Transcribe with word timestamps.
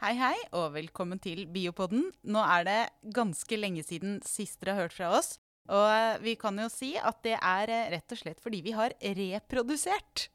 Hei, 0.00 0.14
hei, 0.16 0.36
og 0.56 0.70
velkommen 0.72 1.18
til 1.20 1.42
Biopodden. 1.52 2.06
Nå 2.32 2.40
er 2.40 2.62
det 2.64 2.76
ganske 3.12 3.56
lenge 3.58 3.82
siden 3.84 4.14
sist 4.24 4.56
dere 4.62 4.72
har 4.72 4.86
hørt 4.86 4.94
fra 4.96 5.10
oss. 5.18 5.34
Og 5.68 6.22
vi 6.24 6.32
kan 6.40 6.56
jo 6.56 6.70
si 6.72 6.94
at 6.96 7.18
det 7.26 7.34
er 7.36 7.68
eh, 7.68 7.90
rett 7.92 8.14
og 8.16 8.20
slett 8.22 8.40
fordi 8.40 8.62
vi 8.64 8.72
har 8.72 8.94
reprodusert. 8.96 10.30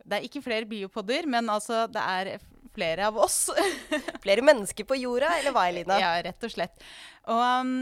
Det 0.00 0.16
er 0.16 0.24
ikke 0.24 0.40
flere 0.46 0.70
biopodder, 0.70 1.28
men 1.28 1.52
altså 1.52 1.82
det 1.92 2.00
er 2.00 2.32
flere 2.72 3.10
av 3.10 3.20
oss. 3.20 3.50
Flere 4.24 4.46
mennesker 4.48 4.88
på 4.88 4.96
jorda, 4.96 5.34
eller 5.42 5.52
hva, 5.52 5.66
Elina? 5.68 6.00
ja, 6.00 6.14
rett 6.24 6.48
og 6.48 6.56
slett. 6.56 6.80
Og 7.28 7.44
um, 7.60 7.74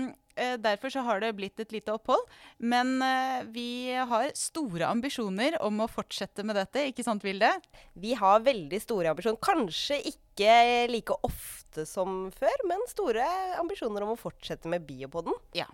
derfor 0.61 0.93
så 0.93 1.03
har 1.07 1.23
det 1.23 1.35
blitt 1.39 1.61
et 1.63 1.73
lite 1.75 1.95
opphold. 1.95 2.25
Men 2.59 2.97
eh, 3.05 3.43
vi 3.55 3.69
har 3.97 4.31
store 4.39 4.89
ambisjoner 4.89 5.59
om 5.65 5.83
å 5.85 5.91
fortsette 5.91 6.45
med 6.47 6.59
dette, 6.59 6.89
ikke 6.91 7.07
sant 7.07 7.25
Vilde? 7.27 7.51
Vi 7.99 8.15
har 8.19 8.45
veldig 8.47 8.81
store 8.83 9.13
ambisjoner. 9.13 9.41
Kanskje 9.43 10.01
ikke 10.13 10.55
like 10.93 11.19
ofte 11.27 11.85
som 11.89 12.29
før, 12.35 12.65
men 12.71 12.87
store 12.91 13.27
ambisjoner 13.61 14.07
om 14.07 14.15
å 14.15 14.21
fortsette 14.21 14.71
med 14.71 14.87
Biopodden. 14.89 15.37
Ja. 15.59 15.69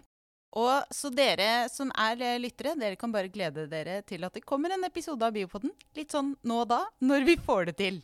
Og 0.54 0.94
så 0.94 1.10
dere 1.10 1.66
som 1.72 1.90
er 1.98 2.20
eh, 2.22 2.40
lyttere, 2.42 2.76
dere 2.78 2.98
kan 2.98 3.12
bare 3.14 3.32
glede 3.32 3.66
dere 3.70 4.00
til 4.06 4.22
at 4.26 4.36
det 4.36 4.44
kommer 4.46 4.74
en 4.74 4.86
episode 4.86 5.26
av 5.26 5.34
Biopodden. 5.34 5.74
Litt 5.98 6.14
sånn 6.14 6.36
nå 6.46 6.62
og 6.62 6.70
da, 6.70 6.84
når 7.02 7.26
vi 7.26 7.38
får 7.42 7.72
det 7.72 7.78
til. 7.82 8.02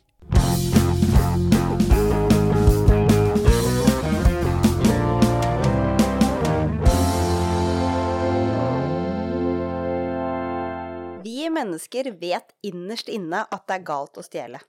Mennesker 11.49 12.11
vet 12.21 12.53
innerst 12.61 13.09
inne 13.09 13.45
at 13.47 13.65
det 13.67 13.79
er 13.79 13.87
galt 13.87 14.19
å 14.19 14.25
stjele. 14.25 14.61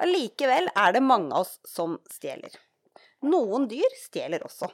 Allikevel 0.00 0.70
er 0.72 0.94
det 0.94 1.02
mange 1.04 1.34
av 1.34 1.44
oss 1.44 1.58
som 1.66 1.98
stjeler. 2.10 2.54
Noen 3.26 3.66
dyr 3.68 3.96
stjeler 3.98 4.44
også. 4.46 4.70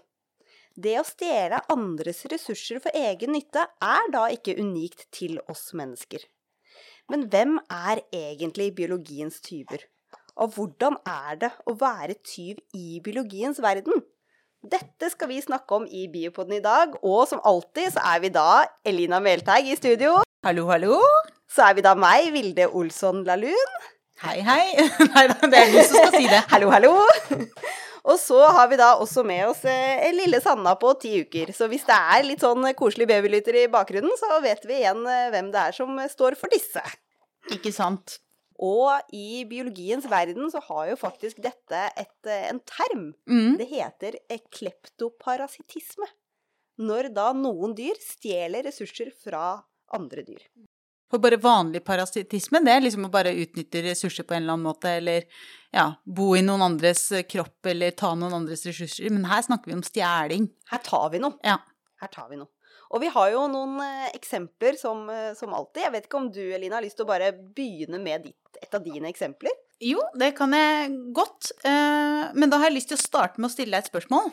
Det 0.74 0.94
å 0.98 1.06
stjele 1.06 1.62
andres 1.70 2.24
ressurser 2.30 2.80
for 2.82 2.94
egen 2.98 3.32
nytte 3.32 3.62
er 3.82 4.08
da 4.12 4.26
ikke 4.34 4.56
unikt 4.58 5.06
til 5.14 5.38
oss 5.48 5.70
mennesker. 5.72 6.24
Men 7.10 7.28
hvem 7.30 7.58
er 7.72 8.02
egentlig 8.12 8.72
biologiens 8.76 9.38
tyver? 9.44 9.86
Og 10.34 10.56
hvordan 10.56 10.98
er 11.06 11.38
det 11.44 11.52
å 11.70 11.76
være 11.78 12.18
tyv 12.26 12.58
i 12.74 12.98
biologiens 13.04 13.60
verden? 13.62 14.02
Dette 14.64 15.10
skal 15.12 15.28
vi 15.30 15.42
snakke 15.44 15.76
om 15.76 15.84
i 15.86 16.06
Biopoden 16.08 16.56
i 16.56 16.64
dag, 16.64 16.96
og 17.04 17.26
som 17.28 17.42
alltid 17.44 17.94
så 17.94 18.04
er 18.14 18.22
vi 18.24 18.32
da 18.32 18.64
Elina 18.88 19.20
Melteig 19.22 19.68
i 19.68 19.76
studio. 19.76 20.22
Hallo, 20.44 20.66
hallo. 20.68 20.98
Så 21.48 21.62
er 21.64 21.76
vi 21.78 21.82
da 21.86 21.94
meg, 21.96 22.26
Vilde 22.34 22.66
Olsson 22.76 23.22
Lahlun. 23.24 23.70
Hei, 24.20 24.42
hei. 24.44 24.74
Nei 25.14 25.22
da, 25.30 25.48
det 25.48 25.56
er 25.56 25.72
du 25.72 25.78
som 25.78 25.96
skal 25.96 26.12
si 26.18 26.26
det. 26.28 26.42
Hallo, 26.52 26.68
hallo. 26.68 26.90
Og 28.04 28.18
så 28.20 28.42
har 28.52 28.68
vi 28.68 28.76
da 28.76 28.90
også 29.00 29.24
med 29.24 29.40
oss 29.48 29.62
eh, 29.64 30.04
lille 30.12 30.42
Sanna 30.44 30.74
på 30.76 30.92
ti 31.00 31.14
uker. 31.24 31.54
Så 31.56 31.70
hvis 31.72 31.88
det 31.88 31.96
er 31.96 32.28
litt 32.28 32.44
sånn 32.44 32.68
koselig 32.76 33.08
babylytter 33.08 33.62
i 33.62 33.64
bakgrunnen, 33.72 34.12
så 34.20 34.36
vet 34.44 34.68
vi 34.68 34.82
igjen 34.82 35.00
eh, 35.08 35.30
hvem 35.32 35.48
det 35.54 35.64
er 35.64 35.80
som 35.80 35.96
står 36.12 36.36
for 36.36 36.52
disse. 36.52 36.84
Ikke 37.56 37.72
sant. 37.72 38.18
Og 38.60 39.16
i 39.16 39.46
biologiens 39.48 40.04
verden 40.12 40.52
så 40.52 40.60
har 40.68 40.92
jo 40.92 41.00
faktisk 41.00 41.40
dette 41.40 41.86
et, 41.96 42.18
eh, 42.28 42.50
en 42.52 42.60
term. 42.68 43.14
Mm. 43.24 43.54
Det 43.64 43.72
heter 43.72 44.20
eh, 44.28 44.44
kleptoparasittisme. 44.52 46.12
Når 46.84 47.14
da 47.16 47.32
noen 47.32 47.72
dyr 47.80 47.96
stjeler 47.96 48.68
ressurser 48.68 49.08
fra 49.24 49.62
andre 49.96 50.24
dyr. 50.26 50.44
For 51.12 51.22
bare 51.22 51.36
vanlig 51.38 51.84
parasittisme, 51.86 52.58
det 52.64 52.72
er 52.72 52.80
liksom 52.82 53.04
å 53.06 53.12
bare 53.12 53.34
utnytte 53.38 53.82
ressurser 53.84 54.24
på 54.26 54.34
en 54.34 54.42
eller 54.42 54.56
annen 54.56 54.66
måte, 54.66 54.90
eller 54.98 55.26
ja, 55.74 55.84
bo 56.04 56.32
i 56.34 56.42
noen 56.42 56.64
andres 56.64 57.04
kropp, 57.30 57.60
eller 57.70 57.94
ta 57.94 58.14
noen 58.18 58.34
andres 58.40 58.64
ressurser. 58.66 59.12
Men 59.14 59.28
her 59.30 59.44
snakker 59.46 59.70
vi 59.70 59.76
om 59.76 59.84
stjeling. 59.86 60.48
Her 60.72 60.82
tar 60.82 61.10
vi 61.12 61.20
noe. 61.22 61.36
Ja. 61.46 61.58
Her 62.02 62.10
tar 62.10 62.30
vi 62.32 62.40
noe. 62.40 62.50
Og 62.94 63.00
vi 63.02 63.08
har 63.10 63.30
jo 63.32 63.44
noen 63.50 63.78
eh, 63.82 64.10
eksempler 64.14 64.76
som, 64.78 65.04
eh, 65.10 65.32
som 65.38 65.54
alltid. 65.56 65.82
Jeg 65.84 65.94
vet 65.94 66.08
ikke 66.08 66.18
om 66.20 66.28
du, 66.34 66.42
Elina, 66.54 66.76
har 66.78 66.84
lyst 66.84 66.98
til 66.98 67.06
å 67.06 67.10
bare 67.10 67.32
begynne 67.32 67.98
med 68.02 68.26
ditt, 68.28 68.58
et 68.62 68.74
av 68.76 68.84
dine 68.84 69.08
eksempler? 69.10 69.54
Jo, 69.82 70.02
det 70.18 70.32
kan 70.38 70.54
jeg 70.54 70.92
godt. 71.16 71.50
eh, 71.66 72.30
Men 72.34 72.50
da 72.52 72.60
har 72.60 72.70
jeg 72.70 72.78
lyst 72.80 72.92
til 72.92 72.98
å 73.00 73.04
starte 73.06 73.40
med 73.42 73.50
å 73.50 73.54
stille 73.54 73.74
deg 73.74 73.84
et 73.86 73.90
spørsmål. 73.90 74.30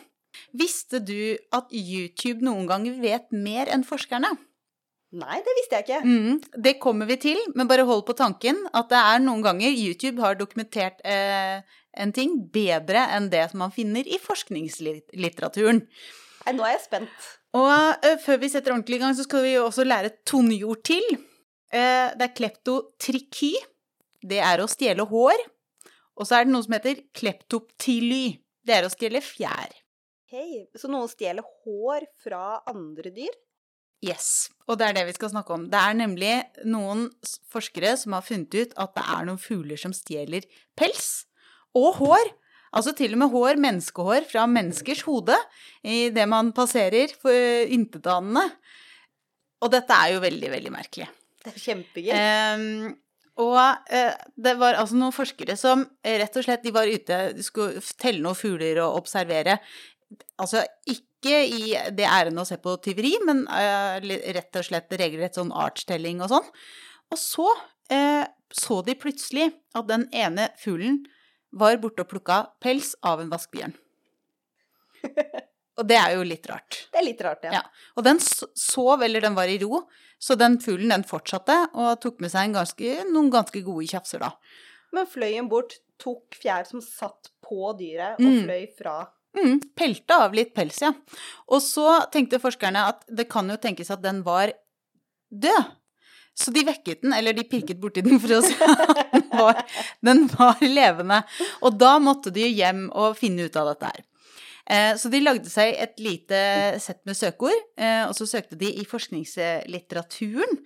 Visste 0.56 1.02
du 1.04 1.38
at 1.52 1.74
YouTube 1.74 2.46
noen 2.46 2.68
ganger 2.70 3.00
vet 3.02 3.32
mer 3.34 3.72
enn 3.72 3.84
forskerne? 3.88 4.30
Nei, 5.12 5.42
det 5.44 5.54
visste 5.58 5.76
jeg 5.80 5.86
ikke. 5.88 6.00
Mm, 6.08 6.38
det 6.64 6.72
kommer 6.80 7.10
vi 7.10 7.18
til, 7.20 7.40
men 7.58 7.68
bare 7.68 7.84
hold 7.88 8.06
på 8.08 8.16
tanken 8.16 8.62
at 8.72 8.88
det 8.94 9.00
er 9.00 9.20
noen 9.20 9.42
ganger 9.44 9.74
YouTube 9.74 10.24
har 10.24 10.38
dokumentert 10.40 11.02
eh, 11.04 11.60
en 12.00 12.14
ting 12.16 12.38
bedre 12.54 13.04
enn 13.18 13.28
det 13.34 13.44
som 13.52 13.60
man 13.66 13.74
finner 13.76 14.08
i 14.08 14.20
forskningslitteraturen. 14.24 15.84
Nei, 16.46 16.54
nå 16.56 16.64
er 16.64 16.78
jeg 16.78 16.86
spent. 16.86 17.28
Og 17.60 18.06
eh, 18.08 18.16
før 18.24 18.40
vi 18.40 18.52
setter 18.54 18.72
ordentlig 18.72 19.02
i 19.02 19.04
gang, 19.04 19.18
så 19.18 19.28
skal 19.28 19.44
vi 19.44 19.58
jo 19.58 19.66
også 19.68 19.84
lære 19.84 20.14
tonjord 20.24 20.86
til. 20.88 21.04
Eh, 21.68 22.08
det 22.16 22.30
er 22.30 22.36
kleptotriky. 22.38 23.52
Det 24.24 24.40
er 24.40 24.64
å 24.64 24.70
stjele 24.72 25.04
hår. 25.12 25.44
Og 26.16 26.28
så 26.28 26.40
er 26.40 26.48
det 26.48 26.56
noe 26.56 26.64
som 26.64 26.78
heter 26.78 27.04
kleptoptily. 27.18 28.38
Det 28.64 28.80
er 28.80 28.88
å 28.88 28.94
stjele 28.94 29.20
fjær. 29.26 29.76
Hei, 30.32 30.70
Så 30.80 30.88
noen 30.88 31.10
stjeler 31.12 31.44
hår 31.66 32.08
fra 32.24 32.62
andre 32.72 33.12
dyr? 33.12 33.34
Yes, 34.02 34.50
og 34.66 34.80
det 34.82 34.88
er 34.88 34.96
det 34.98 35.08
vi 35.12 35.14
skal 35.14 35.30
snakke 35.30 35.54
om. 35.54 35.68
Det 35.70 35.78
er 35.78 35.98
nemlig 35.98 36.34
noen 36.66 37.06
forskere 37.54 37.94
som 38.02 38.16
har 38.18 38.26
funnet 38.26 38.56
ut 38.58 38.72
at 38.82 38.96
det 38.98 39.04
er 39.14 39.28
noen 39.28 39.42
fugler 39.42 39.78
som 39.78 39.94
stjeler 39.94 40.48
pels 40.80 41.28
og 41.78 42.00
hår. 42.00 42.32
Altså 42.72 42.94
til 42.96 43.14
og 43.14 43.20
med 43.22 43.34
hår, 43.34 43.60
menneskehår, 43.62 44.26
fra 44.32 44.48
menneskers 44.48 45.04
hode 45.04 45.36
i 45.84 46.06
det 46.16 46.26
man 46.32 46.54
passerer 46.56 47.12
for 47.20 47.68
intetanende. 47.68 48.46
Og 49.62 49.70
dette 49.74 49.94
er 49.94 50.16
jo 50.16 50.24
veldig, 50.24 50.50
veldig 50.56 50.74
merkelig. 50.74 51.10
Det 51.44 51.52
er 51.52 51.62
kjempegøy. 51.62 52.12
Um, 52.16 52.96
og 53.42 53.60
uh, 53.60 54.26
det 54.48 54.56
var 54.62 54.80
altså 54.80 54.98
noen 54.98 55.16
forskere 55.16 55.58
som 55.60 55.84
eh, 56.02 56.18
rett 56.22 56.36
og 56.38 56.46
slett 56.46 56.66
de 56.66 56.74
var 56.74 56.90
ute, 56.90 57.22
de 57.36 57.46
skulle 57.46 57.84
telle 58.02 58.24
noen 58.24 58.38
fugler 58.38 58.82
og 58.84 59.02
observere. 59.04 59.60
Altså 60.42 60.64
ikke 60.90 61.11
i 61.30 61.76
det 61.94 62.08
ærende 62.08 62.42
å 62.42 62.48
se 62.48 62.58
på 62.58 62.74
tyveri, 62.82 63.14
men 63.26 63.44
eh, 63.48 64.00
rett 64.34 64.56
og 64.58 64.66
slett 64.66 64.90
regelrett 64.98 65.36
sånn 65.38 65.52
artstelling 65.54 66.22
og 66.26 66.30
sånn. 66.34 66.48
Og 67.12 67.18
så 67.20 67.48
eh, 67.92 68.26
så 68.52 68.82
de 68.84 68.96
plutselig 69.00 69.52
at 69.76 69.88
den 69.88 70.10
ene 70.12 70.50
fuglen 70.60 71.06
var 71.56 71.78
borte 71.78 72.04
og 72.04 72.10
plukka 72.12 72.42
pels 72.64 72.96
av 73.04 73.22
en 73.24 73.30
vaskebjørn. 73.32 73.74
Og 75.80 75.88
det 75.88 75.96
er 75.98 76.14
jo 76.18 76.26
litt 76.28 76.46
rart. 76.52 76.82
Det 76.92 77.00
er 77.00 77.06
litt 77.08 77.22
rart, 77.26 77.46
ja. 77.48 77.54
Ja. 77.62 77.62
Og 77.96 78.04
den 78.06 78.20
sov, 78.22 79.02
eller 79.02 79.24
den 79.24 79.38
var 79.38 79.50
i 79.50 79.56
ro, 79.62 79.86
så 80.22 80.36
den 80.38 80.60
fuglen 80.62 80.92
den 80.94 81.06
fortsatte 81.08 81.56
og 81.72 81.96
tok 82.04 82.20
med 82.22 82.34
seg 82.34 82.50
en 82.50 82.58
ganske, 82.60 82.92
noen 83.10 83.32
ganske 83.34 83.64
gode 83.66 83.88
tjafser 83.90 84.22
da. 84.22 84.34
Men 84.94 85.08
fløy 85.10 85.32
den 85.38 85.48
bort, 85.50 85.78
tok 86.02 86.36
fjær 86.38 86.68
som 86.68 86.84
satt 86.84 87.32
på 87.46 87.72
dyret, 87.80 88.20
og 88.20 88.26
Mm. 88.28 88.44
fløy 88.46 88.68
fra 88.78 88.96
Mm, 89.38 89.60
pelte 89.80 90.18
av 90.26 90.34
litt 90.36 90.54
pels, 90.56 90.82
ja. 90.84 90.92
Og 91.48 91.62
så 91.64 91.86
tenkte 92.12 92.42
forskerne 92.44 92.82
at 92.92 93.06
det 93.08 93.30
kan 93.32 93.48
jo 93.50 93.56
tenkes 93.62 93.92
at 93.94 94.02
den 94.04 94.24
var 94.26 94.52
død. 95.32 95.70
Så 96.36 96.52
de 96.56 96.64
vekket 96.64 97.02
den, 97.04 97.14
eller 97.16 97.36
de 97.36 97.44
pirket 97.48 97.80
borti 97.80 98.04
den 98.04 98.20
for 98.20 98.38
å 98.38 98.42
se 98.44 98.56
at 98.64 99.12
den 99.14 99.26
var, 99.36 99.58
den 100.08 100.22
var 100.32 100.62
levende. 100.64 101.22
Og 101.62 101.76
da 101.80 101.98
måtte 102.04 102.32
de 102.34 102.46
hjem 102.48 102.86
og 102.96 103.18
finne 103.20 103.48
ut 103.48 103.58
av 103.60 103.74
dette 103.74 103.90
her. 103.92 104.06
Eh, 104.72 104.94
Så 105.00 105.12
de 105.12 105.20
lagde 105.24 105.52
seg 105.52 105.76
et 105.76 106.00
lite 106.00 106.40
sett 106.80 107.02
med 107.06 107.20
søkeord, 107.20 107.60
eh, 107.78 108.06
og 108.08 108.16
så 108.16 108.28
søkte 108.30 108.56
de 108.60 108.72
i 108.80 108.88
forskningslitteraturen. 108.88 110.60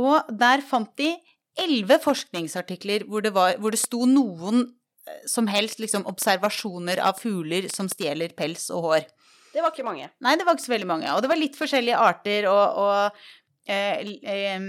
Og 0.00 0.32
der 0.40 0.64
fant 0.64 0.92
de 0.96 1.12
elleve 1.60 1.98
forskningsartikler 2.00 3.04
hvor 3.04 3.20
det, 3.24 3.34
var, 3.36 3.58
hvor 3.60 3.74
det 3.74 3.82
sto 3.82 4.06
noen 4.08 4.64
som 5.26 5.48
helst 5.50 5.80
liksom, 5.82 6.06
observasjoner 6.10 7.00
av 7.02 7.18
fugler 7.20 7.68
som 7.72 7.88
stjeler 7.90 8.34
pels 8.38 8.68
og 8.70 8.88
hår. 8.88 9.08
Det 9.52 9.60
var 9.60 9.74
ikke 9.74 9.86
mange. 9.86 10.08
Nei, 10.24 10.36
det 10.38 10.46
var 10.46 10.56
ikke 10.56 10.66
så 10.68 10.74
veldig 10.74 10.88
mange. 10.88 11.10
Og 11.12 11.20
det 11.24 11.30
var 11.32 11.40
litt 11.40 11.58
forskjellige 11.58 11.98
arter 12.00 12.48
og, 12.48 12.78
og 12.80 13.68
eh, 13.68 14.14
eh, 14.32 14.64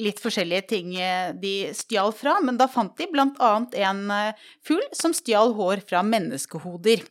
litt 0.00 0.22
forskjellige 0.22 0.64
ting 0.70 0.94
eh, 0.96 1.34
de 1.36 1.52
stjal 1.76 2.14
fra. 2.16 2.38
Men 2.44 2.56
da 2.60 2.70
fant 2.72 2.94
de 2.98 3.08
blant 3.12 3.36
annet 3.44 3.76
en 3.84 4.02
eh, 4.14 4.48
fugl 4.64 4.84
som 4.96 5.14
stjal 5.16 5.52
hår 5.58 5.84
fra 5.88 6.02
menneskehoder. 6.06 7.04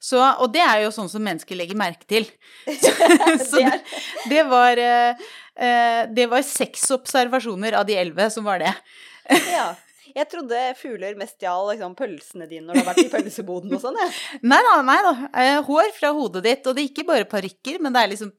Så, 0.00 0.20
og 0.20 0.52
det 0.54 0.62
er 0.64 0.84
jo 0.84 0.92
sånn 0.94 1.10
som 1.12 1.24
mennesker 1.24 1.56
legger 1.58 1.76
merke 1.78 2.06
til. 2.08 2.28
Så 3.48 3.58
Det 3.58 3.64
er, 3.64 3.82
det 4.30 4.44
var, 4.48 4.80
eh, 4.80 5.26
det 6.14 6.28
var 6.30 6.44
seks 6.46 6.86
observasjoner 6.94 7.76
av 7.80 7.88
de 7.88 7.96
elleve 8.00 8.28
som 8.32 8.46
var 8.48 8.62
det. 8.62 8.72
ja. 9.56 9.72
Jeg 10.18 10.30
trodde 10.32 10.62
fugler 10.78 11.18
mest 11.18 11.36
stjal 11.38 11.68
liksom, 11.72 11.96
pølsene 11.98 12.48
dine 12.50 12.66
når 12.66 12.78
du 12.78 12.82
har 12.82 12.88
vært 12.90 13.04
i 13.04 13.10
pølseboden 13.16 13.74
og 13.76 13.82
sånn. 13.82 13.98
jeg. 14.02 14.14
Nei 14.50 14.60
da, 14.66 14.78
nei 14.86 14.98
da. 15.06 15.12
Eh, 15.42 15.58
hår 15.66 15.92
fra 15.96 16.14
hodet 16.16 16.44
ditt, 16.46 16.66
og 16.66 16.74
det 16.76 16.84
er 16.84 16.90
ikke 16.92 17.06
bare 17.08 17.28
parykker, 17.30 17.78
men 17.84 17.94
det 17.94 18.02
er 18.02 18.12
liksom 18.14 18.34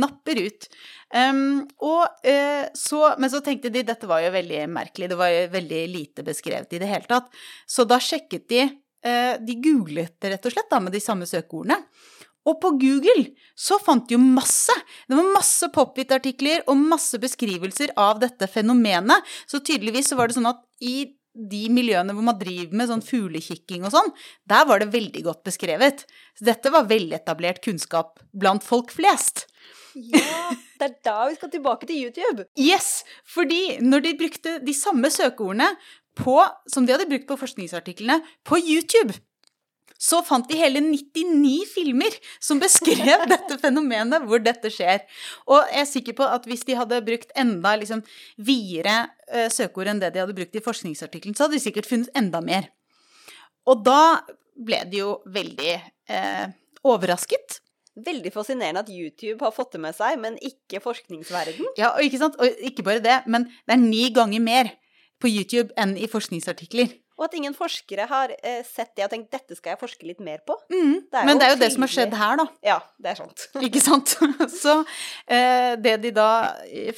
napper 0.00 0.40
ut. 0.42 0.68
Um, 1.14 1.60
og, 1.86 2.16
uh, 2.26 2.64
så, 2.74 3.02
men 3.22 3.30
så 3.30 3.40
tenkte 3.44 3.70
de 3.70 3.84
dette 3.86 4.08
var 4.10 4.24
jo 4.24 4.32
veldig 4.34 4.64
merkelig, 4.74 5.10
det 5.12 5.18
var 5.18 5.30
jo 5.30 5.44
veldig 5.52 5.82
lite 5.92 6.24
beskrevet 6.26 6.74
i 6.74 6.80
det 6.82 6.90
hele 6.90 7.06
tatt. 7.10 7.30
Så 7.66 7.86
da 7.88 8.00
sjekket 8.02 8.48
de 8.50 8.64
uh, 8.66 9.36
De 9.38 9.58
googlet 9.62 10.16
det 10.18 10.34
rett 10.34 10.50
og 10.50 10.56
slett 10.56 10.70
da, 10.72 10.82
med 10.82 10.94
de 10.94 11.02
samme 11.04 11.28
søkeordene. 11.30 11.78
Og 12.44 12.58
på 12.60 12.74
Google 12.80 13.30
så 13.56 13.78
fant 13.80 14.06
de 14.08 14.16
jo 14.16 14.20
masse. 14.22 14.74
Det 15.08 15.16
var 15.16 15.34
masse 15.34 15.68
pop-it-artikler 15.72 16.64
og 16.68 16.80
masse 16.80 17.18
beskrivelser 17.20 17.94
av 18.00 18.20
dette 18.22 18.48
fenomenet. 18.50 19.24
Så 19.48 19.62
tydeligvis 19.64 20.12
så 20.12 20.18
var 20.20 20.28
det 20.28 20.36
sånn 20.38 20.50
at 20.52 20.60
i 20.84 21.14
de 21.34 21.64
miljøene 21.74 22.14
hvor 22.14 22.26
man 22.28 22.38
driver 22.38 22.76
med 22.78 22.90
sånn 22.90 23.02
fuglekikking 23.02 23.86
og 23.86 23.94
sånn, 23.94 24.12
der 24.50 24.68
var 24.68 24.80
det 24.80 24.92
veldig 24.92 25.24
godt 25.26 25.42
beskrevet. 25.48 26.04
Så 26.38 26.46
dette 26.46 26.70
var 26.70 26.86
veletablert 26.90 27.58
kunnskap 27.64 28.22
blant 28.30 28.62
folk 28.66 28.94
flest. 28.94 29.48
Ja, 29.94 30.54
det 30.78 30.86
er 30.88 30.94
da 31.06 31.18
vi 31.30 31.36
skal 31.38 31.50
tilbake 31.52 31.88
til 31.90 32.06
YouTube. 32.06 32.46
Yes! 32.58 33.02
Fordi 33.26 33.78
når 33.82 34.06
de 34.06 34.16
brukte 34.18 34.56
de 34.62 34.74
samme 34.76 35.10
søkeordene 35.10 35.68
på, 36.18 36.38
som 36.70 36.86
de 36.86 36.94
hadde 36.94 37.08
brukt 37.10 37.28
på 37.30 37.38
forskningsartiklene, 37.38 38.20
på 38.46 38.58
YouTube, 38.62 39.14
så 40.00 40.20
fant 40.26 40.48
de 40.50 40.58
hele 40.58 40.82
99 40.84 41.64
filmer 41.70 42.16
som 42.42 42.60
beskrev 42.62 43.26
dette 43.32 43.58
fenomenet, 43.62 44.26
hvor 44.28 44.42
dette 44.42 44.70
skjer. 44.72 45.04
Og 45.48 45.60
jeg 45.70 45.82
er 45.84 45.90
sikker 45.90 46.18
på 46.18 46.28
at 46.28 46.46
hvis 46.50 46.66
de 46.68 46.78
hadde 46.78 47.02
brukt 47.06 47.34
enda 47.38 47.74
liksom, 47.80 48.02
videre 48.36 49.04
uh, 49.32 49.48
søkeord 49.52 49.92
enn 49.94 50.02
det 50.02 50.14
de 50.14 50.24
hadde 50.24 50.36
brukt 50.36 50.56
i 50.56 50.64
forskningsartikkelen, 50.64 51.36
så 51.36 51.46
hadde 51.46 51.58
de 51.58 51.64
sikkert 51.66 51.88
funnet 51.90 52.12
enda 52.18 52.42
mer. 52.44 52.70
Og 53.70 53.84
da 53.86 54.24
ble 54.54 54.82
de 54.90 55.00
jo 55.00 55.18
veldig 55.34 55.76
uh, 56.12 56.46
overrasket. 56.86 57.60
Veldig 57.94 58.32
fascinerende 58.34 58.82
at 58.82 58.90
YouTube 58.90 59.44
har 59.44 59.54
fått 59.54 59.76
det 59.76 59.84
med 59.84 59.94
seg, 59.96 60.18
men 60.20 60.36
ikke 60.42 60.82
forskningsverden. 60.82 61.74
Ja, 61.78 61.94
og 61.94 62.02
ikke 62.06 62.20
sant? 62.20 62.36
Og 62.42 62.66
ikke 62.66 62.84
bare 62.86 63.02
det, 63.02 63.20
men 63.30 63.46
det 63.64 63.76
er 63.76 63.82
ni 63.82 64.08
ganger 64.14 64.42
mer 64.42 64.72
på 65.22 65.30
YouTube 65.30 65.70
enn 65.80 65.94
i 65.96 66.10
forskningsartikler. 66.10 66.90
Og 67.14 67.28
at 67.28 67.34
ingen 67.38 67.54
forskere 67.54 68.08
har 68.10 68.32
eh, 68.40 68.62
sett 68.66 68.90
det 68.98 69.04
og 69.06 69.12
tenkt 69.12 69.30
'dette 69.30 69.54
skal 69.54 69.74
jeg 69.74 69.80
forske 69.84 70.06
litt 70.08 70.22
mer 70.24 70.40
på'. 70.46 70.56
Mm. 70.72 70.94
Det 71.12 71.24
Men 71.28 71.38
det 71.38 71.46
er 71.46 71.52
jo 71.54 71.60
det 71.60 71.70
som 71.74 71.86
har 71.86 71.92
skjedd 71.92 72.16
her, 72.18 72.40
da. 72.40 72.46
Ja, 72.66 72.78
det 72.98 73.12
er 73.12 73.20
sant. 73.20 73.46
Ikke 73.68 73.82
sant? 73.82 74.16
Så 74.62 74.74
eh, 75.30 75.74
det 75.78 75.96
de 76.02 76.10
da 76.16 76.28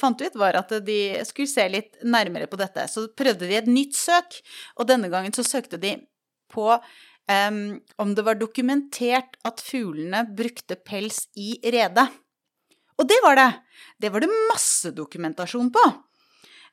fant 0.01 0.21
ut, 0.21 0.39
var 0.41 0.57
at 0.57 0.73
de 0.85 0.99
skulle 1.27 1.51
se 1.51 1.67
litt 1.69 2.01
nærmere 2.01 2.49
på 2.49 2.57
dette. 2.57 2.87
Så 2.89 3.07
prøvde 3.13 3.45
de 3.45 3.59
et 3.59 3.69
nytt 3.69 3.97
søk, 3.97 4.39
og 4.81 4.89
denne 4.89 5.11
gangen 5.13 5.35
så 5.37 5.45
søkte 5.45 5.77
de 5.81 5.93
på 6.49 6.71
eh, 6.73 7.51
om 8.01 8.15
det 8.17 8.25
var 8.25 8.41
dokumentert 8.41 9.37
at 9.45 9.61
fuglene 9.61 10.25
brukte 10.33 10.79
pels 10.81 11.27
i 11.37 11.59
redet. 11.61 12.09
Og 12.97 13.05
det 13.05 13.21
var 13.21 13.37
det! 13.37 13.51
Det 14.01 14.09
var 14.09 14.25
det 14.25 14.33
masse 14.49 14.89
dokumentasjon 14.97 15.69
på. 15.73 15.85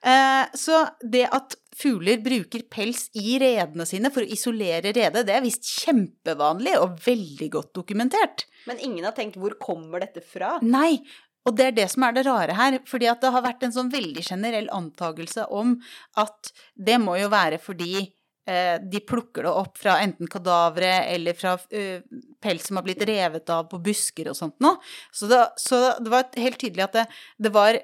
Eh, 0.05 0.47
så 0.55 0.85
det 1.01 1.25
at 1.33 1.57
fugler 1.75 2.21
bruker 2.23 2.67
pels 2.71 3.07
i 3.17 3.39
redene 3.41 3.87
sine 3.89 4.11
for 4.15 4.25
å 4.25 4.33
isolere 4.37 4.93
redet, 4.93 5.25
det 5.27 5.35
er 5.35 5.45
visst 5.45 5.67
kjempevanlig 5.83 6.77
og 6.81 6.99
veldig 7.07 7.49
godt 7.57 7.73
dokumentert. 7.81 8.45
Men 8.69 8.81
ingen 8.81 9.05
har 9.05 9.17
tenkt 9.17 9.37
'hvor 9.41 9.59
kommer 9.59 10.01
dette 10.01 10.21
fra'? 10.21 10.61
Nei, 10.63 11.01
og 11.45 11.57
det 11.57 11.65
er 11.67 11.77
det 11.77 11.89
som 11.93 12.05
er 12.07 12.13
det 12.13 12.27
rare 12.27 12.57
her. 12.57 12.79
fordi 12.87 13.07
at 13.07 13.21
det 13.21 13.33
har 13.33 13.43
vært 13.43 13.63
en 13.63 13.73
sånn 13.73 13.93
veldig 13.93 14.23
generell 14.25 14.69
antakelse 14.73 15.47
om 15.51 15.81
at 16.17 16.53
det 16.75 16.99
må 17.01 17.19
jo 17.21 17.29
være 17.29 17.59
fordi 17.59 18.13
eh, 18.49 18.79
de 18.81 19.01
plukker 19.01 19.43
det 19.43 19.53
opp 19.53 19.79
fra 19.79 19.99
enten 20.01 20.29
kadavere 20.29 21.05
eller 21.13 21.37
fra 21.37 21.55
uh, 21.57 22.01
pels 22.41 22.67
som 22.67 22.77
har 22.77 22.85
blitt 22.85 23.05
revet 23.05 23.51
av 23.51 23.69
på 23.69 23.81
busker 23.85 24.29
og 24.29 24.37
sånt 24.37 24.57
noe. 24.61 24.81
Så, 25.13 25.29
så 25.57 25.99
det, 26.01 26.11
var 26.13 26.33
helt 26.37 26.61
tydelig 26.61 26.85
at 26.89 26.93
det, 26.93 27.07
det 27.39 27.53
var 27.53 27.81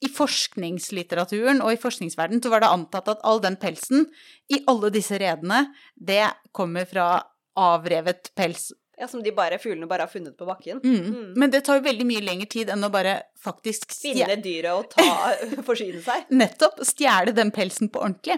i 0.00 0.08
forskningslitteraturen 0.08 1.60
og 1.64 1.74
i 1.74 1.80
forskningsverdenen 1.80 2.42
så 2.42 2.52
var 2.52 2.64
det 2.64 2.72
antatt 2.72 3.08
at 3.12 3.24
all 3.26 3.42
den 3.44 3.58
pelsen 3.60 4.06
i 4.52 4.62
alle 4.70 4.90
disse 4.94 5.18
redene, 5.20 5.66
det 5.94 6.24
kommer 6.56 6.88
fra 6.88 7.12
avrevet 7.60 8.32
pels. 8.38 8.70
Ja, 9.00 9.08
Som 9.08 9.22
de 9.24 9.32
bare, 9.32 9.56
fuglene 9.58 9.88
bare 9.88 10.04
har 10.04 10.12
funnet 10.12 10.36
på 10.36 10.44
bakken? 10.44 10.80
Mm. 10.84 11.04
Mm. 11.12 11.28
Men 11.40 11.52
det 11.52 11.62
tar 11.64 11.78
jo 11.78 11.86
veldig 11.86 12.04
mye 12.04 12.20
lengre 12.20 12.48
tid 12.52 12.68
enn 12.72 12.84
å 12.84 12.90
bare 12.92 13.14
faktisk 13.40 13.94
Finne 13.96 14.36
dyret 14.44 14.76
og 14.76 14.90
ta, 14.92 15.32
forsyne 15.68 16.02
seg? 16.04 16.28
Nettopp. 16.36 16.82
Stjele 16.84 17.32
den 17.32 17.48
pelsen 17.54 17.88
på 17.88 18.02
ordentlig. 18.04 18.36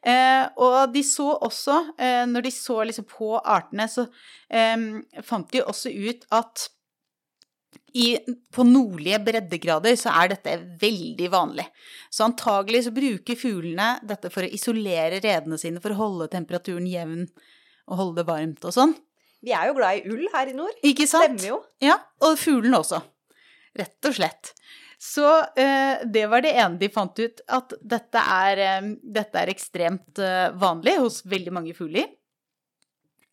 Eh, 0.00 0.46
og 0.56 0.94
de 0.94 1.04
så 1.04 1.28
også, 1.36 1.76
eh, 2.00 2.24
når 2.32 2.48
de 2.48 2.52
så 2.56 2.78
liksom 2.88 3.08
på 3.12 3.34
artene, 3.40 3.88
så 3.92 4.06
eh, 4.48 4.88
fant 5.20 5.52
de 5.52 5.64
også 5.68 5.92
ut 5.92 6.24
at 6.32 6.70
i, 7.92 8.18
på 8.54 8.64
nordlige 8.66 9.18
breddegrader 9.26 9.96
så 9.98 10.12
er 10.14 10.32
dette 10.34 10.56
veldig 10.80 11.28
vanlig. 11.32 11.66
Så 12.10 12.26
antagelig 12.28 12.84
så 12.86 12.94
bruker 12.94 13.38
fuglene 13.38 13.92
dette 14.06 14.30
for 14.30 14.46
å 14.46 14.50
isolere 14.50 15.18
redene 15.18 15.58
sine, 15.58 15.82
for 15.82 15.94
å 15.94 16.00
holde 16.04 16.30
temperaturen 16.30 16.86
jevn 16.86 17.24
og 17.90 17.98
holde 17.98 18.20
det 18.20 18.28
varmt 18.30 18.68
og 18.68 18.76
sånn. 18.76 18.94
Vi 19.40 19.54
er 19.56 19.70
jo 19.70 19.76
glad 19.78 19.98
i 19.98 20.12
ull 20.12 20.28
her 20.34 20.52
i 20.52 20.54
nord. 20.54 20.76
Ikke 20.86 21.08
sant? 21.08 21.40
Stemmer 21.40 21.56
jo. 21.56 21.58
Ja, 21.82 21.96
og 22.26 22.38
fuglene 22.38 22.82
også. 22.82 23.00
Rett 23.78 24.10
og 24.10 24.16
slett. 24.18 24.52
Så 25.00 25.24
eh, 25.56 26.02
det 26.04 26.26
var 26.28 26.44
det 26.44 26.52
ene 26.60 26.76
de 26.80 26.90
fant 26.92 27.16
ut, 27.16 27.40
at 27.48 27.72
dette 27.80 28.20
er, 28.20 28.60
eh, 28.66 28.88
dette 29.00 29.40
er 29.40 29.52
ekstremt 29.52 30.20
eh, 30.20 30.50
vanlig 30.60 30.98
hos 31.00 31.22
veldig 31.24 31.54
mange 31.56 31.72
fugler. 31.76 32.10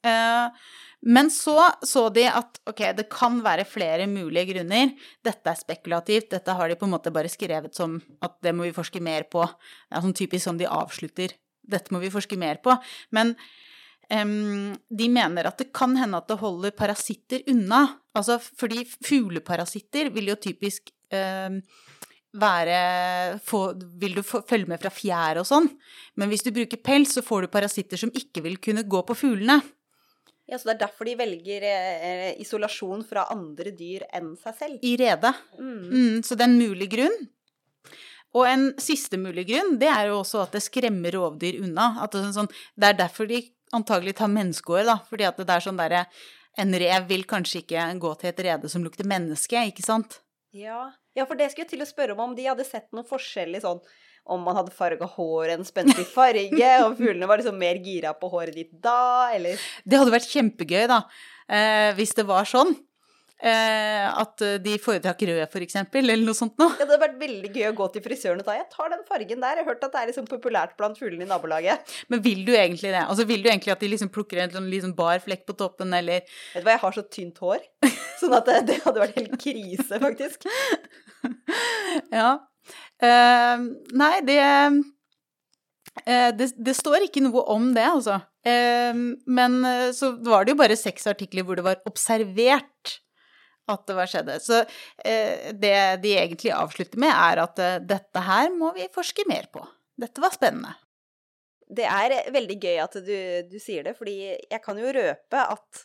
Eh, 0.08 0.70
men 1.06 1.30
så 1.32 1.60
så 1.86 2.08
de 2.10 2.26
at 2.26 2.58
ok, 2.68 2.82
det 2.98 3.06
kan 3.14 3.38
være 3.46 3.68
flere 3.70 4.08
mulige 4.10 4.48
grunner. 4.52 4.96
Dette 5.26 5.52
er 5.52 5.60
spekulativt, 5.60 6.32
dette 6.34 6.56
har 6.58 6.70
de 6.70 6.78
på 6.80 6.88
en 6.88 6.96
måte 6.96 7.14
bare 7.14 7.32
skrevet 7.32 7.76
som 7.78 8.00
at 8.26 8.40
det 8.44 8.56
må 8.58 8.66
vi 8.66 8.76
forske 8.76 9.02
mer 9.04 9.28
på. 9.30 9.46
Det 9.46 9.98
er 10.00 10.06
sånn 10.08 10.18
typisk 10.18 10.48
sånn 10.48 10.62
de 10.62 10.70
avslutter. 10.70 11.36
Dette 11.68 11.94
må 11.94 12.02
vi 12.02 12.12
forske 12.14 12.40
mer 12.40 12.60
på. 12.64 12.74
Men 13.14 13.36
um, 14.10 14.74
de 14.74 15.10
mener 15.14 15.50
at 15.50 15.62
det 15.62 15.70
kan 15.76 15.94
hende 16.00 16.18
at 16.18 16.32
det 16.32 16.40
holder 16.42 16.74
parasitter 16.76 17.46
unna. 17.54 17.86
Altså 18.18 18.40
fordi 18.42 18.88
fugleparasitter 18.88 20.10
vil 20.16 20.34
jo 20.34 20.40
typisk 20.50 20.90
um, 21.14 21.62
være 22.38 23.40
få, 23.46 23.62
Vil 24.02 24.18
du 24.18 24.24
få, 24.26 24.42
følge 24.50 24.70
med 24.70 24.82
fra 24.82 24.92
fjær 24.94 25.40
og 25.42 25.48
sånn, 25.48 25.70
men 26.20 26.30
hvis 26.30 26.44
du 26.46 26.52
bruker 26.54 26.82
pels, 26.84 27.16
så 27.16 27.24
får 27.26 27.46
du 27.46 27.54
parasitter 27.54 27.98
som 27.98 28.12
ikke 28.14 28.44
vil 28.46 28.58
kunne 28.62 28.86
gå 28.86 29.02
på 29.08 29.16
fuglene. 29.18 29.62
Ja, 30.48 30.58
Så 30.58 30.70
det 30.70 30.78
er 30.78 30.84
derfor 30.86 31.08
de 31.08 31.18
velger 31.20 31.64
eh, 31.68 32.30
isolasjon 32.40 33.04
fra 33.08 33.26
andre 33.34 33.74
dyr 33.76 34.06
enn 34.16 34.32
seg 34.40 34.56
selv? 34.56 34.80
I 34.82 34.94
redet. 35.00 35.34
Mm. 35.60 35.82
Mm, 35.92 36.22
så 36.24 36.38
det 36.38 36.46
er 36.46 36.54
en 36.54 36.62
mulig 36.62 36.88
grunn. 36.94 37.18
Og 38.38 38.48
en 38.48 38.66
siste 38.82 39.20
mulig 39.20 39.48
grunn, 39.50 39.76
det 39.82 39.90
er 39.92 40.12
jo 40.12 40.22
også 40.22 40.46
at 40.46 40.56
det 40.56 40.64
skremmer 40.64 41.16
rovdyr 41.16 41.60
unna. 41.66 41.90
Det 42.08 42.22
er, 42.22 42.32
sånn, 42.36 42.50
det, 42.76 42.90
er 42.90 43.00
derfor 43.02 43.28
de 43.28 43.42
antagelig 43.76 44.18
tar 44.20 44.32
menneskeår, 44.32 44.86
da. 44.88 44.98
Fordi 45.10 45.28
at 45.28 45.40
det 45.42 45.56
er 45.56 45.70
sånn 45.70 45.80
derre 45.80 46.08
En 46.58 46.72
rev 46.74 47.04
vil 47.06 47.22
kanskje 47.30 47.60
ikke 47.62 47.82
gå 48.02 48.12
til 48.18 48.32
et 48.32 48.40
rede 48.42 48.70
som 48.74 48.82
lukter 48.82 49.06
menneske, 49.06 49.60
ikke 49.70 49.84
sant? 49.86 50.16
Ja. 50.58 50.88
ja, 51.14 51.28
for 51.30 51.38
det 51.38 51.52
skulle 51.52 51.68
jeg 51.68 51.76
til 51.76 51.84
å 51.84 51.86
spørre 51.86 52.16
om, 52.16 52.32
om 52.32 52.34
de 52.34 52.48
hadde 52.48 52.66
sett 52.66 52.88
noen 52.98 53.06
forskjell 53.06 53.54
i 53.54 53.62
sånn 53.62 53.78
om 54.34 54.44
man 54.44 54.58
hadde 54.60 54.76
farga 54.76 55.08
håret 55.18 55.58
en 55.58 55.68
spenstig 55.68 56.08
farge, 56.18 56.74
om 56.86 56.98
fuglene 56.98 57.30
var 57.30 57.42
liksom 57.42 57.58
mer 57.60 57.80
gira 57.84 58.14
på 58.18 58.30
håret 58.32 58.56
ditt 58.58 58.74
da, 58.84 59.32
eller 59.36 59.60
Det 59.86 60.02
hadde 60.02 60.14
vært 60.14 60.34
kjempegøy, 60.34 60.84
da, 60.92 61.04
eh, 61.48 61.94
hvis 61.98 62.16
det 62.18 62.28
var 62.28 62.48
sånn. 62.50 62.76
Eh, 63.38 64.06
at 64.18 64.42
de 64.66 64.80
foretrakk 64.82 65.20
rød, 65.30 65.44
for 65.54 65.62
eksempel, 65.62 66.08
eller 66.10 66.26
noe 66.26 66.38
sånt 66.38 66.56
noe. 66.58 66.72
Ja, 66.74 66.88
det 66.88 66.96
hadde 66.96 67.04
vært 67.04 67.20
veldig 67.22 67.52
gøy 67.54 67.68
å 67.70 67.76
gå 67.78 67.88
til 67.94 68.02
frisøren 68.02 68.42
og 68.42 68.48
ta 68.48 68.56
'jeg 68.58 68.66
tar 68.74 68.90
den 68.90 69.04
fargen 69.06 69.42
der', 69.44 69.58
jeg 69.58 69.66
har 69.66 69.70
hørt 69.70 69.84
at 69.84 69.92
det 69.92 70.02
er 70.02 70.08
liksom 70.10 70.26
populært 70.26 70.74
blant 70.76 70.98
fuglene 70.98 71.22
i 71.22 71.30
nabolaget. 71.30 71.78
Men 72.10 72.22
vil 72.22 72.44
du 72.46 72.54
egentlig 72.54 72.90
det? 72.90 73.06
Altså, 73.06 73.28
Vil 73.28 73.44
du 73.44 73.50
egentlig 73.50 73.72
at 73.72 73.80
de 73.80 73.88
liksom 73.90 74.10
plukker 74.10 74.42
en 74.42 74.50
sånn 74.50 74.72
liksom 74.72 74.96
bar 74.96 75.20
flekk 75.20 75.46
på 75.46 75.56
toppen, 75.56 75.94
eller 75.94 76.22
Vet 76.54 76.64
du 76.64 76.66
hva, 76.66 76.74
jeg 76.74 76.80
har 76.80 76.92
så 76.92 77.04
tynt 77.04 77.38
hår, 77.38 77.62
sånn 78.20 78.34
at 78.34 78.46
det, 78.46 78.66
det 78.66 78.82
hadde 78.82 79.06
vært 79.06 79.20
helt 79.22 79.38
krise, 79.38 80.00
faktisk. 80.02 80.50
ja. 82.12 82.40
Uh, 82.98 83.66
nei, 83.98 84.14
det, 84.26 84.38
uh, 86.02 86.32
det, 86.34 86.50
det 86.58 86.74
står 86.78 87.06
ikke 87.06 87.22
noe 87.26 87.44
om 87.54 87.70
det, 87.76 87.86
altså. 87.86 88.20
Uh, 88.48 89.18
men 89.30 89.60
så 89.94 90.14
var 90.26 90.46
det 90.46 90.56
jo 90.56 90.62
bare 90.62 90.80
seks 90.80 91.10
artikler 91.12 91.46
hvor 91.46 91.60
det 91.60 91.68
var 91.68 91.84
observert 91.90 92.98
at 93.68 93.84
det 93.90 93.98
var 93.98 94.08
skjedde. 94.08 94.38
Så 94.40 94.62
det 95.04 95.72
de 96.00 96.12
egentlig 96.16 96.54
avslutter 96.56 97.02
med, 97.04 97.12
er 97.12 97.42
at 97.44 97.58
dette 97.84 98.22
her 98.24 98.48
må 98.56 98.70
vi 98.78 98.86
forske 98.94 99.26
mer 99.28 99.50
på. 99.52 99.60
Dette 100.00 100.24
var 100.24 100.32
spennende. 100.32 100.72
Det 101.68 101.84
er 101.84 102.32
veldig 102.32 102.56
gøy 102.64 102.80
at 102.80 102.96
du, 103.04 103.18
du 103.52 103.58
sier 103.60 103.84
det, 103.84 103.98
fordi 104.00 104.16
jeg 104.24 104.62
kan 104.64 104.80
jo 104.80 104.94
røpe 104.96 105.42
at 105.44 105.84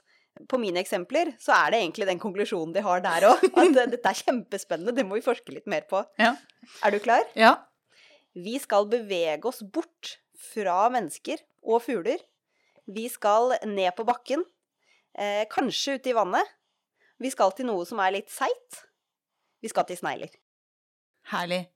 på 0.49 0.59
mine 0.61 0.81
eksempler, 0.81 1.35
så 1.41 1.55
er 1.57 1.73
det 1.73 1.83
egentlig 1.83 2.09
den 2.09 2.21
konklusjonen 2.23 2.73
de 2.75 2.83
har 2.85 3.03
der 3.05 3.29
òg. 3.29 3.45
At 3.61 3.77
dette 3.93 4.01
er 4.09 4.21
kjempespennende, 4.23 4.95
det 4.97 5.05
må 5.07 5.19
vi 5.19 5.25
forske 5.25 5.55
litt 5.55 5.69
mer 5.71 5.85
på. 5.89 6.03
Ja. 6.21 6.35
Er 6.85 6.95
du 6.95 6.99
klar? 7.03 7.27
Ja. 7.39 7.57
Vi 8.33 8.57
skal 8.63 8.89
bevege 8.91 9.49
oss 9.51 9.61
bort 9.63 10.17
fra 10.53 10.87
mennesker 10.93 11.43
og 11.69 11.85
fugler. 11.85 12.23
Vi 12.91 13.07
skal 13.13 13.55
ned 13.69 13.93
på 13.97 14.07
bakken, 14.09 14.43
eh, 15.15 15.45
kanskje 15.53 15.99
ute 15.99 16.11
i 16.11 16.17
vannet. 16.17 16.57
Vi 17.23 17.31
skal 17.31 17.53
til 17.55 17.69
noe 17.69 17.85
som 17.87 18.01
er 18.03 18.17
litt 18.17 18.33
seigt. 18.33 18.83
Vi 19.63 19.71
skal 19.71 19.87
til 19.87 20.01
snegler. 20.01 20.33
Herlig. 21.31 21.67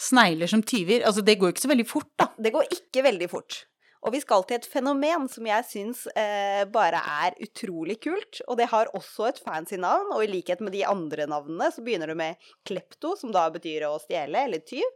Snegler 0.00 0.48
som 0.48 0.62
tyver. 0.64 1.02
Altså, 1.04 1.24
det 1.24 1.38
går 1.40 1.52
ikke 1.52 1.64
så 1.66 1.72
veldig 1.72 1.88
fort, 1.88 2.08
da. 2.20 2.30
Det 2.40 2.52
går 2.54 2.70
ikke 2.72 3.04
veldig 3.04 3.28
fort. 3.32 3.64
Og 4.04 4.12
vi 4.14 4.20
skal 4.22 4.44
til 4.46 4.58
et 4.58 4.68
fenomen 4.68 5.24
som 5.30 5.46
jeg 5.48 5.66
syns 5.66 6.04
eh, 6.12 6.62
bare 6.70 7.00
er 7.26 7.36
utrolig 7.42 7.98
kult. 8.04 8.42
Og 8.46 8.58
det 8.60 8.68
har 8.72 8.92
også 8.96 9.30
et 9.30 9.40
fancy 9.42 9.78
navn, 9.80 10.12
og 10.14 10.24
i 10.24 10.30
likhet 10.30 10.62
med 10.64 10.76
de 10.76 10.84
andre 10.86 11.26
navnene 11.30 11.70
så 11.74 11.84
begynner 11.84 12.12
det 12.12 12.18
med 12.20 12.50
klepto, 12.68 13.14
som 13.18 13.32
da 13.34 13.46
betyr 13.54 13.88
å 13.88 13.96
stjele 14.02 14.44
eller 14.46 14.62
tyv. 14.66 14.86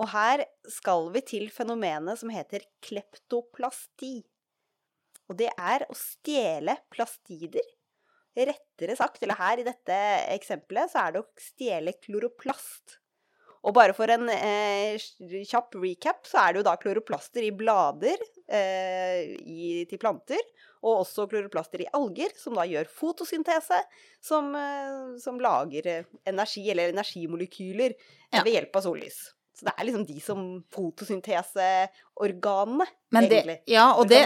Og 0.00 0.08
her 0.14 0.44
skal 0.70 1.10
vi 1.14 1.24
til 1.26 1.50
fenomenet 1.52 2.20
som 2.20 2.30
heter 2.32 2.64
kleptoplasti. 2.86 4.20
Og 5.30 5.36
det 5.38 5.50
er 5.58 5.84
å 5.86 5.96
stjele 5.98 6.78
plastider. 6.90 7.66
Rettere 8.34 8.96
sagt, 8.96 9.22
eller 9.22 9.38
her 9.38 9.60
i 9.60 9.66
dette 9.66 9.96
eksempelet, 10.32 10.92
så 10.92 11.04
er 11.04 11.14
det 11.14 11.22
å 11.24 11.30
stjele 11.42 11.94
kloroplast. 11.98 13.00
Og 13.60 13.74
bare 13.76 13.92
for 13.96 14.08
en 14.08 14.28
eh, 14.32 14.96
kjapp 15.48 15.74
recap, 15.82 16.26
så 16.28 16.36
er 16.40 16.52
det 16.52 16.58
jo 16.62 16.68
da 16.70 16.74
kloroplaster 16.80 17.42
i 17.44 17.50
blader 17.52 18.18
eh, 18.48 19.36
i, 19.44 19.84
til 19.90 19.98
planter, 20.00 20.40
og 20.80 21.02
også 21.02 21.28
kloroplaster 21.28 21.80
i 21.84 21.92
alger, 21.96 22.30
som 22.40 22.54
da 22.56 22.64
gjør 22.68 22.86
fotosyntese, 23.02 23.78
som, 24.24 24.44
eh, 24.56 25.18
som 25.20 25.40
lager 25.44 25.82
eh, 25.92 26.08
energi, 26.32 26.64
eller 26.72 26.88
energimolekyler, 26.94 27.90
ja. 28.32 28.40
ved 28.40 28.52
hjelp 28.56 28.72
av 28.80 28.84
sollys. 28.88 29.18
Så 29.60 29.68
det 29.68 29.76
er 29.76 29.84
liksom 29.90 30.08
de 30.08 30.18
som 30.24 30.40
fotosynteseorganene, 30.72 32.88
egentlig. 33.12 33.60
Ja, 33.68 33.92
og 33.92 34.08
det, 34.08 34.24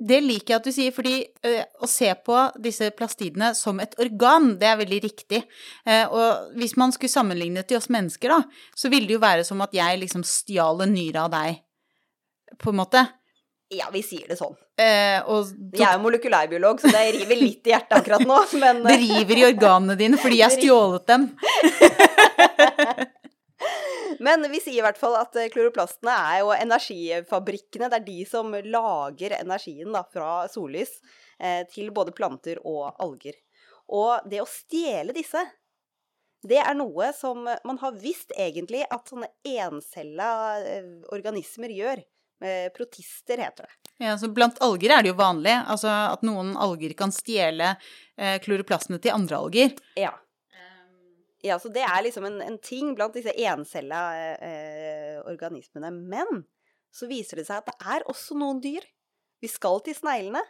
det 0.00 0.20
liker 0.24 0.54
jeg 0.54 0.60
at 0.60 0.66
du 0.66 0.72
sier, 0.72 0.94
fordi 0.96 1.14
ø, 1.44 1.52
å 1.84 1.88
se 1.90 2.08
på 2.24 2.36
disse 2.62 2.88
plastidene 2.96 3.52
som 3.58 3.80
et 3.84 3.92
organ, 4.00 4.54
det 4.60 4.70
er 4.70 4.80
veldig 4.80 5.00
riktig. 5.04 5.42
Eh, 5.84 6.06
og 6.08 6.56
hvis 6.56 6.76
man 6.80 6.94
skulle 6.96 7.12
sammenlignet 7.12 7.68
til 7.68 7.76
oss 7.76 7.90
mennesker, 7.92 8.32
da, 8.32 8.40
så 8.76 8.88
ville 8.92 9.10
det 9.10 9.18
jo 9.18 9.22
være 9.22 9.44
som 9.46 9.60
at 9.64 9.76
jeg 9.76 10.00
liksom 10.00 10.24
stjal 10.26 10.80
en 10.86 10.94
nyre 10.96 11.26
av 11.26 11.34
deg, 11.36 11.60
på 12.60 12.72
en 12.72 12.80
måte. 12.80 13.04
Ja, 13.70 13.86
vi 13.94 14.00
sier 14.02 14.26
det 14.26 14.34
sånn. 14.40 14.56
Eh, 14.80 15.20
jeg 15.20 15.84
er 15.84 15.92
jo 15.94 16.02
molekylærbiolog, 16.02 16.80
så 16.82 16.90
det 16.90 17.04
river 17.20 17.38
litt 17.38 17.68
i 17.68 17.74
hjertet 17.74 18.00
akkurat 18.00 18.24
nå, 18.26 18.38
men 18.58 18.80
Det 18.88 18.96
river 19.04 19.42
i 19.42 19.44
organene 19.52 19.94
dine 20.00 20.18
fordi 20.18 20.40
jeg 20.40 20.48
har 20.48 20.56
stjålet 20.56 21.06
dem. 21.12 21.28
Men 24.20 24.44
vi 24.52 24.60
sier 24.60 24.82
i 24.82 24.84
hvert 24.84 24.98
fall 25.00 25.16
at 25.16 25.36
eh, 25.40 25.48
kloroplastene 25.52 26.12
er 26.12 26.42
jo 26.42 26.52
energifabrikkene. 26.52 27.88
Det 27.88 28.00
er 28.00 28.04
de 28.04 28.18
som 28.28 28.52
lager 28.52 29.36
energien 29.38 29.94
da, 29.96 30.04
fra 30.12 30.44
sollys 30.52 30.98
eh, 31.40 31.62
til 31.72 31.88
både 31.96 32.12
planter 32.16 32.60
og 32.68 32.90
alger. 33.00 33.38
Og 33.88 34.28
det 34.28 34.42
å 34.42 34.48
stjele 34.48 35.16
disse, 35.16 35.40
det 36.44 36.60
er 36.60 36.76
noe 36.76 37.10
som 37.16 37.48
man 37.48 37.80
har 37.80 37.96
visst 38.00 38.32
egentlig 38.36 38.84
at 38.92 39.08
sånne 39.08 39.32
encella 39.56 40.30
eh, 40.60 40.96
organismer 41.16 41.72
gjør. 41.72 42.06
Protister 42.72 43.36
heter 43.36 43.66
det. 43.66 43.90
Ja, 44.00 44.14
så 44.16 44.30
Blant 44.32 44.56
alger 44.64 44.94
er 44.94 45.02
det 45.04 45.10
jo 45.10 45.16
vanlig 45.18 45.52
altså 45.58 45.90
at 45.92 46.22
noen 46.24 46.54
alger 46.56 46.94
kan 46.96 47.12
stjele 47.12 47.74
kloroplastene 48.16 48.96
til 48.96 49.12
andre 49.12 49.42
alger. 49.44 49.74
Ja. 50.00 50.14
Ja, 51.44 51.56
så 51.60 51.70
det 51.72 51.82
er 51.86 52.02
liksom 52.04 52.26
en, 52.28 52.40
en 52.44 52.58
ting 52.60 52.92
blant 52.96 53.14
disse 53.16 53.32
encella 53.32 54.00
eh, 54.36 55.20
organismene. 55.24 55.92
Men 55.92 56.44
så 56.92 57.08
viser 57.08 57.40
det 57.40 57.46
seg 57.48 57.62
at 57.62 57.70
det 57.70 57.92
er 57.96 58.04
også 58.10 58.36
noen 58.38 58.60
dyr, 58.62 58.84
vi 59.40 59.48
skal 59.48 59.80
til 59.84 59.96
sneglene, 59.96 60.42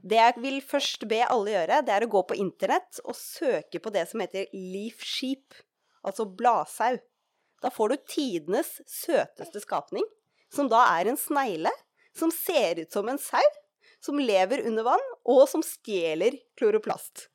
Det 0.00 0.16
jeg 0.16 0.40
vil 0.40 0.60
først 0.64 1.04
be 1.08 1.20
alle 1.26 1.52
gjøre, 1.52 1.82
det 1.84 1.92
er 1.94 2.06
å 2.06 2.12
gå 2.12 2.22
på 2.28 2.38
internett 2.40 3.02
og 3.04 3.16
søke 3.16 3.82
på 3.82 3.92
det 3.92 4.06
som 4.08 4.22
heter 4.24 4.48
leaf 4.54 5.04
sheep, 5.04 5.58
altså 6.06 6.24
bladsau. 6.24 6.96
Da 7.60 7.68
får 7.72 7.92
du 7.92 7.96
tidenes 8.08 8.78
søteste 8.88 9.60
skapning, 9.60 10.06
som 10.52 10.70
da 10.72 10.86
er 10.96 11.10
en 11.10 11.20
snegle 11.20 11.72
som 12.16 12.32
ser 12.34 12.80
ut 12.80 12.92
som 12.92 13.08
en 13.12 13.20
sau, 13.20 13.44
som 14.00 14.18
lever 14.18 14.64
under 14.66 14.86
vann, 14.86 15.04
og 15.28 15.44
som 15.50 15.62
stjeler 15.64 16.38
kloroplast. 16.58 17.28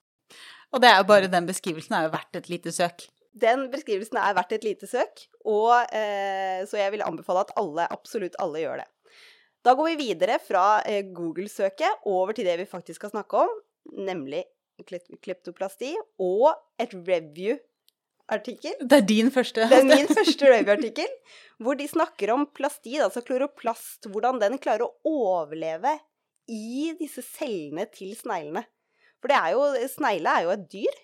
Og 0.73 0.81
det 0.81 0.89
er 0.89 0.97
jo 0.99 1.07
bare 1.07 1.31
den 1.31 1.45
beskrivelsen 1.47 1.95
er 1.95 2.07
jo 2.07 2.15
verdt 2.15 2.41
et 2.41 2.49
lite 2.51 2.73
søk. 2.73 3.05
Den 3.35 3.67
beskrivelsen 3.71 4.17
er 4.21 4.35
verdt 4.37 4.55
et 4.55 4.65
lite 4.65 4.87
søk, 4.87 5.25
og, 5.43 5.73
eh, 5.91 6.63
så 6.69 6.79
jeg 6.79 6.93
vil 6.93 7.03
anbefale 7.03 7.43
at 7.43 7.53
alle, 7.59 7.87
absolutt 7.91 8.37
alle, 8.39 8.61
gjør 8.63 8.83
det. 8.83 8.89
Da 9.65 9.73
går 9.75 9.91
vi 9.91 10.11
videre 10.11 10.37
fra 10.39 10.81
eh, 10.87 11.03
Google-søket 11.15 12.05
over 12.07 12.35
til 12.37 12.47
det 12.47 12.55
vi 12.61 12.69
faktisk 12.69 13.01
skal 13.01 13.11
snakke 13.11 13.43
om, 13.43 13.55
nemlig 13.97 14.45
kleptoplasti 15.23 15.93
og 16.21 16.51
et 16.81 16.93
review-artikkel. 16.95 18.77
Det 18.81 18.99
er 19.01 19.07
din 19.07 19.31
første? 19.31 19.67
Det 19.71 19.81
er 19.81 19.87
min 19.89 20.09
første 20.09 20.51
review-artikkel, 20.51 21.11
hvor 21.59 21.79
de 21.79 21.87
snakker 21.91 22.33
om 22.33 22.47
plastid, 22.55 23.01
altså 23.03 23.23
kloroplast, 23.25 24.07
hvordan 24.11 24.39
den 24.43 24.59
klarer 24.61 24.87
å 24.87 24.93
overleve 25.11 25.97
i 26.51 26.93
disse 26.99 27.23
cellene 27.25 27.87
til 27.91 28.13
sneglene. 28.17 28.65
For 29.19 29.31
det 29.31 29.41
er 29.41 29.55
jo, 29.55 29.89
snegle 29.89 30.37
er 30.37 30.45
jo 30.45 30.53
et 30.53 30.65
dyr. 30.71 31.03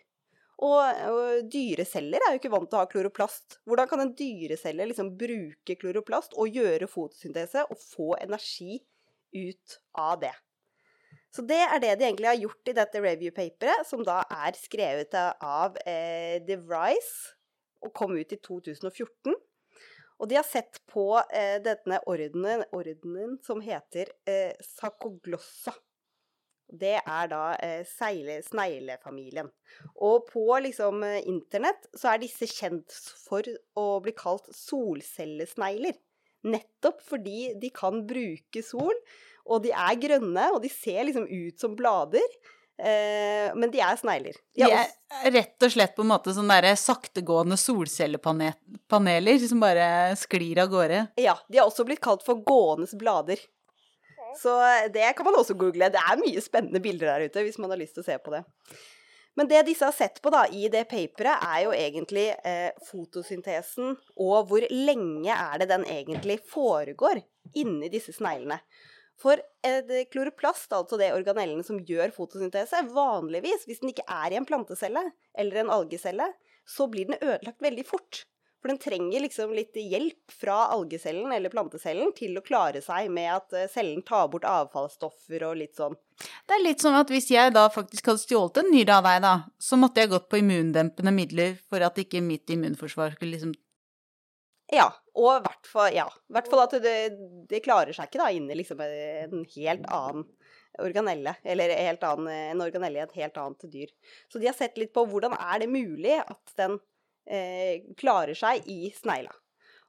Og, 0.61 1.01
og 1.09 1.49
dyreceller 1.49 2.21
er 2.21 2.35
jo 2.35 2.41
ikke 2.41 2.53
vant 2.53 2.69
til 2.69 2.77
å 2.77 2.83
ha 2.83 2.89
kloroplast. 2.89 3.57
Hvordan 3.65 3.89
kan 3.89 4.03
en 4.03 4.13
dyrecelle 4.17 4.85
liksom 4.91 5.15
bruke 5.17 5.77
kloroplast 5.81 6.37
og 6.37 6.53
gjøre 6.53 6.89
fotosyntese 6.91 7.65
og 7.65 7.81
få 7.81 8.13
energi 8.21 8.77
ut 9.33 9.77
av 9.97 10.19
det? 10.21 10.35
Så 11.31 11.45
det 11.47 11.61
er 11.63 11.79
det 11.79 11.95
de 11.97 12.05
egentlig 12.09 12.27
har 12.27 12.41
gjort 12.43 12.69
i 12.69 12.75
dette 12.75 13.01
review-paperet, 13.01 13.87
som 13.87 14.03
da 14.05 14.19
er 14.45 14.57
skrevet 14.59 15.15
av 15.15 15.77
eh, 15.87 16.41
DeVrice 16.43 17.37
og 17.81 17.93
kom 17.97 18.17
ut 18.19 18.35
i 18.35 18.39
2014. 18.43 19.37
Og 20.21 20.29
de 20.29 20.37
har 20.37 20.45
sett 20.45 20.81
på 20.91 21.05
eh, 21.33 21.57
denne 21.63 21.97
ordenen, 22.09 22.65
ordenen, 22.75 23.39
som 23.45 23.63
heter 23.63 24.11
eh, 24.29 24.53
Sacoglossa. 24.75 25.73
Det 26.71 26.97
er 27.01 27.31
da 27.31 27.41
eh, 27.59 27.81
sneglefamilien. 27.87 29.49
Og 29.99 30.29
på 30.29 30.45
liksom 30.63 31.03
eh, 31.07 31.19
internett 31.27 31.89
så 31.97 32.13
er 32.13 32.23
disse 32.23 32.47
kjent 32.49 32.95
for 33.25 33.45
å 33.77 33.87
bli 34.03 34.15
kalt 34.17 34.47
solcellesnegler. 34.55 35.99
Nettopp 36.47 37.03
fordi 37.05 37.51
de 37.61 37.69
kan 37.75 38.01
bruke 38.07 38.63
sol, 38.65 38.95
og 39.45 39.61
de 39.65 39.75
er 39.75 39.99
grønne, 40.01 40.47
og 40.55 40.63
de 40.63 40.71
ser 40.73 41.03
liksom 41.05 41.27
ut 41.29 41.61
som 41.61 41.75
blader. 41.77 42.25
Eh, 42.81 43.51
men 43.53 43.69
de 43.69 43.81
er 43.83 43.97
snegler. 43.99 44.37
De 44.57 44.65
de 44.65 44.73
er 44.73 45.35
rett 45.35 45.65
og 45.67 45.73
slett 45.73 45.93
på 45.97 46.05
en 46.05 46.09
måte 46.13 46.33
sånne 46.33 46.57
der 46.63 46.79
saktegående 46.79 47.57
solcellepaneler 47.59 49.43
som 49.45 49.61
bare 49.61 50.15
sklir 50.17 50.63
av 50.63 50.71
gårde. 50.71 51.03
Ja. 51.21 51.35
De 51.51 51.59
har 51.59 51.69
også 51.69 51.85
blitt 51.85 52.01
kalt 52.01 52.25
for 52.25 52.41
gåendes 52.47 52.95
blader. 52.97 53.41
Så 54.39 54.55
det 54.93 55.09
kan 55.17 55.27
man 55.27 55.37
også 55.39 55.57
google. 55.59 55.91
Det 55.91 56.01
er 56.01 56.21
mye 56.21 56.43
spennende 56.43 56.81
bilder 56.83 57.13
der 57.13 57.27
ute 57.27 57.45
hvis 57.45 57.59
man 57.61 57.73
har 57.73 57.81
lyst 57.81 57.97
til 57.97 58.05
å 58.05 58.09
se 58.09 58.17
på 58.21 58.33
det. 58.33 58.43
Men 59.39 59.47
det 59.47 59.61
disse 59.69 59.87
har 59.87 59.95
sett 59.95 60.19
på 60.23 60.31
da, 60.33 60.43
i 60.51 60.67
det 60.71 60.83
paperet, 60.91 61.43
er 61.47 61.59
jo 61.63 61.75
egentlig 61.75 62.25
eh, 62.47 62.71
fotosyntesen, 62.89 63.93
og 64.19 64.49
hvor 64.49 64.65
lenge 64.71 65.31
er 65.31 65.61
det 65.61 65.69
den 65.71 65.85
egentlig 65.87 66.41
foregår 66.51 67.21
inni 67.55 67.87
disse 67.93 68.11
sneglene. 68.17 68.59
For 69.21 69.39
eh, 69.63 70.03
kloroplast, 70.11 70.73
altså 70.75 70.99
det 70.99 71.13
organellene 71.15 71.63
som 71.63 71.79
gjør 71.87 72.11
fotosyntese, 72.15 72.83
vanligvis, 72.91 73.63
hvis 73.69 73.79
den 73.83 73.93
ikke 73.93 74.07
er 74.09 74.33
i 74.33 74.39
en 74.41 74.47
plantecelle 74.49 75.05
eller 75.31 75.61
en 75.61 75.73
algecelle, 75.79 76.27
så 76.67 76.89
blir 76.91 77.07
den 77.07 77.21
ødelagt 77.21 77.63
veldig 77.63 77.87
fort. 77.87 78.25
For 78.61 78.69
den 78.69 78.77
trenger 78.77 79.23
liksom 79.23 79.55
litt 79.57 79.73
hjelp 79.73 80.33
fra 80.37 80.67
algecellen 80.75 81.31
eller 81.33 81.49
plantecellen 81.49 82.11
til 82.13 82.37
å 82.37 82.43
klare 82.45 82.83
seg 82.85 83.09
med 83.13 83.31
at 83.33 83.55
eh, 83.57 83.69
cellen 83.71 84.03
tar 84.05 84.27
bort 84.29 84.45
avfallsstoffer 84.45 85.47
og 85.47 85.57
litt 85.63 85.79
sånn. 85.81 85.97
Det 86.45 86.53
er 86.53 86.61
litt 86.61 86.83
sånn 86.83 86.99
at 86.99 87.09
hvis 87.09 87.31
jeg 87.33 87.55
da 87.55 87.65
faktisk 87.73 88.11
hadde 88.11 88.21
stjålet 88.21 88.61
en 88.61 88.69
nyre 88.69 88.99
av 88.99 89.07
deg, 89.09 89.17
da, 89.25 89.33
så 89.57 89.79
måtte 89.81 90.03
jeg 90.03 90.11
gått 90.13 90.29
på 90.29 90.43
immundempende 90.43 91.13
midler 91.15 91.57
for 91.71 91.81
at 91.81 91.97
ikke 92.03 92.21
mitt 92.21 92.53
immunforsvar 92.53 93.17
skulle 93.17 93.33
liksom 93.33 93.57
Ja, 94.71 94.91
og 95.17 95.31
i 95.33 95.41
hvert 95.47 95.67
fall, 95.67 95.89
ja, 95.97 96.05
hvert 96.31 96.51
fall 96.51 96.61
at 96.67 96.77
det, 96.85 96.95
det 97.49 97.63
klarer 97.65 97.97
seg 97.97 98.07
ikke 98.07 98.21
da 98.21 98.29
inni 98.31 98.61
liksom 98.61 98.85
en 98.85 99.41
helt 99.57 99.89
annen 99.89 100.29
organelle, 100.79 101.33
eller 101.43 101.73
helt 101.75 102.05
annen, 102.07 102.29
en 102.53 102.63
organelle 102.63 103.01
i 103.01 103.03
et 103.03 103.17
helt 103.19 103.41
annet 103.41 103.65
dyr. 103.73 103.91
Så 104.31 104.39
de 104.39 104.47
har 104.47 104.55
sett 104.55 104.77
litt 104.79 104.93
på 104.95 105.03
hvordan 105.09 105.35
er 105.35 105.63
det 105.63 105.67
mulig 105.73 106.15
at 106.21 106.55
den 106.61 106.77
eh, 107.29 107.83
klarer 107.99 108.37
seg 108.37 108.67
i 108.69 108.91
snegla. 108.95 109.33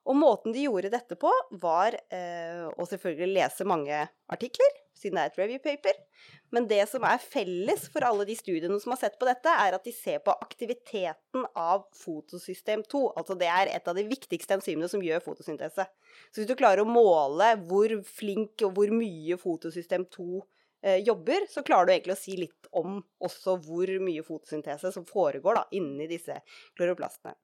Og 0.03 0.19
måten 0.19 0.55
de 0.55 0.65
gjorde 0.65 0.91
dette 0.91 1.15
på, 1.19 1.31
var 1.63 1.95
eh, 2.11 2.65
å 2.67 2.87
selvfølgelig 2.91 3.37
lese 3.37 3.67
mange 3.69 4.01
artikler, 4.35 4.81
siden 4.99 5.19
det 5.19 5.23
er 5.23 5.31
et 5.31 5.39
review 5.39 5.61
paper. 5.63 6.01
Men 6.55 6.67
det 6.71 6.81
som 6.91 7.05
er 7.07 7.23
felles 7.23 7.85
for 7.93 8.05
alle 8.07 8.27
de 8.27 8.35
studiene 8.37 8.81
som 8.83 8.95
har 8.95 8.99
sett 9.05 9.15
på 9.21 9.29
dette, 9.29 9.51
er 9.51 9.77
at 9.77 9.87
de 9.87 9.95
ser 9.95 10.19
på 10.25 10.35
aktiviteten 10.43 11.47
av 11.55 11.87
fotosystem 11.97 12.83
2. 12.91 13.05
Altså 13.15 13.37
det 13.39 13.51
er 13.51 13.71
et 13.77 13.89
av 13.89 13.99
de 13.99 14.05
viktigste 14.11 14.59
enzymene 14.59 14.91
som 14.91 15.05
gjør 15.07 15.23
fotosyntese. 15.25 15.87
Så 16.35 16.43
hvis 16.43 16.51
du 16.51 16.59
klarer 16.59 16.83
å 16.83 16.91
måle 16.91 17.55
hvor 17.71 17.95
flink 18.07 18.67
og 18.67 18.75
hvor 18.77 18.91
mye 18.95 19.39
fotosystem 19.41 20.09
2 20.11 20.29
eh, 20.43 20.49
jobber, 20.83 21.45
så 21.51 21.63
klarer 21.63 21.87
du 21.87 21.93
egentlig 21.95 22.17
å 22.17 22.19
si 22.19 22.37
litt 22.41 22.63
om 22.73 22.99
også 23.23 23.57
hvor 23.63 23.91
mye 24.03 24.25
fotosyntese 24.27 24.91
som 24.95 25.05
foregår 25.07 25.61
da, 25.61 25.65
inni 25.79 26.09
disse 26.11 26.39
kloroplastene. 26.79 27.37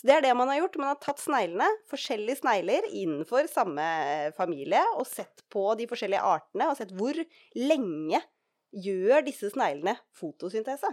Så 0.00 0.08
det 0.08 0.16
er 0.16 0.24
det 0.26 0.34
man 0.36 0.50
har 0.50 0.60
gjort. 0.60 0.78
Man 0.80 0.90
har 0.90 0.98
tatt 1.02 1.22
sneglene, 1.22 1.68
forskjellige 1.90 2.42
snegler 2.42 2.88
innenfor 2.90 3.48
samme 3.50 3.86
eh, 4.02 4.28
familie, 4.36 4.82
og 4.98 5.06
sett 5.08 5.44
på 5.52 5.64
de 5.78 5.86
forskjellige 5.90 6.24
artene, 6.34 6.68
og 6.68 6.78
sett 6.78 6.92
hvor 6.96 7.16
lenge 7.58 8.20
gjør 8.72 9.24
disse 9.26 9.52
sneglene 9.52 9.96
fotosyntese. 10.16 10.92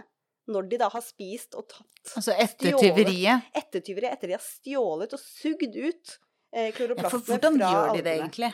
Når 0.50 0.66
de 0.70 0.80
da 0.80 0.88
har 0.90 1.02
spist 1.04 1.54
og 1.54 1.68
tatt 1.70 2.14
Altså 2.16 2.32
etter 2.32 2.74
tyveriet? 2.80 3.50
Etter 3.54 3.84
tyveriet, 3.84 4.16
etter 4.16 4.32
de 4.32 4.34
har 4.38 4.42
stjålet 4.42 5.12
og 5.14 5.20
sugd 5.20 5.76
ut 5.76 6.16
eh, 6.56 6.72
kloroplastene 6.74 7.04
ja, 7.06 7.12
for 7.12 7.28
hvordan 7.28 7.58
fra 7.60 7.70
gjør 7.74 7.92
de 7.94 8.04
det 8.06 8.14
egentlig? 8.16 8.50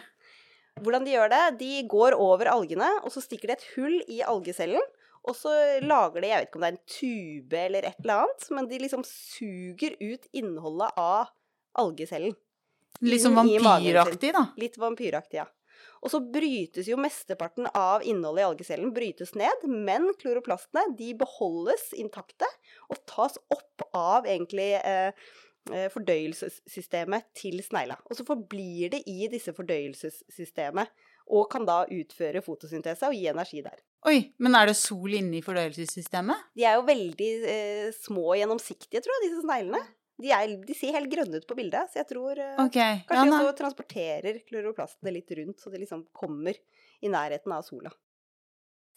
Hvordan 0.85 1.07
de 1.07 1.15
gjør 1.15 1.33
det? 1.33 1.43
De 1.61 1.73
går 1.89 2.17
over 2.21 2.51
algene, 2.53 2.89
og 3.03 3.13
så 3.15 3.23
stikker 3.25 3.51
de 3.51 3.57
et 3.57 3.67
hull 3.75 3.97
i 4.13 4.21
algecellen. 4.27 4.85
Og 5.27 5.35
så 5.35 5.53
lager 5.83 6.23
de, 6.23 6.31
jeg 6.31 6.39
vet 6.39 6.49
ikke 6.51 6.59
om 6.61 6.65
det 6.65 6.69
er 6.69 6.77
en 6.77 6.97
tube 6.97 7.61
eller 7.65 7.89
et 7.89 8.03
eller 8.05 8.23
annet, 8.23 8.49
men 8.55 8.69
de 8.71 8.81
liksom 8.85 9.03
suger 9.09 9.97
ut 9.99 10.29
innholdet 10.37 11.01
av 11.03 11.33
algecellen. 11.83 12.37
Litt 13.05 13.25
sånn 13.25 13.37
vampyraktig, 13.37 14.31
da. 14.37 14.47
Litt 14.61 14.79
vampyraktig, 14.81 15.41
ja. 15.43 15.49
Og 16.05 16.13
så 16.13 16.21
brytes 16.21 16.87
jo 16.89 16.99
mesteparten 17.01 17.67
av 17.77 18.05
innholdet 18.07 18.45
i 18.45 18.47
algecellen 18.47 18.93
brytes 18.97 19.35
ned, 19.37 19.67
men 19.67 20.09
kloroplastene 20.21 20.95
de 20.97 21.11
beholdes 21.19 21.89
intakte 21.99 22.49
og 22.93 23.01
tas 23.11 23.37
opp 23.53 23.85
av 23.97 24.29
egentlig 24.29 24.75
eh, 24.79 25.11
fordøyelsessystemet 25.93 27.27
til 27.37 27.59
snegla. 27.65 27.97
Og 28.07 28.19
så 28.19 28.25
forblir 28.27 28.93
det 28.93 29.03
i 29.11 29.27
disse 29.33 29.55
fordøyelsessystemet 29.57 30.93
og 31.35 31.49
kan 31.51 31.67
da 31.67 31.81
utføre 31.91 32.43
fotosyntese 32.45 33.09
og 33.09 33.17
gi 33.17 33.27
energi 33.31 33.63
der. 33.65 33.81
Oi, 34.07 34.21
men 34.43 34.55
er 34.55 34.71
det 34.71 34.77
sol 34.79 35.17
inne 35.19 35.41
i 35.41 35.45
fordøyelsessystemet? 35.45 36.53
De 36.55 36.67
er 36.69 36.77
jo 36.79 36.85
veldig 36.87 37.31
eh, 37.51 37.89
små 37.97 38.29
og 38.31 38.39
gjennomsiktige, 38.39 39.03
tror 39.03 39.17
jeg, 39.17 39.25
disse 39.27 39.43
sneglene. 39.43 39.83
De, 40.23 40.31
er, 40.33 40.55
de 40.65 40.77
ser 40.77 40.95
helt 40.97 41.11
grønne 41.13 41.43
ut 41.43 41.49
på 41.49 41.57
bildet, 41.59 41.91
så 41.91 42.01
jeg 42.01 42.09
tror 42.13 42.39
eh, 42.41 42.55
Ok. 42.63 42.79
Ja, 42.79 42.93
Kanskje 43.11 43.33
nei. 43.33 43.41
også 43.43 43.57
transporterer 43.59 44.39
kloroplastene 44.47 45.13
litt 45.19 45.35
rundt, 45.41 45.59
så 45.61 45.73
de 45.73 45.83
liksom 45.83 46.07
kommer 46.17 46.57
i 47.03 47.11
nærheten 47.13 47.53
av 47.53 47.67
sola. 47.67 47.91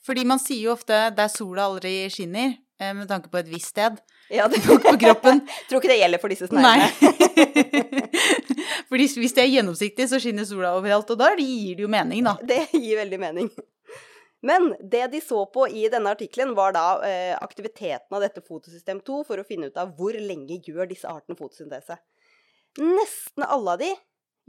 Fordi 0.05 0.23
man 0.29 0.39
sier 0.39 0.69
jo 0.69 0.75
ofte 0.77 0.95
der 1.17 1.31
sola 1.33 1.65
aldri 1.67 1.95
skinner, 2.13 2.53
eh, 2.79 2.93
med 2.95 3.09
tanke 3.09 3.33
på 3.33 3.41
et 3.41 3.49
visst 3.49 3.73
sted 3.73 3.97
Ja, 4.29 4.47
det, 4.47 4.61
på 4.61 4.97
kroppen. 4.97 5.41
tror 5.69 5.81
ikke 5.81 5.89
det 5.89 5.97
gjelder 6.03 6.21
for 6.21 6.33
disse 6.33 6.47
sneglene. 6.49 6.85
for 8.89 9.01
hvis 9.01 9.33
det 9.33 9.43
er 9.43 9.49
gjennomsiktig, 9.55 10.05
så 10.11 10.19
skinner 10.21 10.45
sola 10.45 10.75
overalt, 10.77 11.09
og 11.09 11.17
da 11.17 11.31
gir 11.33 11.79
det 11.79 11.85
jo 11.85 11.89
mening, 11.89 12.21
da. 12.27 12.35
Det 12.45 12.67
gir 12.75 12.99
veldig 13.01 13.19
mening. 13.21 13.49
Men 14.45 14.69
det 14.91 15.07
de 15.11 15.21
så 15.21 15.41
på 15.51 15.65
i 15.67 15.87
denne 15.91 16.13
artikkelen, 16.13 16.53
var 16.55 16.75
da 16.77 16.85
eh, 17.03 17.33
aktiviteten 17.41 18.15
av 18.15 18.21
dette 18.23 18.43
fotosystem 18.45 19.01
2 19.05 19.23
for 19.27 19.41
å 19.41 19.47
finne 19.47 19.67
ut 19.67 19.81
av 19.81 19.95
hvor 19.97 20.15
lenge 20.15 20.61
gjør 20.63 20.87
disse 20.93 21.09
artene 21.09 21.35
fotosyntese. 21.39 21.97
Nesten 22.79 23.43
alle 23.43 23.75
av 23.75 23.81
de 23.81 23.89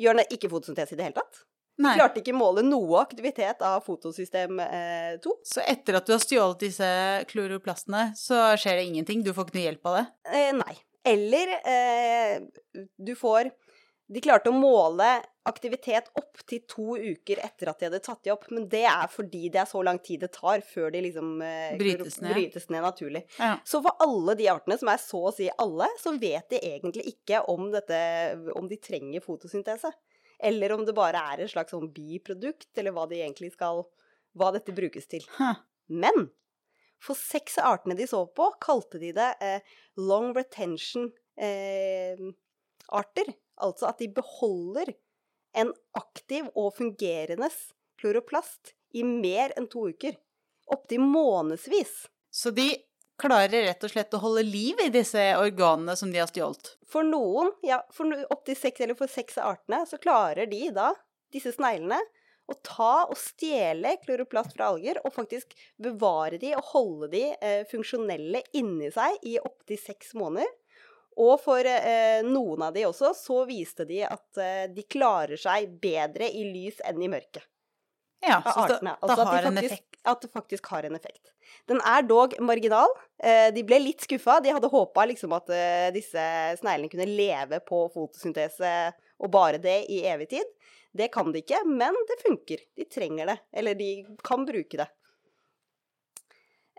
gjør 0.00 0.22
ikke 0.28 0.52
fotosyntese 0.52 0.94
i 0.94 1.00
det 1.00 1.08
hele 1.08 1.18
tatt. 1.18 1.42
Nei. 1.80 1.94
Klarte 1.96 2.20
ikke 2.20 2.34
måle 2.36 2.62
noe 2.66 3.00
aktivitet 3.00 3.62
av 3.64 3.80
fotosystem 3.86 4.60
eh, 4.60 5.14
2. 5.24 5.34
Så 5.48 5.62
etter 5.64 5.96
at 5.96 6.06
du 6.08 6.12
har 6.12 6.20
stjålet 6.20 6.60
disse 6.66 6.90
kloroplastene, 7.30 8.10
så 8.20 8.50
skjer 8.60 8.80
det 8.80 8.86
ingenting? 8.90 9.24
Du 9.24 9.32
får 9.32 9.48
ikke 9.48 9.56
noe 9.58 9.66
hjelp 9.70 9.90
av 9.90 9.98
det? 10.00 10.04
Eh, 10.28 10.52
nei. 10.58 10.76
Eller 11.08 11.54
eh, 11.64 12.42
du 13.00 13.14
får 13.16 13.48
De 14.10 14.20
klarte 14.20 14.50
å 14.50 14.56
måle 14.58 15.06
aktivitet 15.46 16.08
opp 16.18 16.40
til 16.50 16.60
to 16.68 16.96
uker 16.98 17.38
etter 17.46 17.70
at 17.70 17.78
de 17.78 17.86
hadde 17.86 18.00
tatt 18.02 18.24
de 18.26 18.32
opp, 18.34 18.44
men 18.50 18.66
det 18.68 18.82
er 18.90 19.06
fordi 19.10 19.48
det 19.54 19.62
er 19.62 19.68
så 19.70 19.80
lang 19.86 20.00
tid 20.02 20.24
det 20.24 20.32
tar 20.34 20.60
før 20.66 20.90
de 20.92 21.00
liksom 21.06 21.40
eh, 21.46 21.76
Brytes 21.78 22.18
ned. 22.20 22.34
brytes 22.34 22.66
ned 22.74 22.82
naturlig. 22.84 23.22
Ja. 23.38 23.54
Så 23.64 23.80
for 23.86 24.02
alle 24.02 24.34
de 24.38 24.50
artene, 24.50 24.76
som 24.82 24.90
er 24.90 25.00
så 25.00 25.22
å 25.30 25.32
si 25.34 25.46
alle, 25.62 25.86
så 26.02 26.12
vet 26.18 26.50
de 26.52 26.58
egentlig 26.72 27.06
ikke 27.14 27.40
om, 27.54 27.70
dette, 27.72 28.00
om 28.58 28.66
de 28.70 28.80
trenger 28.82 29.22
fotosyntese. 29.24 29.94
Eller 30.42 30.72
om 30.72 30.84
det 30.86 30.96
bare 30.96 31.20
er 31.32 31.44
et 31.44 31.52
slags 31.52 31.74
sånn 31.74 31.90
biprodukt, 31.92 32.70
eller 32.80 32.94
hva 32.96 33.06
de 33.10 33.20
egentlig 33.20 33.52
skal 33.56 33.84
Hva 34.38 34.52
dette 34.54 34.70
brukes 34.70 35.08
til. 35.10 35.24
Huh. 35.34 35.58
Men 35.90 36.28
for 37.02 37.18
seks 37.18 37.56
av 37.58 37.74
artene 37.74 37.96
de 37.98 38.06
så 38.06 38.20
på, 38.36 38.46
kalte 38.62 39.00
de 39.02 39.10
det 39.16 39.30
eh, 39.42 39.64
long 39.98 40.30
retention 40.36 41.08
eh, 41.40 42.20
arter. 42.94 43.32
Altså 43.60 43.88
at 43.90 43.98
de 43.98 44.06
beholder 44.14 44.92
en 45.58 45.72
aktiv 45.98 46.46
og 46.54 46.76
fungerende 46.76 47.50
kloroplast 48.00 48.74
i 48.94 49.02
mer 49.06 49.54
enn 49.58 49.66
to 49.72 49.88
uker. 49.90 50.14
Opptil 50.70 51.02
månedsvis. 51.02 52.04
Så 52.30 52.52
de 52.54 52.68
klarer 53.20 53.66
rett 53.68 53.84
og 53.86 53.92
slett 53.92 54.14
å 54.16 54.22
holde 54.22 54.44
liv 54.46 54.80
i 54.84 54.90
disse 54.92 55.22
organene 55.38 55.96
som 55.98 56.12
de 56.12 56.22
har 56.22 56.30
stjålet? 56.30 56.74
For 56.90 57.06
noen, 57.06 57.52
ja, 57.66 57.82
for 57.94 58.10
opptil 58.32 58.58
seks, 58.58 58.82
eller 58.84 58.98
for 58.98 59.10
seks 59.10 59.38
av 59.38 59.54
artene, 59.54 59.84
så 59.86 60.00
klarer 60.02 60.50
de 60.50 60.64
da, 60.74 60.90
disse 61.34 61.52
sneglene, 61.54 62.00
å 62.50 62.56
ta 62.66 62.94
og 63.06 63.18
stjele 63.18 63.94
kloroplast 64.02 64.56
fra 64.56 64.72
alger, 64.72 64.98
og 65.04 65.14
faktisk 65.14 65.54
bevare 65.82 66.40
de 66.42 66.54
og 66.58 66.72
holde 66.72 67.10
de 67.12 67.22
eh, 67.36 67.62
funksjonelle 67.70 68.42
inni 68.58 68.90
seg 68.94 69.20
i 69.30 69.36
opptil 69.38 69.78
seks 69.78 70.16
måneder. 70.18 70.50
Og 71.20 71.36
for 71.42 71.66
eh, 71.66 72.24
noen 72.26 72.64
av 72.66 72.74
de 72.74 72.86
også, 72.88 73.12
så 73.18 73.42
viste 73.48 73.86
de 73.86 74.02
at 74.06 74.40
eh, 74.40 74.66
de 74.72 74.86
klarer 74.90 75.38
seg 75.40 75.68
bedre 75.82 76.30
i 76.30 76.46
lys 76.48 76.80
enn 76.86 77.02
i 77.02 77.10
mørke. 77.12 77.42
Ja, 78.20 78.42
så 78.44 78.66
det, 78.66 78.74
artene. 78.76 78.90
det 78.90 79.06
Altså 79.06 79.24
har 79.24 79.32
faktisk, 79.32 79.50
en 79.50 79.64
effekt. 79.64 80.00
at 80.04 80.22
det 80.22 80.30
faktisk 80.32 80.66
har 80.74 80.86
en 80.88 80.96
effekt. 80.98 81.32
Den 81.70 81.80
er 81.86 82.02
dog 82.04 82.34
marginal. 82.44 82.92
Eh, 83.22 83.48
de 83.54 83.64
ble 83.64 83.78
litt 83.80 84.04
skuffa. 84.04 84.38
De 84.44 84.52
hadde 84.52 84.70
håpa 84.72 85.06
liksom 85.08 85.32
at 85.36 85.48
eh, 85.56 85.88
disse 85.94 86.24
sneglene 86.60 86.92
kunne 86.92 87.08
leve 87.08 87.62
på 87.64 87.86
fotosyntese 87.94 88.74
og 89.20 89.32
bare 89.32 89.60
det 89.62 89.78
i 89.92 90.02
evig 90.08 90.30
tid. 90.36 90.52
Det 90.92 91.08
kan 91.14 91.32
de 91.32 91.40
ikke, 91.44 91.62
men 91.68 91.96
det 92.08 92.18
funker. 92.24 92.64
De 92.76 92.86
trenger 92.90 93.32
det. 93.32 93.38
Eller 93.52 93.78
de 93.78 93.90
kan 94.26 94.44
bruke 94.48 94.82
det. 94.82 94.88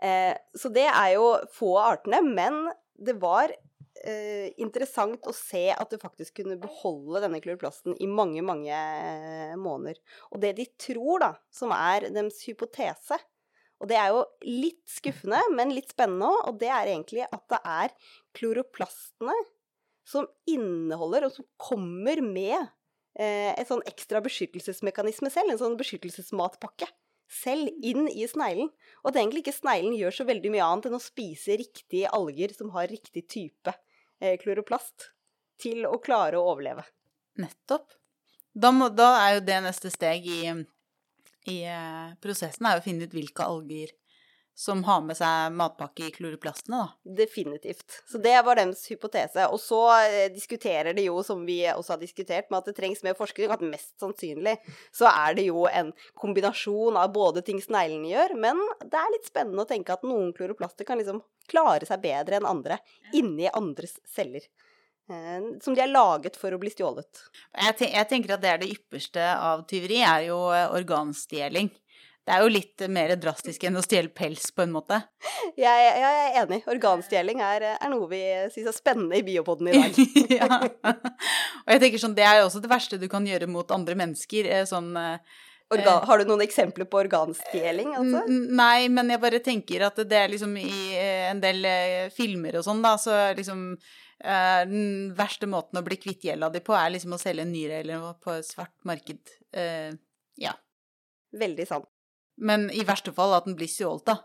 Eh, 0.02 0.34
så 0.58 0.70
det 0.74 0.88
er 0.90 1.14
jo 1.16 1.26
få 1.54 1.74
av 1.78 1.96
artene, 1.96 2.22
men 2.26 2.64
det 2.98 3.16
var 3.22 3.54
eh, 4.00 4.52
interessant 4.62 5.26
å 5.28 5.34
se 5.36 5.66
at 5.74 5.92
du 5.92 6.00
faktisk 6.00 6.40
kunne 6.40 6.58
beholde 6.60 7.22
denne 7.24 7.40
kloroplasten 7.44 7.96
i 8.02 8.08
mange, 8.10 8.42
mange 8.44 8.72
eh, 8.72 9.54
måneder. 9.60 10.00
Og 10.32 10.42
det 10.42 10.54
de 10.58 10.66
tror, 10.80 11.22
da, 11.22 11.30
som 11.52 11.74
er 11.76 12.08
deres 12.14 12.42
hypotese, 12.48 13.18
og 13.82 13.90
det 13.90 13.98
er 13.98 14.12
jo 14.14 14.22
litt 14.46 14.84
skuffende, 14.86 15.40
men 15.56 15.74
litt 15.74 15.90
spennende 15.90 16.28
òg, 16.30 16.44
og 16.52 16.60
det 16.60 16.70
er 16.70 16.92
egentlig 16.92 17.24
at 17.26 17.42
det 17.50 17.58
er 17.66 17.96
kloroplastene 18.38 19.34
som 20.06 20.28
inneholder, 20.50 21.26
og 21.26 21.34
som 21.34 21.46
kommer 21.60 22.22
med 22.22 22.58
eh, 23.18 23.50
en 23.50 23.68
sånn 23.68 23.84
ekstra 23.90 24.22
beskyttelsesmekanisme 24.22 25.30
selv, 25.34 25.50
en 25.50 25.62
sånn 25.62 25.78
beskyttelsesmatpakke 25.80 26.90
selv 27.32 27.70
inn 27.84 28.06
i 28.10 28.26
sneglen. 28.28 28.70
Og 29.02 29.10
at 29.10 29.18
egentlig 29.20 29.44
ikke 29.44 29.56
sneglen 29.56 29.96
gjør 29.98 30.18
så 30.18 30.26
veldig 30.28 30.52
mye 30.54 30.66
annet 30.66 30.90
enn 30.90 30.98
å 30.98 31.02
spise 31.02 31.56
riktige 31.60 32.10
alger 32.12 32.54
som 32.56 32.72
har 32.76 32.90
riktig 32.92 33.24
type 33.30 33.74
eh, 34.20 34.36
kloroplast, 34.42 35.10
til 35.62 35.86
å 35.88 35.98
klare 36.02 36.38
å 36.38 36.52
overleve. 36.52 36.84
Nettopp. 37.40 37.96
Da, 38.52 38.72
må, 38.74 38.90
da 38.92 39.14
er 39.22 39.38
jo 39.38 39.46
det 39.48 39.58
neste 39.64 39.90
steg 39.92 40.26
i, 40.28 40.40
i 41.48 41.58
eh, 41.64 42.12
prosessen, 42.22 42.68
er 42.68 42.80
å 42.80 42.84
finne 42.84 43.08
ut 43.08 43.16
hvilke 43.16 43.46
alger 43.48 43.94
som 44.54 44.82
har 44.84 45.00
med 45.02 45.16
seg 45.16 45.54
matpakke 45.56 46.04
i 46.06 46.12
kloroplastene, 46.14 46.82
da. 46.82 47.14
Definitivt. 47.22 48.02
Så 48.08 48.18
det 48.22 48.34
var 48.44 48.58
deres 48.60 48.84
hypotese. 48.90 49.46
Og 49.48 49.60
så 49.62 49.80
eh, 50.04 50.26
diskuterer 50.34 50.92
de 50.96 51.06
jo, 51.08 51.22
som 51.26 51.40
vi 51.48 51.60
også 51.72 51.94
har 51.96 52.02
diskutert, 52.02 52.50
med 52.50 52.60
at 52.60 52.68
det 52.70 52.76
trengs 52.76 53.02
mer 53.06 53.16
forskning, 53.18 53.50
at 53.50 53.64
mest 53.64 53.94
sannsynlig 54.02 54.58
så 54.94 55.08
er 55.10 55.38
det 55.38 55.46
jo 55.48 55.64
en 55.70 55.92
kombinasjon 56.20 56.98
av 57.00 57.14
både 57.14 57.42
ting 57.46 57.62
sneglene 57.64 58.12
gjør, 58.12 58.36
men 58.44 58.60
det 58.84 58.98
er 59.00 59.14
litt 59.16 59.30
spennende 59.30 59.64
å 59.64 59.70
tenke 59.70 59.96
at 59.96 60.04
noen 60.06 60.34
kloroplaster 60.36 60.86
kan 60.88 61.00
liksom 61.00 61.22
klare 61.50 61.88
seg 61.88 62.04
bedre 62.04 62.38
enn 62.38 62.46
andre 62.48 62.78
inni 63.16 63.48
andres 63.50 63.96
celler. 64.06 64.44
eh, 65.10 65.58
som 65.64 65.74
de 65.74 65.82
er 65.82 65.90
laget 65.90 66.36
for 66.38 66.54
å 66.54 66.58
bli 66.62 66.70
stjålet. 66.70 67.24
Jeg, 67.56 67.76
ten 67.80 67.90
jeg 67.96 68.08
tenker 68.10 68.36
at 68.36 68.42
det 68.44 68.52
er 68.52 68.60
det 68.62 68.70
ypperste 68.76 69.24
av 69.34 69.64
tyveri, 69.68 69.98
er 70.06 70.28
jo 70.28 70.38
eh, 70.54 70.68
organstjeling. 70.76 71.72
Det 72.22 72.34
er 72.36 72.44
jo 72.44 72.50
litt 72.54 72.82
mer 72.94 73.12
drastisk 73.18 73.64
enn 73.66 73.74
å 73.78 73.82
stjele 73.82 74.12
pels, 74.14 74.44
på 74.54 74.62
en 74.62 74.74
måte. 74.74 75.00
Jeg, 75.58 75.64
jeg, 75.66 75.94
jeg 75.98 76.18
er 76.22 76.36
enig. 76.44 76.60
Organstjeling 76.70 77.40
er, 77.42 77.64
er 77.74 77.90
noe 77.90 78.06
vi 78.10 78.20
syns 78.54 78.68
er 78.70 78.76
spennende 78.76 79.18
i 79.18 79.24
Biopoden 79.26 79.72
i 79.72 79.74
dag. 79.74 79.98
ja. 80.38 80.60
Og 81.64 81.72
jeg 81.74 81.82
tenker 81.82 82.02
sånn, 82.04 82.14
det 82.14 82.26
er 82.28 82.38
jo 82.40 82.46
også 82.46 82.62
det 82.62 82.70
verste 82.70 83.00
du 83.02 83.08
kan 83.10 83.26
gjøre 83.26 83.48
mot 83.50 83.74
andre 83.74 83.98
mennesker. 83.98 84.46
eh, 84.46 84.62
Sånn 84.70 84.92
eh, 85.00 85.40
Organ, 85.72 86.02
har 86.06 86.20
du 86.20 86.28
noen 86.28 86.44
eksempler 86.44 86.86
på 86.90 87.00
organstjeling? 87.00 87.94
Altså? 87.96 88.22
Nei, 88.30 88.86
men 88.92 89.10
jeg 89.10 89.22
bare 89.22 89.42
tenker 89.42 89.86
at 89.88 89.98
det 90.06 90.18
er 90.18 90.30
liksom 90.30 90.54
i 90.60 90.68
eh, 90.94 91.30
en 91.30 91.40
del 91.42 91.66
filmer 92.14 92.58
og 92.60 92.66
sånn, 92.66 92.82
da, 92.84 92.94
så 93.00 93.16
liksom 93.38 93.70
eh, 93.72 94.60
Den 94.68 95.14
verste 95.18 95.48
måten 95.50 95.80
å 95.80 95.84
bli 95.86 95.96
kvitt 95.98 96.28
gjelda 96.28 96.52
di 96.52 96.60
på, 96.62 96.76
er 96.76 96.92
liksom 96.94 97.16
å 97.16 97.20
selge 97.22 97.46
en 97.46 97.54
nyre 97.54 97.80
eller 97.82 98.02
noe 98.02 98.14
på 98.20 98.36
et 98.36 98.46
svart 98.46 98.76
marked. 98.88 99.32
Eh, 99.56 99.90
ja. 100.44 100.52
Veldig 101.32 101.66
sant. 101.66 101.88
Men 102.42 102.68
i 102.74 102.82
verste 102.88 103.12
fall 103.14 103.34
at 103.36 103.46
den 103.46 103.54
blir 103.58 103.70
stjålet, 103.70 104.04
da. 104.10 104.16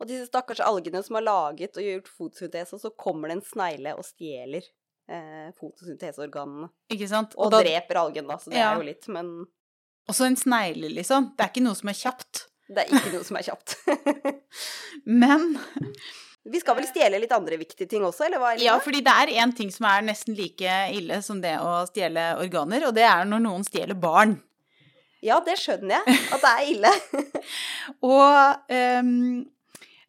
Og 0.00 0.08
disse 0.10 0.26
stakkars 0.26 0.62
algene 0.64 1.02
som 1.06 1.14
har 1.20 1.22
laget 1.26 1.76
og 1.78 1.84
gjort 1.86 2.08
fotosyntese, 2.10 2.74
og 2.74 2.80
så 2.82 2.90
kommer 2.98 3.30
det 3.30 3.36
en 3.38 3.44
snegle 3.46 3.92
og 3.94 4.02
stjeler 4.06 4.64
eh, 5.12 5.50
fotosynteseorganene. 5.60 6.70
Ikke 6.94 7.06
sant? 7.10 7.36
Og, 7.38 7.52
da, 7.54 7.60
dreper 7.62 8.00
algen, 8.00 8.26
da, 8.32 8.38
så 8.42 8.50
det 8.50 8.58
Ja. 8.58 8.72
er 8.72 8.80
jo 8.80 8.88
litt, 8.88 9.06
men 9.12 9.28
også 10.10 10.26
en 10.26 10.36
snegle, 10.40 10.88
liksom. 10.96 11.30
Det 11.36 11.44
er 11.44 11.52
ikke 11.52 11.62
noe 11.68 11.78
som 11.78 11.92
er 11.92 11.98
kjapt. 12.00 12.46
det 12.72 12.82
er 12.82 12.96
ikke 12.96 13.12
noe 13.12 13.24
som 13.28 13.36
er 13.38 13.46
kjapt. 13.46 13.76
Men 15.22 15.58
Vi 16.52 16.58
skal 16.58 16.74
vel 16.74 16.86
stjele 16.88 17.20
litt 17.22 17.30
andre 17.36 17.54
viktige 17.60 17.86
ting 17.86 18.02
også, 18.02 18.24
eller 18.26 18.40
hva? 18.42 18.54
Eller? 18.56 18.64
Ja, 18.66 18.78
fordi 18.82 18.98
det 19.06 19.12
er 19.14 19.30
én 19.44 19.52
ting 19.54 19.68
som 19.70 19.86
er 19.86 20.02
nesten 20.02 20.34
like 20.34 20.72
ille 20.96 21.20
som 21.22 21.38
det 21.44 21.52
å 21.62 21.84
stjele 21.86 22.32
organer, 22.42 22.88
og 22.88 22.96
det 22.96 23.04
er 23.06 23.28
når 23.30 23.44
noen 23.44 23.62
stjeler 23.68 23.94
barn. 23.94 24.40
Ja, 25.22 25.38
det 25.44 25.56
skjønner 25.60 26.00
jeg, 26.00 26.20
at 26.34 26.42
det 26.42 26.52
er 26.52 26.70
ille. 26.72 26.92
Og 28.12 28.72
um, 28.74 29.44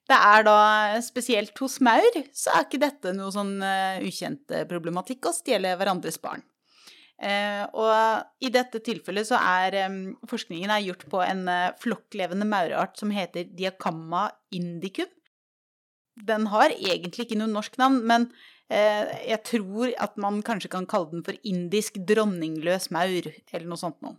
det 0.09 0.17
er 0.17 0.47
da 0.47 0.57
spesielt 1.05 1.59
hos 1.63 1.77
maur, 1.85 2.17
så 2.35 2.55
er 2.55 2.65
ikke 2.65 2.81
dette 2.81 3.13
noe 3.15 3.31
sånn 3.33 3.55
uh, 3.63 4.01
ukjent 4.03 4.51
eh, 4.51 4.65
problematikk 4.69 5.29
å 5.29 5.35
stjele 5.35 5.77
hverandres 5.79 6.19
barn. 6.23 6.43
Uh, 7.23 7.63
og 7.77 8.43
i 8.43 8.49
dette 8.51 8.81
tilfellet 8.83 9.29
så 9.29 9.37
er 9.37 9.77
um, 9.85 9.99
forskningen 10.27 10.73
er 10.73 10.81
gjort 10.83 11.05
på 11.07 11.21
en 11.23 11.45
uh, 11.47 11.69
flokklevende 11.79 12.47
maurart 12.49 12.97
som 12.99 13.13
heter 13.15 13.47
Diacamma 13.53 14.25
indicum. 14.51 15.07
Den 16.19 16.49
har 16.51 16.73
egentlig 16.73 17.27
ikke 17.27 17.39
noe 17.39 17.53
norsk 17.53 17.79
navn, 17.79 18.01
men 18.09 18.27
uh, 18.73 19.05
jeg 19.23 19.39
tror 19.47 19.93
at 20.03 20.19
man 20.19 20.41
kanskje 20.45 20.73
kan 20.73 20.89
kalle 20.89 21.13
den 21.13 21.23
for 21.23 21.37
indisk 21.47 22.01
dronningløs 22.11 22.89
maur, 22.91 23.31
eller 23.53 23.69
noe 23.69 23.79
sånt 23.79 24.01
noe. 24.03 24.17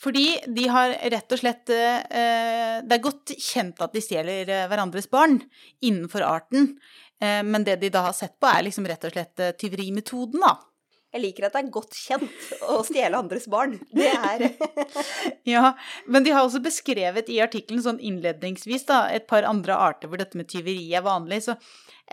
Fordi 0.00 0.26
de 0.48 0.64
har 0.72 0.94
rett 1.12 1.34
og 1.34 1.40
slett 1.42 1.70
eh, 1.74 2.78
Det 2.80 2.96
er 2.96 3.04
godt 3.04 3.34
kjent 3.36 3.82
at 3.84 3.92
de 3.92 4.00
stjeler 4.04 4.48
eh, 4.48 4.66
hverandres 4.70 5.10
barn 5.12 5.38
innenfor 5.84 6.24
arten, 6.24 6.72
eh, 7.20 7.42
men 7.44 7.66
det 7.66 7.80
de 7.82 7.92
da 7.92 8.06
har 8.08 8.16
sett 8.16 8.38
på, 8.40 8.48
er 8.48 8.64
liksom 8.64 8.88
rett 8.88 9.04
og 9.04 9.12
slett 9.12 9.44
tyverimetoden, 9.60 10.40
da. 10.40 10.56
Jeg 11.10 11.24
liker 11.24 11.48
at 11.48 11.56
det 11.56 11.60
er 11.64 11.70
godt 11.74 11.96
kjent 11.98 12.50
å 12.70 12.76
stjele 12.86 13.18
andres 13.18 13.48
barn. 13.50 13.74
Det 13.90 14.06
er 14.14 14.44
Ja, 15.52 15.72
men 16.06 16.22
de 16.22 16.30
har 16.30 16.44
også 16.44 16.62
beskrevet 16.62 17.30
i 17.34 17.40
artikkelen 17.42 17.82
sånn 17.82 17.98
innledningsvis 17.98 18.86
da, 18.86 19.02
et 19.10 19.26
par 19.30 19.46
andre 19.48 19.74
arter 19.74 20.10
hvor 20.10 20.22
dette 20.22 20.38
med 20.38 20.46
tyveri 20.50 20.86
er 20.94 21.02
vanlig. 21.02 21.42
Så 21.48 21.56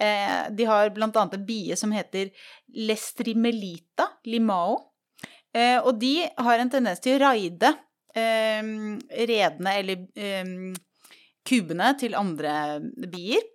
eh, 0.02 0.50
de 0.50 0.65
har 0.69 0.89
blant 0.95 1.17
annet 1.19 1.38
en 1.38 1.45
bie 1.45 1.78
som 1.78 1.93
heter 1.93 2.34
Lestrimelita 2.73 4.15
limao. 4.26 4.80
Eh, 5.58 5.80
og 5.82 5.98
de 6.02 6.22
har 6.24 6.62
en 6.62 6.72
tendens 6.72 7.02
til 7.02 7.17
å 7.17 7.22
raide 7.26 7.74
eh, 8.13 8.72
redene 9.32 9.76
eller 9.82 10.04
eh, 10.13 10.52
kubene 11.48 11.93
til 12.00 12.17
andre 12.20 12.80
bier. 13.10 13.46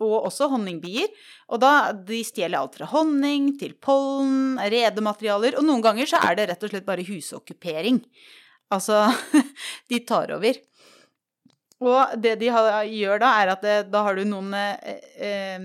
Og 0.00 0.30
også 0.30 0.48
honningbier. 0.48 1.10
Og 1.52 1.60
da 1.60 1.92
de 1.92 2.22
stjeler 2.24 2.56
alt 2.62 2.78
fra 2.78 2.88
honning 2.94 3.50
til 3.60 3.74
pollen, 3.76 4.56
redematerialer, 4.72 5.58
og 5.60 5.66
noen 5.66 5.84
ganger 5.84 6.08
så 6.08 6.22
er 6.24 6.38
det 6.38 6.46
rett 6.48 6.64
og 6.64 6.72
slett 6.72 6.86
bare 6.86 7.04
husokkupering. 7.04 8.00
Altså, 8.72 9.02
de 9.92 10.00
tar 10.08 10.32
over. 10.38 10.56
Og 11.80 12.12
det 12.20 12.34
de 12.42 12.50
har, 12.52 12.82
gjør 12.84 13.22
da, 13.22 13.30
er 13.40 13.50
at 13.54 13.62
det, 13.64 13.76
da 13.92 14.02
har 14.04 14.18
du 14.18 14.26
noen 14.28 14.52
eh, 14.56 14.98
eh, 15.16 15.62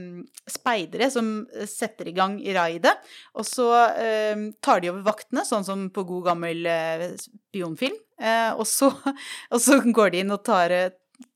speidere 0.47 1.09
som 1.11 1.41
setter 1.67 2.07
i 2.07 2.15
gang 2.15 2.37
raidet, 2.55 2.93
og 3.35 3.43
så 3.47 3.67
eh, 3.99 4.45
tar 4.63 4.79
de 4.79 4.93
over 4.93 5.03
vaktene, 5.09 5.43
sånn 5.47 5.67
som 5.67 5.89
på 5.91 6.05
god 6.07 6.29
gammel 6.29 6.63
eh, 6.71 7.09
spionfilm, 7.19 7.99
eh, 8.21 8.53
og, 8.55 8.63
så, 8.69 8.93
og 9.53 9.59
så 9.59 9.81
går 9.83 10.15
de 10.15 10.23
inn 10.23 10.31
og 10.31 10.45
tar, 10.47 10.71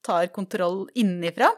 tar 0.06 0.32
kontroll 0.32 0.86
innenfra. 0.96 1.52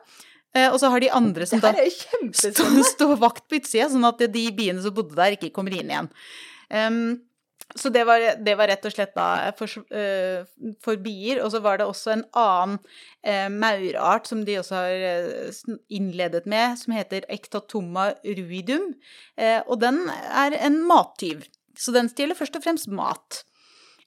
Eh, 0.58 0.68
og 0.68 0.82
så 0.82 0.90
har 0.92 1.00
de 1.00 1.12
andre 1.16 1.46
som 1.48 1.62
da 1.64 1.72
er 1.78 1.94
stå, 2.92 3.14
vakt 3.22 3.46
på 3.48 3.62
utsida, 3.62 3.88
sånn 3.92 4.08
at 4.08 4.26
de 4.34 4.48
biene 4.56 4.82
som 4.84 4.96
bodde 4.96 5.16
der, 5.16 5.38
ikke 5.38 5.54
kommer 5.56 5.78
inn 5.78 5.94
igjen. 5.94 6.10
Em, 6.72 7.04
så 7.76 7.90
det 7.90 8.04
var, 8.08 8.24
det 8.44 8.56
var 8.60 8.68
rett 8.72 8.86
og 8.88 8.94
slett 8.94 9.14
da 9.16 9.52
for, 9.58 9.84
uh, 9.96 10.44
for 10.84 11.00
bier. 11.02 11.42
Og 11.44 11.54
så 11.54 11.62
var 11.64 11.80
det 11.80 11.88
også 11.88 12.16
en 12.16 12.26
annen 12.38 12.80
uh, 13.28 13.48
maurart 13.54 14.28
som 14.30 14.44
de 14.48 14.58
også 14.60 14.76
har 14.80 15.06
uh, 15.30 15.78
innledet 15.94 16.48
med, 16.50 16.80
som 16.82 16.96
heter 16.96 17.28
Ectatoma 17.32 18.12
ruidum. 18.26 18.92
Eh, 19.40 19.62
og 19.68 19.80
den 19.84 20.04
er 20.10 20.58
en 20.60 20.82
mattyv. 20.88 21.48
Så 21.78 21.94
den 21.96 22.12
stjeler 22.12 22.38
først 22.38 22.58
og 22.60 22.66
fremst 22.66 22.92
mat. 22.92 23.44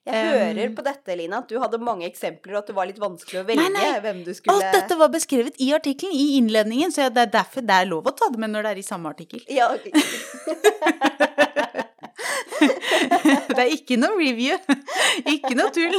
Jeg 0.05 0.53
hører 0.53 0.69
på 0.77 0.83
dette, 0.85 1.15
Lina, 1.17 1.39
at 1.41 1.49
du 1.49 1.57
hadde 1.57 1.79
mange 1.81 2.05
eksempler, 2.05 2.53
og 2.53 2.59
at 2.59 2.67
det 2.69 2.75
var 2.77 2.85
litt 2.85 2.99
vanskelig 3.01 3.39
å 3.41 3.45
velge 3.47 3.63
Nei, 3.63 3.71
nei. 3.73 4.01
hvem 4.03 4.19
du 4.21 4.29
skulle 4.37 4.53
Alt 4.53 4.75
dette 4.77 4.97
var 4.99 5.09
beskrevet 5.09 5.57
i 5.65 5.71
artikkelen, 5.73 6.13
i 6.13 6.37
innledningen, 6.37 6.93
så 6.93 7.07
det 7.09 7.23
er 7.23 7.31
derfor 7.39 7.65
det 7.65 7.73
er 7.73 7.89
lov 7.89 8.05
å 8.05 8.13
ta 8.13 8.29
det 8.29 8.37
med 8.43 8.53
når 8.53 8.67
det 8.67 8.75
er 8.75 8.83
i 8.83 8.85
samme 8.85 9.09
artikkel. 9.15 9.41
Ja, 9.49 9.73
Det 13.55 13.65
er 13.65 13.75
ikke 13.75 13.97
noe 13.99 14.17
review. 14.19 14.57
Ikke 15.35 15.55
noe 15.57 15.71
tull. 15.73 15.95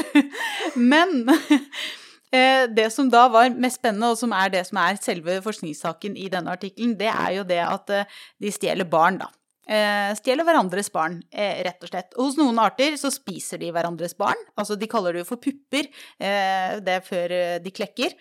Men 0.77 1.25
eh, 1.31 2.67
det 2.71 2.91
som 2.95 3.09
da 3.13 3.27
var 3.33 3.55
mest 3.57 3.81
spennende, 3.81 4.13
og 4.13 4.21
som 4.21 4.35
er 4.37 4.53
det 4.53 4.63
som 4.69 4.81
er 4.83 4.99
selve 5.01 5.39
forskningssaken 5.45 6.17
i 6.21 6.29
denne 6.33 6.53
artikkelen, 6.53 6.95
det 6.99 7.09
er 7.13 7.39
jo 7.39 7.47
det 7.49 7.63
at 7.65 7.93
eh, 7.95 8.19
de 8.43 8.53
stjeler 8.55 8.89
barn, 8.91 9.21
da. 9.23 9.31
Eh, 9.67 10.13
Stjeler 10.19 10.47
hverandres 10.47 10.93
barn, 10.95 11.17
rett 11.35 11.83
og 11.83 11.91
slett. 11.91 12.13
Hos 12.15 12.37
noen 12.39 12.61
arter 12.63 12.95
så 13.01 13.11
spiser 13.11 13.59
de 13.63 13.73
hverandres 13.75 14.15
barn. 14.19 14.39
Altså 14.55 14.77
de 14.79 14.87
kaller 14.91 15.17
det 15.17 15.25
jo 15.25 15.31
for 15.33 15.43
pupper. 15.43 15.89
Det 16.21 16.93
er 16.93 17.03
før 17.03 17.35
de 17.65 17.73
klekker. 17.75 18.15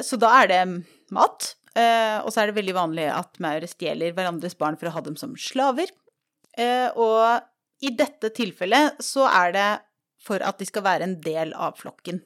Så 0.00 0.16
da 0.22 0.30
er 0.40 0.48
det 0.48 0.62
mat. 1.12 1.50
Og 2.24 2.30
så 2.32 2.40
er 2.40 2.48
det 2.48 2.56
veldig 2.56 2.76
vanlig 2.78 3.04
at 3.12 3.36
maur 3.44 3.66
stjeler 3.68 4.16
hverandres 4.16 4.56
barn 4.56 4.80
for 4.80 4.88
å 4.88 4.94
ha 4.96 5.04
dem 5.04 5.18
som 5.20 5.36
slaver. 5.36 5.92
Og 6.96 7.20
i 7.84 7.92
dette 7.96 8.30
tilfellet 8.34 9.02
så 9.04 9.26
er 9.30 9.54
det 9.54 9.68
for 10.24 10.42
at 10.44 10.60
de 10.60 10.68
skal 10.68 10.84
være 10.86 11.08
en 11.08 11.18
del 11.24 11.52
av 11.52 11.76
flokken. 11.80 12.22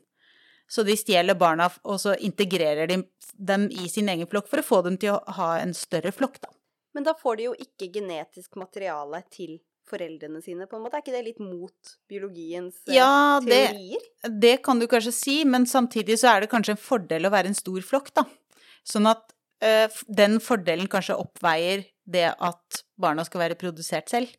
Så 0.69 0.85
de 0.85 0.95
stjeler 1.01 1.39
barna, 1.39 1.71
og 1.89 1.97
så 2.01 2.13
integrerer 2.15 2.91
de 2.91 3.01
dem 3.33 3.69
i 3.73 3.89
sin 3.89 4.11
egen 4.13 4.29
flokk 4.29 4.51
for 4.51 4.61
å 4.61 4.67
få 4.67 4.83
dem 4.85 4.99
til 5.01 5.15
å 5.15 5.37
ha 5.39 5.55
en 5.63 5.73
større 5.77 6.13
flokk, 6.13 6.41
da. 6.45 6.53
Men 6.97 7.07
da 7.07 7.15
får 7.17 7.39
de 7.39 7.49
jo 7.49 7.55
ikke 7.63 7.89
genetisk 7.95 8.59
materiale 8.61 9.23
til 9.33 9.57
foreldrene 9.89 10.43
sine, 10.45 10.67
på 10.69 10.77
en 10.77 10.85
måte. 10.85 10.99
Er 10.99 11.05
ikke 11.05 11.15
det 11.15 11.25
litt 11.25 11.41
mot 11.41 11.93
biologiens 12.11 12.77
teorier? 12.83 12.99
Ja, 12.99 13.41
det, 13.45 13.61
teorier? 13.71 14.09
det 14.45 14.55
kan 14.67 14.83
du 14.83 14.89
kanskje 14.91 15.15
si, 15.17 15.37
men 15.49 15.65
samtidig 15.69 16.19
så 16.21 16.35
er 16.35 16.45
det 16.45 16.51
kanskje 16.53 16.75
en 16.77 16.83
fordel 16.83 17.29
å 17.29 17.33
være 17.33 17.53
en 17.53 17.57
stor 17.57 17.85
flokk, 17.87 18.13
da. 18.21 18.27
Sånn 18.89 19.09
at 19.09 19.25
ø, 19.65 19.73
den 20.21 20.37
fordelen 20.45 20.91
kanskje 20.93 21.17
oppveier 21.17 21.87
det 22.09 22.27
at 22.33 22.83
barna 23.01 23.25
skal 23.25 23.47
være 23.47 23.59
produsert 23.61 24.13
selv. 24.13 24.33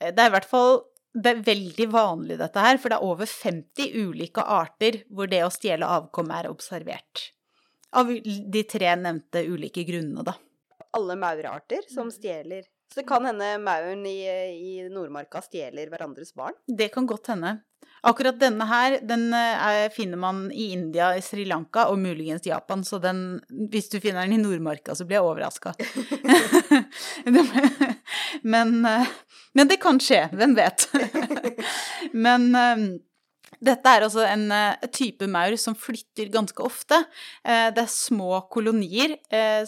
Eh, 0.00 0.12
Det 0.14 0.18
er 0.24 0.30
i 0.32 0.34
hvert 0.38 0.48
fall 0.48 0.80
det 1.12 1.26
er 1.26 1.40
veldig 1.42 1.86
vanlig 1.90 2.36
dette 2.38 2.62
her, 2.62 2.76
for 2.78 2.88
det 2.92 2.96
er 3.00 3.02
over 3.02 3.26
50 3.26 3.88
ulike 3.98 4.42
arter 4.46 5.00
hvor 5.10 5.26
det 5.26 5.40
å 5.42 5.50
stjele 5.50 5.82
avkom 5.82 6.30
er 6.30 6.46
observert. 6.46 7.32
Av 7.98 8.06
de 8.06 8.62
tre 8.70 8.92
nevnte 8.94 9.42
ulike 9.50 9.82
grunnene, 9.88 10.22
da. 10.24 10.36
Alle 10.94 11.16
maurarter 11.18 11.82
Mm. 11.82 11.90
som 11.94 12.10
stjeler. 12.14 12.62
Så 12.92 13.00
det 13.02 13.06
kan 13.08 13.24
hende 13.26 13.58
mauren 13.58 14.06
i, 14.06 14.22
i 14.26 14.88
Nordmarka 14.88 15.42
stjeler 15.42 15.90
hverandres 15.90 16.32
barn. 16.34 16.54
Det 16.68 16.92
kan 16.92 17.06
godt 17.06 17.26
hende. 17.26 17.60
Akkurat 18.02 18.38
denne 18.40 18.64
her, 18.64 18.96
den 19.04 19.28
eh, 19.36 19.66
er, 19.68 19.90
finner 19.92 20.20
man 20.20 20.46
i 20.52 20.70
India, 20.72 21.10
i 21.16 21.24
Sri 21.24 21.44
Lanka 21.48 21.86
og 21.92 21.98
muligens 22.00 22.46
Japan, 22.48 22.84
så 22.86 23.00
den, 23.02 23.40
hvis 23.72 23.90
du 23.92 23.98
finner 24.00 24.24
den 24.24 24.38
i 24.38 24.40
Nordmarka, 24.40 24.96
så 24.96 25.04
blir 25.04 25.18
jeg 25.18 25.26
overraska. 25.28 25.74
men, 28.54 28.72
eh, 28.88 29.12
men 29.52 29.70
det 29.70 29.80
kan 29.82 30.00
skje, 30.00 30.24
hvem 30.32 30.56
vet. 30.56 30.88
men 32.26 32.50
eh, 32.56 32.90
Dette 33.60 33.92
er 33.92 34.06
altså 34.06 34.22
en 34.24 34.46
type 34.94 35.26
maur 35.28 35.52
som 35.60 35.74
flytter 35.76 36.30
ganske 36.32 36.62
ofte. 36.64 36.96
Det 37.44 37.82
er 37.82 37.90
små 37.92 38.38
kolonier 38.48 39.18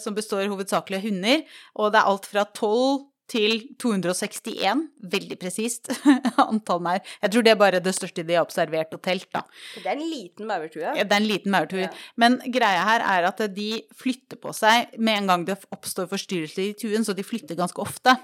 som 0.01 0.15
består 0.17 0.47
hovedsakelig 0.49 0.97
av 0.97 1.03
hunder, 1.03 1.43
og 1.77 1.91
det 1.93 1.99
er 1.99 2.09
alt 2.09 2.25
fra 2.31 2.45
12 2.47 3.03
til 3.31 3.61
261, 3.79 4.81
veldig 5.13 5.37
presist, 5.39 5.89
antall 6.43 6.81
maur. 6.83 6.99
Jeg 7.23 7.33
tror 7.33 7.45
det 7.45 7.53
er 7.53 7.59
bare 7.61 7.81
det 7.83 7.93
største 7.95 8.25
de 8.27 8.35
har 8.37 8.45
observert 8.45 8.93
og 8.95 9.01
telt, 9.05 9.29
da. 9.33 9.43
Det 9.77 9.85
er 9.87 9.95
en 9.95 10.03
liten 10.03 10.49
maurtue. 10.49 10.83
Ja, 10.83 11.05
Det 11.05 11.15
er 11.15 11.21
en 11.21 11.29
liten 11.29 11.55
maurtue. 11.55 11.85
Ja. 11.85 11.91
Men 12.19 12.39
greia 12.53 12.83
her 12.89 13.05
er 13.15 13.29
at 13.31 13.41
de 13.55 13.69
flytter 13.97 14.39
på 14.43 14.53
seg 14.55 14.97
med 14.99 15.21
en 15.21 15.31
gang 15.31 15.47
det 15.47 15.57
oppstår 15.73 16.09
forstyrrelser 16.11 16.69
i 16.69 16.77
tuen, 16.77 17.07
så 17.07 17.15
de 17.15 17.25
flytter 17.25 17.59
ganske 17.59 17.81
ofte. 17.81 18.17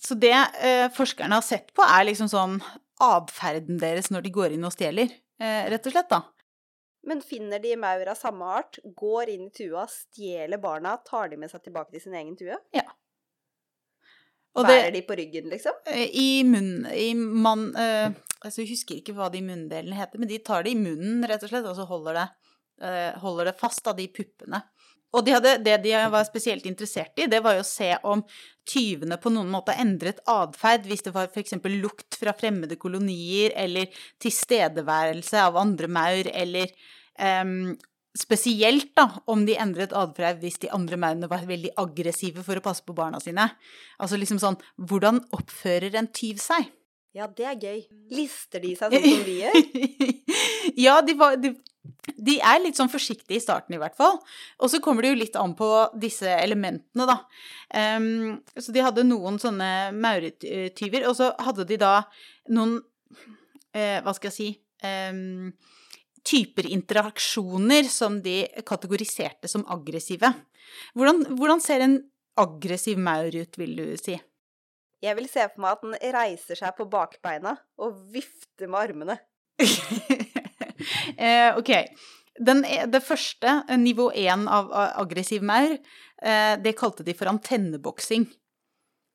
Så 0.00 0.16
det 0.16 0.32
eh, 0.32 0.86
forskerne 0.96 1.36
har 1.36 1.44
sett 1.44 1.74
på, 1.76 1.84
er 1.84 2.06
liksom 2.08 2.30
sånn 2.32 2.60
atferden 3.00 3.80
deres 3.80 4.10
når 4.12 4.24
de 4.24 4.32
går 4.32 4.54
inn 4.56 4.64
og 4.68 4.72
stjeler, 4.72 5.10
eh, 5.40 5.64
rett 5.72 5.88
og 5.90 5.96
slett, 5.96 6.12
da. 6.12 6.22
Men 7.08 7.22
finner 7.24 7.60
de 7.60 7.72
maur 7.80 8.10
av 8.12 8.18
samme 8.18 8.44
art, 8.60 8.78
går 8.96 9.32
inn 9.32 9.46
i 9.48 9.52
tua, 9.56 9.86
stjeler 9.88 10.60
barna, 10.60 10.98
tar 11.04 11.30
de 11.32 11.38
med 11.40 11.52
seg 11.52 11.64
tilbake 11.64 11.94
til 11.94 12.04
sin 12.04 12.16
egen 12.16 12.34
tue? 12.36 12.58
Og 14.58 14.66
det, 14.66 14.74
Bærer 14.74 14.94
de 14.94 15.02
på 15.06 15.16
ryggen, 15.18 15.46
liksom? 15.52 15.76
eh, 15.86 16.08
I 16.10 16.42
munnen 16.46 16.88
I 16.90 17.12
mann... 17.14 17.68
uh, 17.76 18.10
altså, 18.40 18.64
jeg 18.64 18.72
husker 18.72 18.98
ikke 18.98 19.14
hva 19.14 19.28
de 19.30 19.44
munndelene 19.46 19.98
heter, 19.98 20.18
men 20.18 20.30
de 20.30 20.40
tar 20.42 20.66
det 20.66 20.74
i 20.74 20.80
munnen, 20.80 21.22
rett 21.28 21.44
og 21.46 21.52
slett, 21.52 21.68
og 21.70 21.78
så 21.78 21.86
holder 21.86 22.18
det, 22.18 22.26
uh, 22.82 23.20
holder 23.22 23.50
det 23.50 23.58
fast 23.60 23.86
av 23.86 23.98
de 24.00 24.08
puppene. 24.10 24.62
Og 25.10 25.26
de 25.26 25.34
hadde, 25.34 25.56
det 25.66 25.76
de 25.82 25.94
var 26.12 26.26
spesielt 26.26 26.66
interessert 26.70 27.18
i, 27.18 27.26
det 27.30 27.40
var 27.42 27.56
jo 27.56 27.64
å 27.64 27.66
se 27.66 27.90
om 28.06 28.22
tyvene 28.70 29.18
på 29.18 29.32
noen 29.34 29.50
måte 29.50 29.74
endret 29.74 30.20
atferd, 30.30 30.86
hvis 30.86 31.02
det 31.06 31.14
var 31.16 31.30
f.eks. 31.30 31.56
lukt 31.80 32.18
fra 32.20 32.34
fremmede 32.38 32.78
kolonier, 32.78 33.54
eller 33.58 33.90
tilstedeværelse 34.22 35.42
av 35.42 35.58
andre 35.58 35.90
maur, 35.90 36.30
eller 36.30 36.70
em, 37.18 37.72
spesielt 38.18 38.90
da, 38.98 39.06
om 39.30 39.44
de 39.46 39.54
endret 39.60 39.94
atferd 39.96 40.40
hvis 40.42 40.58
de 40.62 40.70
andre 40.74 40.98
maurene 40.98 41.30
var 41.30 41.46
veldig 41.46 41.72
aggressive 41.80 42.42
for 42.46 42.58
å 42.58 42.64
passe 42.64 42.82
på 42.86 42.96
barna 42.96 43.20
sine. 43.22 43.46
Altså 44.02 44.18
liksom 44.18 44.40
sånn, 44.42 44.58
hvordan 44.76 45.22
oppfører 45.36 45.94
en 45.98 46.10
tyv 46.14 46.42
seg? 46.42 46.70
Ja, 47.16 47.26
det 47.26 47.46
er 47.46 47.58
gøy. 47.58 47.80
Lister 48.14 48.62
de 48.62 48.74
seg 48.78 48.92
sånn 48.94 49.06
som 49.06 49.26
vi 49.26 49.40
gjør? 49.42 49.58
ja, 50.86 50.98
de, 51.06 51.16
var, 51.18 51.38
de, 51.42 51.54
de 52.18 52.36
er 52.38 52.60
litt 52.62 52.78
sånn 52.78 52.90
forsiktige 52.92 53.38
i 53.38 53.42
starten, 53.42 53.74
i 53.74 53.80
hvert 53.82 53.98
fall. 53.98 54.20
Og 54.62 54.70
så 54.72 54.82
kommer 54.82 55.06
det 55.06 55.14
jo 55.14 55.20
litt 55.22 55.38
an 55.38 55.56
på 55.58 55.70
disse 55.98 56.30
elementene, 56.38 57.06
da. 57.10 57.18
Um, 57.70 58.38
så 58.58 58.74
de 58.74 58.86
hadde 58.86 59.06
noen 59.06 59.38
sånne 59.42 59.90
mauretyver, 59.94 61.06
og 61.10 61.18
så 61.18 61.32
hadde 61.42 61.66
de 61.70 61.78
da 61.82 61.96
noen 62.50 62.80
uh, 62.80 63.98
Hva 64.02 64.14
skal 64.16 64.30
jeg 64.32 64.34
si 64.34 64.48
ehm, 64.82 65.52
Typer 66.30 66.68
interaksjoner 66.70 67.88
som 67.90 68.20
de 68.22 68.44
kategoriserte 68.66 69.50
som 69.50 69.64
aggressive. 69.72 70.30
Hvordan, 70.94 71.24
hvordan 71.38 71.62
ser 71.64 71.82
en 71.84 71.96
aggressiv 72.40 73.00
maur 73.02 73.34
ut, 73.34 73.58
vil 73.58 73.74
du 73.78 73.86
si? 73.98 74.14
Jeg 75.00 75.16
vil 75.16 75.28
se 75.32 75.46
for 75.48 75.64
meg 75.64 75.76
at 75.78 75.84
den 75.84 76.14
reiser 76.14 76.58
seg 76.60 76.76
på 76.76 76.86
bakbeina 76.92 77.56
og 77.80 77.96
vifter 78.12 78.68
med 78.68 78.80
armene. 78.84 79.16
eh, 81.16 81.56
ok. 81.56 81.72
Den, 82.40 82.62
e- 82.68 82.86
det 82.88 83.00
første, 83.04 83.62
eh, 83.66 83.80
nivå 83.80 84.10
én 84.16 84.46
av 84.48 84.68
aggressiv 84.76 85.42
maur, 85.44 85.72
eh, 85.72 86.52
det 86.60 86.76
kalte 86.78 87.04
de 87.06 87.16
for 87.16 87.32
antenneboksing. 87.32 88.28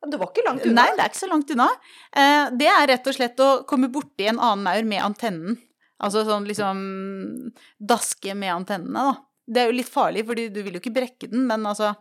Det 0.06 0.18
var 0.20 0.30
ikke 0.30 0.44
langt 0.46 0.66
unna. 0.66 0.82
Nei, 0.82 0.90
det 0.94 1.02
er 1.02 1.10
ikke 1.10 1.22
så 1.22 1.30
langt 1.30 1.50
unna. 1.54 1.68
Eh, 2.14 2.50
det 2.60 2.68
er 2.70 2.90
rett 2.92 3.08
og 3.08 3.16
slett 3.16 3.40
å 3.42 3.50
komme 3.66 3.88
borti 3.90 4.28
en 4.28 4.38
annen 4.38 4.66
maur 4.66 4.90
med 4.90 5.02
antennen. 5.02 5.56
Altså 6.04 6.24
sånn 6.28 6.44
liksom 6.48 6.80
daske 7.80 8.34
med 8.36 8.52
antennene, 8.54 9.06
da. 9.12 9.14
Det 9.46 9.62
er 9.62 9.68
jo 9.70 9.76
litt 9.78 9.88
farlig, 9.88 10.24
fordi 10.26 10.48
du 10.50 10.58
vil 10.66 10.74
jo 10.74 10.80
ikke 10.82 10.92
brekke 10.96 11.28
den, 11.30 11.44
men 11.46 11.62
altså 11.70 11.92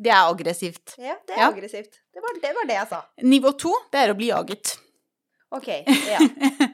Det 0.00 0.10
er 0.12 0.28
aggressivt. 0.28 0.94
Ja, 1.00 1.16
det 1.26 1.34
er 1.34 1.40
Ja. 1.40 1.48
aggressivt. 1.48 1.98
Det 2.12 2.20
var, 2.24 2.36
det 2.42 2.52
var 2.56 2.68
det 2.68 2.76
jeg 2.76 2.88
sa. 2.88 3.00
Nivå 3.22 3.52
to, 3.58 3.72
det 3.92 4.00
er 4.00 4.12
å 4.12 4.16
bli 4.16 4.28
jaget. 4.30 4.74
Ok, 5.50 5.66
ja. 6.14 6.20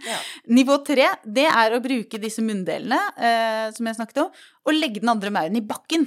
ja. 0.05 0.19
Nivå 0.53 0.77
tre, 0.85 1.09
det 1.25 1.47
er 1.49 1.73
å 1.75 1.81
bruke 1.83 2.21
disse 2.21 2.43
munndelene, 2.45 2.99
eh, 3.17 3.71
som 3.73 3.87
jeg 3.89 3.97
snakket 3.99 4.21
om, 4.27 4.31
og 4.67 4.77
legge 4.77 5.01
den 5.01 5.09
andre 5.15 5.31
mauren 5.35 5.57
i 5.57 5.65
bakken. 5.65 6.05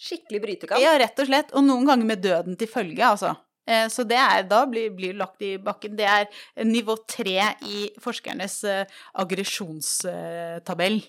Skikkelig 0.00 0.40
brytekamp. 0.42 0.80
Ja, 0.82 0.96
rett 0.98 1.18
og 1.20 1.28
slett. 1.28 1.52
Og 1.54 1.62
noen 1.64 1.84
ganger 1.86 2.08
med 2.08 2.22
døden 2.24 2.56
til 2.58 2.68
følge, 2.72 3.04
altså. 3.04 3.34
Eh, 3.70 3.86
Så 3.92 4.04
det 4.08 4.18
er, 4.18 4.44
da 4.50 4.64
blir, 4.66 4.90
blir 4.96 5.16
lagt 5.18 5.42
i 5.46 5.54
bakken. 5.62 5.96
Det 5.98 6.08
er 6.10 6.28
nivå 6.66 6.96
tre 7.08 7.52
i 7.66 7.86
forskernes 8.02 8.60
eh, 8.66 9.00
aggresjonstabell. 9.22 11.00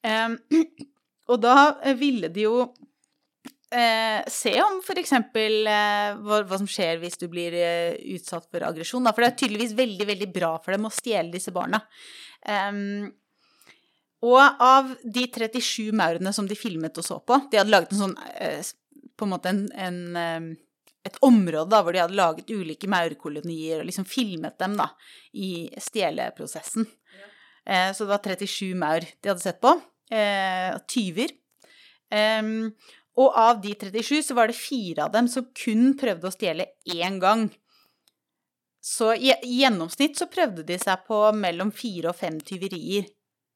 Og 1.30 1.36
da 1.38 1.56
ville 1.94 2.30
de 2.32 2.46
jo 2.46 2.54
eh, 3.70 4.24
se 4.32 4.54
om 4.64 4.80
eksempel 4.96 5.68
eh, 5.68 6.16
hva, 6.18 6.40
hva 6.48 6.58
som 6.58 6.68
skjer 6.70 6.98
hvis 7.02 7.20
du 7.20 7.28
blir 7.30 7.54
eh, 7.54 8.00
utsatt 8.16 8.48
for 8.50 8.64
aggresjon. 8.66 9.06
For 9.12 9.22
det 9.22 9.30
er 9.30 9.38
tydeligvis 9.44 9.76
veldig, 9.78 10.08
veldig 10.10 10.30
bra 10.34 10.54
for 10.64 10.74
dem 10.74 10.88
å 10.88 10.94
stjele 10.94 11.30
disse 11.36 11.52
barna. 11.54 11.82
Og 14.24 14.40
av 14.40 14.90
de 15.04 15.26
37 15.28 15.92
maurene 15.96 16.32
som 16.36 16.48
de 16.48 16.56
filmet 16.58 16.96
og 17.00 17.04
så 17.04 17.18
på 17.24 17.36
De 17.52 17.58
hadde 17.60 17.72
laget 17.72 17.92
en 17.94 18.00
sånn 18.02 18.14
eh, 18.40 18.64
På 19.16 19.26
en 19.26 19.32
måte 19.34 19.52
en, 19.52 19.62
en 19.76 20.00
et 21.06 21.16
område 21.24 21.70
da, 21.72 21.80
hvor 21.82 21.96
de 21.96 22.02
hadde 22.02 22.18
laget 22.18 22.52
ulike 22.52 22.88
maurkolonier 22.90 23.80
og 23.80 23.88
liksom 23.88 24.06
filmet 24.08 24.58
dem 24.60 24.76
da, 24.80 24.90
i 25.32 25.70
stjeleprosessen. 25.80 26.86
Eh, 27.64 27.90
så 27.94 28.04
det 28.04 28.10
var 28.12 28.24
37 28.24 28.74
maur 28.78 29.04
de 29.04 29.30
hadde 29.30 29.44
sett 29.44 29.60
på. 29.62 29.74
Eh, 30.10 30.74
tyver. 30.90 31.36
Og 33.20 33.36
av 33.38 33.60
de 33.62 33.76
37 33.78 34.24
så 34.26 34.34
var 34.34 34.50
det 34.50 34.58
fire 34.58 35.04
av 35.04 35.12
dem 35.14 35.28
som 35.30 35.46
kun 35.54 35.92
prøvde 35.98 36.26
å 36.26 36.34
stjele 36.34 36.66
én 36.90 37.20
gang. 37.22 37.44
Så 38.82 39.12
i, 39.14 39.30
i 39.30 39.60
gjennomsnitt 39.60 40.18
så 40.18 40.26
prøvde 40.30 40.64
de 40.66 40.78
seg 40.80 41.04
på 41.06 41.20
mellom 41.36 41.70
fire 41.70 42.10
og 42.10 42.18
fem 42.18 42.40
tyverier. 42.42 43.06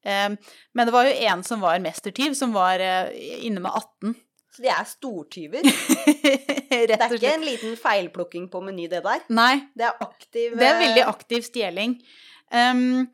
Men 0.05 0.85
det 0.85 0.93
var 0.93 1.09
jo 1.09 1.17
en 1.27 1.43
som 1.43 1.63
var 1.65 1.81
mestertyv, 1.83 2.37
som 2.37 2.53
var 2.55 2.79
eh, 2.79 3.09
inne 3.47 3.63
med 3.63 3.73
18. 3.73 4.15
Så 4.55 4.63
de 4.63 4.71
er 4.71 4.87
stortyver. 4.87 5.67
Det 6.75 6.95
er 6.95 7.11
ikke 7.15 7.33
en 7.33 7.45
liten 7.45 7.75
feilplukking 7.79 8.47
på 8.51 8.61
Meny, 8.63 8.87
det 8.91 9.01
der. 9.05 9.23
Nei, 9.33 9.65
Det 9.75 9.87
er 9.87 9.99
aktiv 10.03 10.55
det 10.59 10.67
er 10.67 10.79
veldig 10.81 11.03
eh, 11.03 11.09
aktiv 11.09 11.45
stjeling. 11.45 11.95
Um, 12.51 13.05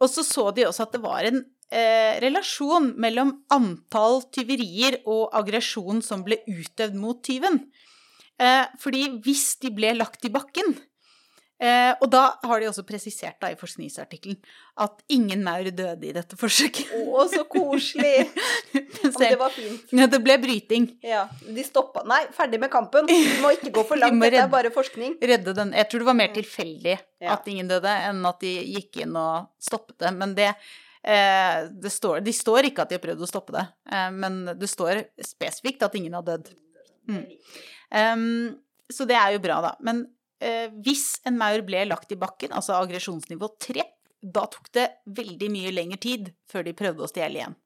og 0.00 0.10
så 0.10 0.24
så 0.26 0.48
de 0.54 0.66
også 0.68 0.86
at 0.86 0.94
det 0.96 1.00
var 1.02 1.26
en 1.28 1.42
eh, 1.74 2.18
relasjon 2.22 2.92
mellom 3.00 3.34
antall 3.54 4.22
tyverier 4.34 5.00
og 5.04 5.34
aggresjon 5.36 6.00
som 6.04 6.24
ble 6.26 6.40
utøvd 6.46 6.96
mot 6.98 7.20
tyven. 7.24 7.60
Eh, 8.38 8.64
fordi 8.80 9.08
hvis 9.24 9.58
de 9.62 9.72
ble 9.74 9.92
lagt 9.98 10.24
i 10.28 10.32
bakken 10.34 10.76
eh, 11.60 11.92
Og 12.00 12.08
da 12.10 12.22
har 12.44 12.60
de 12.62 12.68
også 12.70 12.84
presisert 12.86 13.38
da 13.42 13.50
i 13.52 13.56
forskningsartikkelen 13.58 14.36
at 14.78 15.00
ingen 15.10 15.42
maur 15.42 15.66
døde 15.74 16.06
i 16.06 16.12
dette 16.14 16.36
forsøket. 16.38 16.90
Å, 17.02 17.24
så 17.32 17.44
koselig! 17.50 18.28
Det 19.18 19.36
var 19.40 19.50
fint. 19.54 19.92
ja, 19.96 20.06
det 20.10 20.18
ble 20.22 20.34
bryting. 20.42 20.84
Ja, 21.02 21.24
de 21.46 21.62
stoppa 21.64 22.02
Nei, 22.06 22.20
ferdig 22.34 22.58
med 22.60 22.70
kampen. 22.70 23.06
Du 23.08 23.14
må 23.42 23.50
ikke 23.56 23.70
gå 23.74 23.84
for 23.88 23.98
langt. 24.00 24.12
de 24.14 24.18
må 24.20 24.26
Dette 24.28 24.42
er 24.44 24.50
bare 24.52 24.70
forskning. 24.74 25.16
redde 25.22 25.54
den 25.56 25.72
Jeg 25.76 25.88
tror 25.90 26.02
det 26.04 26.08
var 26.10 26.18
mer 26.18 26.34
tilfeldig 26.34 26.96
Ja. 27.24 27.32
at 27.34 27.48
ingen 27.50 27.66
døde, 27.70 27.88
enn 28.10 28.20
at 28.28 28.38
de 28.44 28.52
gikk 28.76 29.00
inn 29.02 29.16
og 29.18 29.48
stoppet 29.62 29.98
det. 30.04 30.12
Men 30.18 30.34
det, 30.38 30.50
eh, 31.02 31.64
det 31.72 31.90
står, 31.94 32.20
De 32.26 32.32
står 32.36 32.68
ikke 32.70 32.84
at 32.84 32.92
de 32.92 32.98
har 32.98 33.02
prøvd 33.06 33.24
å 33.26 33.30
stoppe 33.30 33.56
det, 33.56 33.64
eh, 33.90 34.10
men 34.14 34.44
det 34.58 34.68
står 34.70 35.02
spesifikt 35.24 35.82
at 35.88 35.94
ingen 35.98 36.14
har 36.14 36.22
dødd. 36.26 36.52
Mm. 37.08 37.24
Um, 37.90 38.58
så 38.92 39.06
det 39.08 39.16
er 39.16 39.32
jo 39.34 39.40
bra, 39.42 39.60
da. 39.64 39.74
Men 39.80 40.04
hvis 40.84 41.06
en 41.26 41.38
maur 41.38 41.64
ble 41.66 41.80
lagt 41.88 42.12
i 42.14 42.18
bakken, 42.20 42.52
altså 42.54 42.76
aggresjonsnivå 42.78 43.48
3, 43.58 43.82
da 44.22 44.44
tok 44.50 44.70
det 44.74 44.86
veldig 45.14 45.48
mye 45.54 45.72
lengre 45.74 45.98
tid 46.02 46.30
før 46.50 46.66
de 46.66 46.74
prøvde 46.78 47.04
å 47.06 47.10
stjele 47.10 47.40
igjen. 47.40 47.56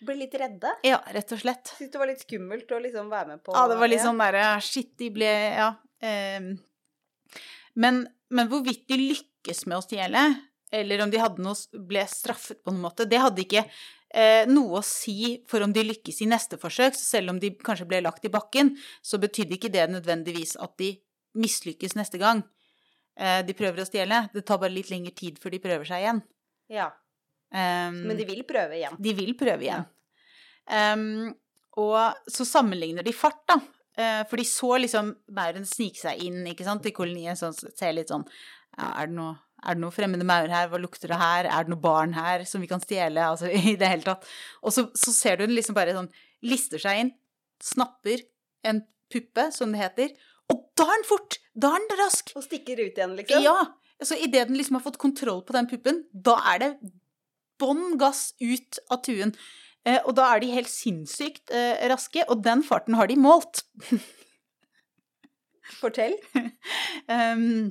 Ble 0.00 0.16
litt 0.22 0.34
redde. 0.40 0.70
Ja, 0.86 1.02
rett 1.12 1.32
og 1.36 1.42
slett. 1.42 1.74
Syns 1.76 1.92
det 1.92 2.00
var 2.00 2.08
litt 2.08 2.22
skummelt 2.24 2.70
å 2.72 2.78
liksom 2.80 3.10
være 3.12 3.34
med 3.34 3.42
på 3.44 3.52
Ja, 3.52 3.66
det 3.68 3.76
var 3.82 3.90
litt 3.92 4.00
sånn 4.00 4.20
derre 4.20 4.44
Shit, 4.64 4.94
de 4.96 5.10
ble 5.12 5.28
Ja. 5.28 5.74
ehm. 6.00 6.54
men, 7.74 8.06
men 8.30 8.48
hvorvidt 8.48 8.86
de 8.88 8.96
lykkes 8.96 9.66
med 9.66 9.76
å 9.76 9.84
stjele, 9.84 10.22
eller 10.72 11.02
om 11.04 11.10
de 11.12 11.20
noe, 11.42 11.54
ble 11.74 12.06
straffet 12.08 12.62
på 12.64 12.72
noen 12.72 12.86
måte, 12.86 13.04
det 13.04 13.20
hadde 13.20 13.44
ikke 13.44 13.66
eh, 14.14 14.46
noe 14.48 14.80
å 14.80 14.86
si 14.86 15.44
for 15.50 15.60
om 15.66 15.72
de 15.72 15.84
lykkes 15.84 16.22
i 16.24 16.30
neste 16.30 16.56
forsøk. 16.56 16.96
Så 16.96 17.18
selv 17.18 17.34
om 17.34 17.40
de 17.42 17.52
kanskje 17.60 17.88
ble 17.90 18.00
lagt 18.00 18.24
i 18.24 18.32
bakken, 18.32 18.76
så 19.02 19.20
betydde 19.20 19.58
ikke 19.58 19.72
det 19.74 19.88
nødvendigvis 19.90 20.56
at 20.62 20.78
de 20.80 20.94
mislykkes 21.38 21.94
neste 21.98 22.18
gang 22.20 22.42
eh, 23.18 23.40
de 23.46 23.54
prøver 23.56 23.82
å 23.82 23.88
stjele. 23.88 24.24
Det 24.34 24.42
tar 24.46 24.60
bare 24.62 24.74
litt 24.74 24.90
lengre 24.90 25.14
tid 25.16 25.38
før 25.42 25.54
de 25.54 25.62
prøver 25.62 25.88
seg 25.92 26.06
igjen. 26.06 26.24
ja. 26.72 26.90
Um, 27.50 28.04
Men 28.06 28.14
de 28.14 28.22
vil 28.28 28.44
prøve 28.46 28.76
igjen. 28.76 28.94
de 29.02 29.12
vil 29.18 29.32
prøve 29.34 29.64
igjen. 29.64 29.82
Ehm, 30.70 31.32
og 31.82 32.30
så 32.30 32.46
sammenligner 32.46 33.02
de 33.02 33.14
fart, 33.16 33.40
da. 33.50 33.56
Eh, 33.98 34.20
for 34.30 34.38
de 34.38 34.46
så 34.46 34.76
liksom 34.78 35.10
mauren 35.34 35.66
snike 35.66 35.98
seg 35.98 36.22
inn 36.22 36.44
ikke 36.46 36.66
sant, 36.66 36.86
i 36.86 36.94
kolonien, 36.94 37.34
sånn, 37.36 37.56
ser 37.56 37.96
litt 37.96 38.12
sånn 38.12 38.22
ja, 38.78 38.92
er, 39.02 39.10
det 39.10 39.16
noe, 39.16 39.34
Er 39.66 39.76
det 39.76 39.82
noe 39.82 39.92
fremmede 39.92 40.24
maur 40.24 40.48
her? 40.48 40.70
Hva 40.70 40.78
lukter 40.80 41.10
det 41.10 41.18
her? 41.20 41.48
Er 41.50 41.66
det 41.66 41.74
noe 41.74 41.82
barn 41.82 42.14
her 42.16 42.46
som 42.48 42.62
vi 42.62 42.70
kan 42.70 42.80
stjele? 42.80 43.26
Altså 43.26 43.50
i 43.72 43.74
det 43.76 43.90
hele 43.90 44.06
tatt. 44.06 44.24
Og 44.62 44.72
så, 44.72 44.86
så 44.94 45.12
ser 45.12 45.36
du 45.36 45.44
den 45.44 45.56
liksom 45.58 45.76
bare 45.76 45.96
sånn 45.96 46.08
lister 46.46 46.80
seg 46.80 47.02
inn, 47.02 47.10
snapper 47.60 48.22
en 48.64 48.84
puppe, 49.12 49.50
som 49.52 49.74
det 49.74 49.82
heter, 49.82 50.14
og 50.50 50.64
da 50.78 50.86
er 50.86 50.98
den 50.98 51.08
fort! 51.08 51.38
Da 51.54 51.74
er 51.76 51.84
den 51.84 52.00
rask! 52.00 52.32
Og 52.38 52.44
stikker 52.46 52.80
ut 52.80 52.98
igjen, 52.98 53.16
liksom? 53.18 53.44
Ja. 53.44 53.58
Så 54.02 54.16
idet 54.16 54.48
den 54.48 54.56
liksom 54.56 54.78
har 54.78 54.84
fått 54.84 55.00
kontroll 55.00 55.42
på 55.44 55.54
den 55.56 55.68
puppen, 55.68 56.04
da 56.12 56.38
er 56.54 56.62
det 56.62 56.70
bånn 57.60 57.98
gass 58.00 58.30
ut 58.40 58.80
av 58.88 59.02
tuen. 59.04 59.34
Eh, 59.84 60.00
og 60.04 60.14
da 60.16 60.30
er 60.32 60.42
de 60.42 60.52
helt 60.54 60.72
sinnssykt 60.72 61.52
eh, 61.56 61.84
raske, 61.92 62.24
og 62.28 62.42
den 62.44 62.64
farten 62.64 62.96
har 62.96 63.10
de 63.10 63.18
målt. 63.20 63.62
Fortell. 65.80 66.16
Um, 67.06 67.70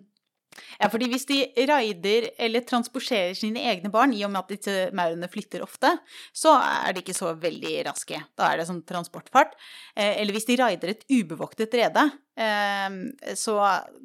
ja, 0.80 0.88
fordi 0.90 1.10
hvis 1.12 1.28
de 1.30 1.38
raider 1.70 2.30
eller 2.42 2.64
transporterer 2.68 3.36
sine 3.38 3.62
egne 3.70 3.92
barn, 3.94 4.14
i 4.16 4.24
og 4.26 4.32
med 4.34 4.42
at 4.42 4.54
disse 4.54 4.88
maurene 4.98 5.30
flytter 5.32 5.64
ofte, 5.64 5.92
så 6.36 6.56
er 6.58 6.96
de 6.96 7.04
ikke 7.04 7.16
så 7.18 7.34
veldig 7.40 7.76
raske. 7.88 8.20
Da 8.40 8.50
er 8.50 8.60
det 8.60 8.68
sånn 8.70 8.82
transportfart. 8.88 9.54
Eh, 9.96 10.16
eller 10.22 10.36
hvis 10.36 10.50
de 10.50 10.58
raider 10.60 10.94
et 10.94 11.06
ubevoktet 11.12 11.78
rede, 11.80 12.06
eh, 12.40 12.98
så 13.38 13.60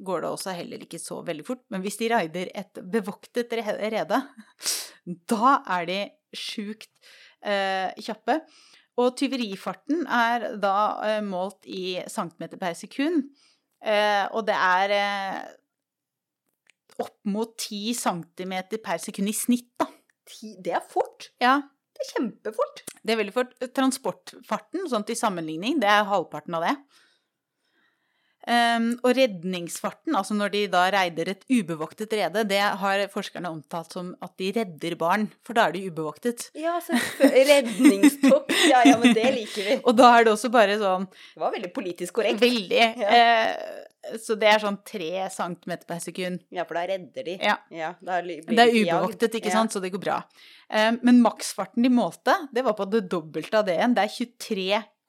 går 0.05 0.25
det 0.25 0.31
også 0.35 0.57
heller 0.59 0.85
ikke 0.85 1.01
så 1.03 1.23
veldig 1.27 1.47
fort. 1.49 1.65
Men 1.73 1.85
hvis 1.85 1.99
de 2.03 2.13
raider 2.13 2.53
et 2.53 2.85
bevoktet 2.93 3.57
rede, 3.57 4.21
da 5.33 5.57
er 5.79 5.91
de 5.91 5.99
sjukt 6.37 6.93
eh, 7.41 7.91
kjappe. 8.05 8.41
Og 9.01 9.17
tyverifarten 9.19 10.05
er 10.07 10.53
da 10.63 11.19
målt 11.27 11.67
i 11.67 11.99
centimeter 12.07 12.61
per 12.61 12.77
sekund. 12.79 13.25
Og 13.83 14.45
det 14.47 14.55
er 14.55 14.93
opp 17.03 17.17
mot 17.27 17.57
10 17.59 17.95
cm 17.99 18.55
per 18.85 18.99
sekund 19.03 19.29
i 19.29 19.33
snitt, 19.37 19.71
da. 19.81 19.87
Det 20.65 20.73
er 20.73 20.85
fort. 20.89 21.31
Ja, 21.43 21.61
Det 21.95 22.03
er 22.03 22.13
kjempefort. 22.19 22.83
det 23.05 23.13
er 23.13 23.17
veldig 23.21 23.33
fort. 23.35 23.53
Transportfarten, 23.75 24.89
sånn 24.91 25.05
til 25.07 25.17
sammenligning, 25.17 25.81
det 25.81 25.89
er 25.89 26.05
halvparten 26.09 26.55
av 26.59 26.63
det. 26.67 26.77
Ehm, 28.47 28.91
og 29.03 29.15
redningsfarten, 29.17 30.13
altså 30.19 30.35
når 30.37 30.51
de 30.53 30.63
da 30.73 30.83
reider 30.93 31.31
et 31.33 31.45
ubevoktet 31.49 32.13
rede, 32.13 32.43
det 32.51 32.59
har 32.61 33.05
forskerne 33.13 33.49
omtalt 33.49 33.95
som 33.97 34.11
at 34.25 34.35
de 34.41 34.51
redder 34.59 34.97
barn, 35.01 35.31
for 35.47 35.57
da 35.57 35.69
er 35.71 35.73
de 35.79 35.87
ubevoktet. 35.89 36.51
Ja, 36.59 36.75
selvfølgelig. 36.85 37.47
Redningstopp. 37.55 38.53
Ja, 38.69 38.83
ja, 38.85 38.99
men 39.01 39.15
det 39.17 39.31
liker 39.39 39.71
vi. 39.71 39.79
Og 39.85 39.97
da 39.97 40.11
er 40.19 40.27
det 40.29 40.35
også 40.35 40.51
bare 40.53 40.77
sånn 40.81 41.07
Det 41.09 41.41
var 41.41 41.53
veldig 41.57 41.73
politisk 41.77 42.15
korrekt. 42.21 42.41
veldig 42.43 42.81
eh, 43.09 43.81
Så 44.21 44.37
det 44.37 44.51
er 44.53 44.61
sånn 44.61 44.77
tre 44.85 45.25
centimeter 45.33 45.89
per 45.89 46.01
sekund. 46.05 46.43
Ja, 46.53 46.67
for 46.69 46.77
da 46.77 46.85
redder 46.93 47.25
de. 47.25 47.39
Ja. 47.41 47.95
da 48.05 48.21
blir 48.23 48.45
Det 48.45 48.59
er 48.61 48.75
ubevoktet, 48.77 49.39
ikke 49.41 49.53
sant, 49.55 49.73
Ja. 49.73 49.79
så 49.79 49.81
det 49.81 49.93
går 49.95 50.03
bra. 50.05 50.19
Um, 50.69 50.99
Men 51.03 51.23
maksfarten 51.25 51.83
de 51.83 51.89
målte, 51.89 52.35
det 52.53 52.65
var 52.65 52.75
på 52.77 52.85
det 52.91 53.07
dobbelte 53.09 53.55
av 53.59 53.65
det 53.65 53.79
igjen. 53.79 53.95
Det 53.97 54.05
er 54.05 54.13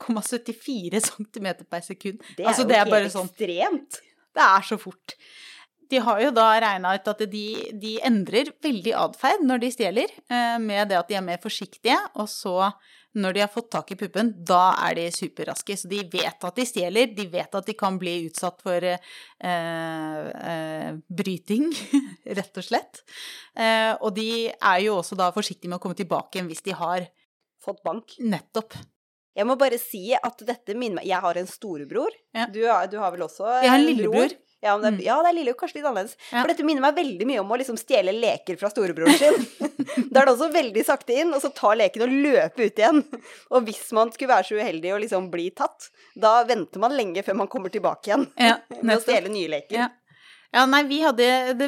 23,74 0.04 1.02
cm 1.10 1.48
per 1.70 1.82
sekund. 1.86 2.22
Det 2.36 2.44
er 2.46 2.50
Altså, 2.52 2.64
jo 2.64 2.68
det 2.70 2.78
er 2.82 2.86
helt 2.92 3.14
sånn- 3.14 3.30
ekstremt. 3.32 4.02
Det 4.36 4.44
er 4.44 4.62
så 4.68 4.78
fort. 4.80 5.16
De 5.90 6.00
har 6.02 6.20
jo 6.20 6.32
da 6.34 6.60
regna 6.60 6.96
ut 6.98 7.08
at 7.08 7.20
de, 7.30 7.46
de 7.80 8.00
endrer 8.04 8.50
veldig 8.64 8.94
atferd 8.98 9.44
når 9.46 9.60
de 9.62 9.70
stjeler, 9.72 10.10
eh, 10.30 10.58
med 10.60 10.90
det 10.90 10.98
at 10.98 11.08
de 11.08 11.16
er 11.16 11.22
mer 11.22 11.38
forsiktige, 11.38 11.96
og 12.16 12.28
så, 12.28 12.72
når 13.16 13.34
de 13.38 13.40
har 13.44 13.52
fått 13.54 13.70
tak 13.72 13.92
i 13.94 13.96
puppen, 13.96 14.32
da 14.44 14.74
er 14.90 14.96
de 14.98 15.06
superraske. 15.14 15.78
Så 15.78 15.88
de 15.88 16.02
vet 16.12 16.44
at 16.44 16.56
de 16.58 16.66
stjeler, 16.66 17.14
de 17.16 17.28
vet 17.32 17.54
at 17.56 17.66
de 17.70 17.74
kan 17.78 18.00
bli 18.02 18.26
utsatt 18.28 18.60
for 18.66 18.82
eh, 18.84 18.98
eh, 19.46 20.90
bryting, 21.08 21.70
rett 22.40 22.58
og 22.60 22.66
slett. 22.66 23.04
Eh, 23.56 23.94
og 24.02 24.12
de 24.18 24.50
er 24.52 24.80
jo 24.88 24.98
også 25.00 25.16
da 25.16 25.30
forsiktige 25.32 25.70
med 25.70 25.78
å 25.80 25.84
komme 25.86 25.96
tilbake 25.96 26.36
igjen 26.40 26.50
hvis 26.52 26.66
de 26.66 26.76
har 26.76 27.08
Fått 27.66 27.80
bank. 27.82 28.12
nettopp 28.22 28.76
Jeg 29.36 29.46
må 29.50 29.58
bare 29.60 29.78
si 29.82 30.14
at 30.16 30.38
dette 30.48 30.76
minner 30.76 31.02
meg 31.02 31.06
Jeg 31.10 31.20
har 31.22 31.38
en 31.38 31.48
storebror. 31.50 32.14
Ja. 32.34 32.46
Du, 32.48 32.62
har- 32.66 32.88
du 32.88 32.98
har 33.02 33.12
vel 33.12 33.26
også 33.28 33.44
Jeg 33.62 33.70
har 33.70 33.78
en 33.80 33.86
bror? 33.86 33.96
lillebror. 33.96 34.36
Ja, 34.64 34.78
men 34.78 34.82
det, 34.82 34.92
Mm. 34.94 35.00
er- 35.00 35.06
ja, 35.06 35.16
det 35.22 35.30
er 35.30 35.36
lille, 35.36 35.54
kanskje 35.54 35.76
litt 35.76 35.86
annerledes. 35.86 36.16
Ja. 36.32 36.42
For 36.42 36.48
dette 36.48 36.64
minner 36.66 36.82
meg 36.82 36.96
veldig 36.96 37.26
mye 37.28 37.40
om 37.44 37.50
å 37.52 37.58
liksom 37.60 37.78
stjele 37.78 38.14
leker 38.20 38.58
fra 38.58 38.70
storebroren 38.72 39.14
sin. 39.20 39.36
da 40.12 40.22
er 40.22 40.26
det 40.26 40.34
også 40.34 40.48
veldig 40.54 40.86
sakte 40.88 41.14
inn, 41.14 41.34
og 41.36 41.42
så 41.44 41.52
ta 41.54 41.76
leken 41.76 42.02
og 42.02 42.10
løpe 42.10 42.66
ut 42.66 42.76
igjen. 42.82 43.04
Og 43.52 43.66
hvis 43.68 43.92
man 43.94 44.10
skulle 44.12 44.32
være 44.34 44.48
så 44.48 44.58
uheldig 44.58 44.94
å 44.96 45.00
liksom 45.04 45.30
bli 45.30 45.52
tatt, 45.52 45.90
da 46.18 46.44
venter 46.46 46.80
man 46.80 46.96
lenge 46.98 47.22
før 47.24 47.36
man 47.44 47.48
kommer 47.52 47.70
tilbake 47.70 48.10
igjen 48.10 48.26
ja, 48.40 48.58
med 48.82 48.98
å 48.98 49.02
stjele 49.04 49.30
nye 49.30 49.52
leker. 49.54 49.92
Ja. 50.56 50.62
Ja, 50.62 50.66
nei, 50.72 50.84
vi 50.88 51.02
hadde 51.04 51.26
det, 51.60 51.68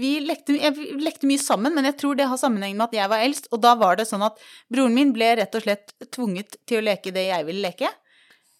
Vi 0.00 0.12
lekte, 0.24 0.56
lekte 1.04 1.28
mye 1.28 1.38
sammen, 1.42 1.74
men 1.76 1.84
jeg 1.90 1.98
tror 2.00 2.16
det 2.16 2.30
har 2.30 2.40
sammenheng 2.40 2.78
med 2.78 2.86
at 2.88 2.96
jeg 2.96 3.10
var 3.12 3.20
eldst. 3.26 3.50
Og 3.52 3.60
da 3.60 3.74
var 3.76 3.96
det 4.00 4.06
sånn 4.08 4.24
at 4.24 4.40
broren 4.72 4.94
min 4.96 5.12
ble 5.12 5.34
rett 5.42 5.54
og 5.58 5.62
slett 5.66 5.92
tvunget 6.14 6.56
til 6.66 6.80
å 6.80 6.86
leke 6.88 7.12
det 7.12 7.26
jeg 7.28 7.44
ville 7.50 7.60
leke. 7.68 7.92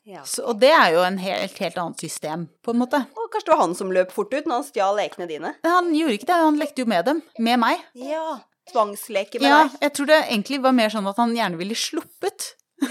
Ja. 0.05 0.25
Så, 0.27 0.43
og 0.51 0.59
det 0.59 0.73
er 0.75 0.93
jo 0.97 1.03
en 1.07 1.17
helt, 1.23 1.55
helt 1.63 1.77
annet 1.79 2.01
system, 2.03 2.49
på 2.67 2.73
en 2.75 2.81
måte. 2.83 2.99
Og 3.17 3.29
kanskje 3.33 3.47
det 3.49 3.55
var 3.55 3.61
han 3.63 3.75
som 3.79 3.93
løp 3.95 4.11
fort 4.13 4.33
ut 4.35 4.49
når 4.51 4.57
han 4.59 4.65
stjal 4.67 4.97
lekene 4.99 5.29
dine. 5.31 5.53
Han 5.65 5.93
gjorde 5.95 6.17
ikke 6.19 6.27
det, 6.33 6.39
han 6.43 6.59
lekte 6.59 6.83
jo 6.83 6.89
med 6.91 7.07
dem. 7.07 7.21
Med 7.39 7.61
meg. 7.63 7.85
Ja. 7.95 8.41
Tvangsleke 8.73 9.39
med 9.43 9.47
Ja, 9.49 9.63
deg. 9.69 9.79
jeg 9.87 9.93
tror 9.97 10.07
det 10.11 10.19
egentlig 10.27 10.59
var 10.63 10.75
mer 10.75 10.91
sånn 10.93 11.07
at 11.11 11.19
han 11.23 11.33
gjerne 11.39 11.59
ville 11.61 11.75
sluppet. 11.79 12.51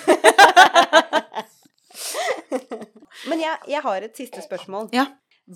Men 3.29 3.41
jeg, 3.43 3.57
jeg 3.69 3.81
har 3.85 4.05
et 4.07 4.17
siste 4.17 4.41
spørsmål. 4.43 4.87
Ja. 4.95 5.05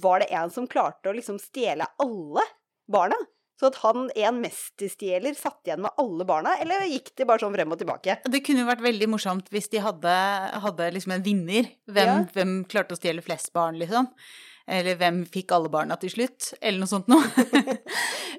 Var 0.01 0.19
det 0.25 0.27
en 0.35 0.51
som 0.51 0.67
klarte 0.67 1.09
å 1.11 1.15
liksom 1.15 1.37
stjele 1.39 1.87
alle 2.03 2.43
barna? 2.91 3.17
Så 3.55 3.69
at 3.69 3.77
han, 3.85 4.09
en 4.19 4.41
mesterstjeler, 4.43 5.31
satt 5.39 5.61
igjen 5.63 5.79
med 5.85 5.95
alle 6.01 6.25
barna, 6.27 6.57
eller 6.59 6.81
gikk 6.91 7.13
det 7.15 7.23
bare 7.29 7.39
sånn 7.39 7.53
frem 7.55 7.71
og 7.71 7.79
tilbake? 7.79 8.17
Det 8.27 8.41
kunne 8.43 8.65
jo 8.65 8.67
vært 8.67 8.83
veldig 8.83 9.07
morsomt 9.13 9.47
hvis 9.53 9.69
de 9.71 9.79
hadde, 9.79 10.15
hadde 10.65 10.89
liksom 10.91 11.13
en 11.15 11.23
vinner. 11.23 11.69
Hvem, 11.87 12.09
Ja. 12.11 12.17
hvem 12.35 12.51
klarte 12.67 12.97
å 12.97 12.99
stjele 12.99 13.23
flest 13.23 13.53
barn, 13.55 13.79
liksom? 13.79 14.09
Eller 14.67 14.97
hvem 14.99 15.21
fikk 15.29 15.53
alle 15.55 15.69
barna 15.71 15.95
til 16.01 16.09
slutt? 16.11 16.49
Eller 16.59 16.81
noe 16.83 16.89
sånt 16.91 17.07
noe. 17.07 17.23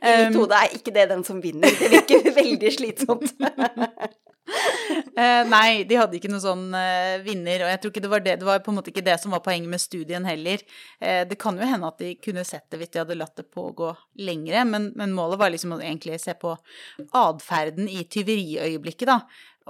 I 0.05 0.13
mitt 0.27 0.37
Um, 0.37 0.43
hode 0.43 0.59
er 0.59 0.75
ikke 0.77 0.93
det 0.93 1.09
den 1.09 1.25
som 1.25 1.41
vinner. 1.41 1.73
Det 1.81 1.89
virker 1.97 2.29
veldig 2.43 2.73
slitsomt. 2.77 3.33
Eh, 5.17 5.43
nei, 5.49 5.85
de 5.89 5.97
hadde 5.97 6.19
ikke 6.19 6.29
noen 6.29 6.43
sånn 6.43 6.65
eh, 6.77 7.23
vinner, 7.25 7.63
og 7.65 7.71
jeg 7.71 7.81
tror 7.81 7.93
ikke 7.93 8.03
det 8.05 8.11
var 8.13 8.23
det. 8.25 8.35
Det 8.41 8.47
var 8.49 8.59
på 8.65 8.73
en 8.73 8.77
måte 8.77 8.91
ikke 8.93 9.05
det 9.05 9.15
som 9.21 9.33
var 9.33 9.41
poenget 9.45 9.71
med 9.73 9.81
studien 9.81 10.27
heller. 10.29 10.61
Eh, 11.01 11.23
det 11.29 11.39
kan 11.41 11.57
jo 11.57 11.65
hende 11.65 11.89
at 11.89 12.03
de 12.03 12.11
kunne 12.21 12.45
sett 12.45 12.67
det 12.73 12.81
hvis 12.83 12.93
de 12.93 13.01
hadde 13.01 13.17
latt 13.17 13.33
det 13.41 13.47
pågå 13.53 13.95
lengre, 14.29 14.67
men, 14.69 14.91
men 14.99 15.15
målet 15.17 15.41
var 15.41 15.55
liksom 15.55 15.73
å 15.73 15.81
egentlig 15.81 16.19
se 16.21 16.37
på 16.37 16.53
atferden 17.17 17.89
i 17.89 18.05
tyveriøyeblikket, 18.13 19.09
da. 19.09 19.19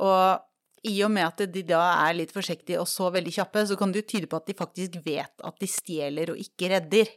Og 0.03 0.91
i 0.91 0.97
og 1.07 1.15
med 1.15 1.29
at 1.29 1.47
de 1.55 1.63
da 1.67 1.83
er 2.09 2.19
litt 2.19 2.35
forsiktige 2.35 2.83
og 2.83 2.91
så 2.91 3.13
veldig 3.15 3.39
kjappe, 3.39 3.65
så 3.71 3.79
kan 3.79 3.95
det 3.95 4.03
jo 4.03 4.11
tyde 4.13 4.31
på 4.31 4.43
at 4.43 4.51
de 4.51 4.59
faktisk 4.59 4.99
vet 5.07 5.47
at 5.47 5.63
de 5.63 5.71
stjeler 5.71 6.35
og 6.35 6.43
ikke 6.43 6.75
redder. 6.75 7.11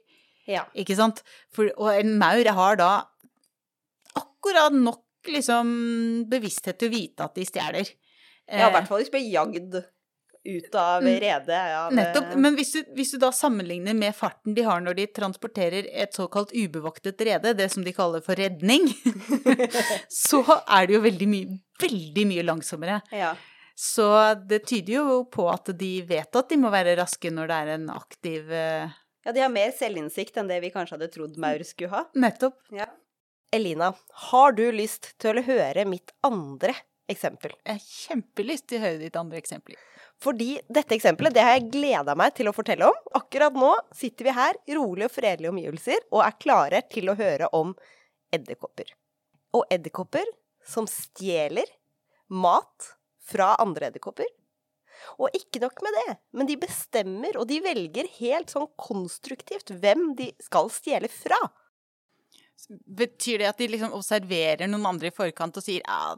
Ja. 0.50 0.66
Ikke 0.78 0.98
sant? 0.98 1.22
For, 1.54 1.70
og 1.78 1.94
en 1.94 2.16
maur 2.22 2.54
har 2.62 2.80
da 2.80 2.92
akkurat 4.18 4.74
nok 4.74 5.04
liksom 5.28 6.26
bevissthet 6.30 6.78
til 6.80 6.90
å 6.90 6.92
vite 6.94 7.24
at 7.26 7.36
de 7.36 7.46
stjeler. 7.46 7.88
ja, 8.50 8.58
i 8.58 8.62
Eh, 8.62 8.72
hvert 8.72 8.88
fall 8.88 9.00
hvis 9.02 9.10
de 9.12 9.18
blir 9.18 9.32
jagd 9.32 9.76
ut 10.50 10.76
av 10.76 11.04
Mm. 11.04 11.20
redet. 11.20 11.50
Ja, 11.50 11.90
Nettopp. 11.92 12.36
Men 12.38 12.56
hvis 12.56 12.72
du, 12.72 12.84
hvis 12.96 13.12
du 13.12 13.18
da 13.20 13.30
sammenligner 13.30 13.94
med 13.94 14.16
farten 14.16 14.56
de 14.56 14.62
har 14.64 14.80
når 14.82 14.96
de 14.96 15.06
transporterer 15.08 15.86
et 15.92 16.14
såkalt 16.14 16.52
ubevoktet 16.56 17.20
rede, 17.22 17.54
det 17.58 17.70
som 17.72 17.84
de 17.84 17.92
kaller 17.94 18.22
for 18.22 18.36
redning, 18.36 18.88
så 20.10 20.42
er 20.68 20.88
det 20.88 20.96
jo 20.96 21.02
veldig 21.04 21.28
mye, 21.30 21.60
veldig 21.82 22.26
mye 22.28 22.44
langsommere. 22.48 23.02
ja. 23.12 23.36
Så 23.80 24.04
det 24.46 24.66
tyder 24.68 24.94
jo 24.98 25.24
på 25.32 25.46
at 25.54 25.70
de 25.80 26.02
vet 26.04 26.36
at 26.36 26.50
de 26.50 26.58
må 26.60 26.68
være 26.70 26.98
raske 27.00 27.30
når 27.32 27.48
det 27.48 27.60
er 27.62 27.70
en 27.78 27.86
aktiv 27.94 28.50
eh, 28.52 28.90
ja, 29.24 29.32
de 29.32 29.40
har 29.40 29.48
mer 29.54 29.72
selvinnsikt 29.72 30.36
enn 30.36 30.50
det 30.52 30.58
vi 30.66 30.70
kanskje 30.74 30.98
hadde 30.98 31.08
trodd 31.14 31.38
maur 31.40 31.64
skulle 31.64 31.88
ha. 31.94 32.02
Nettopp. 32.20 32.58
Ja. 32.76 32.90
Elina, 33.52 33.94
har 34.30 34.52
du 34.52 34.68
lyst 34.72 35.16
til 35.18 35.40
å 35.40 35.46
høre 35.46 35.86
mitt 35.90 36.12
andre 36.26 36.76
eksempel? 37.10 37.56
Jeg 37.66 37.80
har 37.80 37.86
kjempelyst 37.86 38.68
til 38.70 38.78
å 38.78 38.84
høre 38.84 39.00
ditt 39.02 39.16
andre 39.18 39.40
eksempel. 39.42 39.78
Fordi 40.22 40.60
dette 40.70 40.94
eksempelet 40.94 41.34
det 41.34 41.46
har 41.46 41.56
jeg 41.58 41.72
gleda 41.74 42.14
meg 42.20 42.36
til 42.38 42.52
å 42.52 42.54
fortelle 42.54 42.90
om. 42.92 42.98
Akkurat 43.18 43.56
nå 43.58 43.72
sitter 43.96 44.28
vi 44.28 44.36
her 44.38 44.60
i 44.70 44.76
rolige 44.78 45.10
og 45.10 45.16
fredelige 45.16 45.54
omgivelser 45.54 46.04
og 46.12 46.22
er 46.26 46.38
klare 46.44 46.82
til 46.92 47.10
å 47.10 47.16
høre 47.18 47.50
om 47.58 47.72
edderkopper. 48.36 48.92
Og 49.58 49.66
edderkopper 49.74 50.28
som 50.70 50.86
stjeler 50.92 51.72
mat 52.30 52.92
fra 53.26 53.56
andre 53.64 53.90
edderkopper. 53.90 54.30
Og 55.18 55.34
ikke 55.34 55.64
nok 55.64 55.82
med 55.82 55.96
det, 55.96 56.18
men 56.36 56.50
de 56.50 56.60
bestemmer 56.60 57.40
og 57.40 57.48
de 57.50 57.62
velger 57.64 58.12
helt 58.20 58.52
sånn 58.54 58.68
konstruktivt 58.78 59.72
hvem 59.82 60.12
de 60.20 60.30
skal 60.44 60.70
stjele 60.76 61.10
fra. 61.10 61.40
Betyr 62.70 63.42
det 63.42 63.48
at 63.50 63.58
de 63.58 63.68
liksom 63.72 63.94
observerer 63.98 64.68
noen 64.70 64.86
andre 64.92 65.10
i 65.10 65.16
forkant 65.16 65.58
og 65.58 65.64
sier 65.66 65.82
ja, 65.82 66.14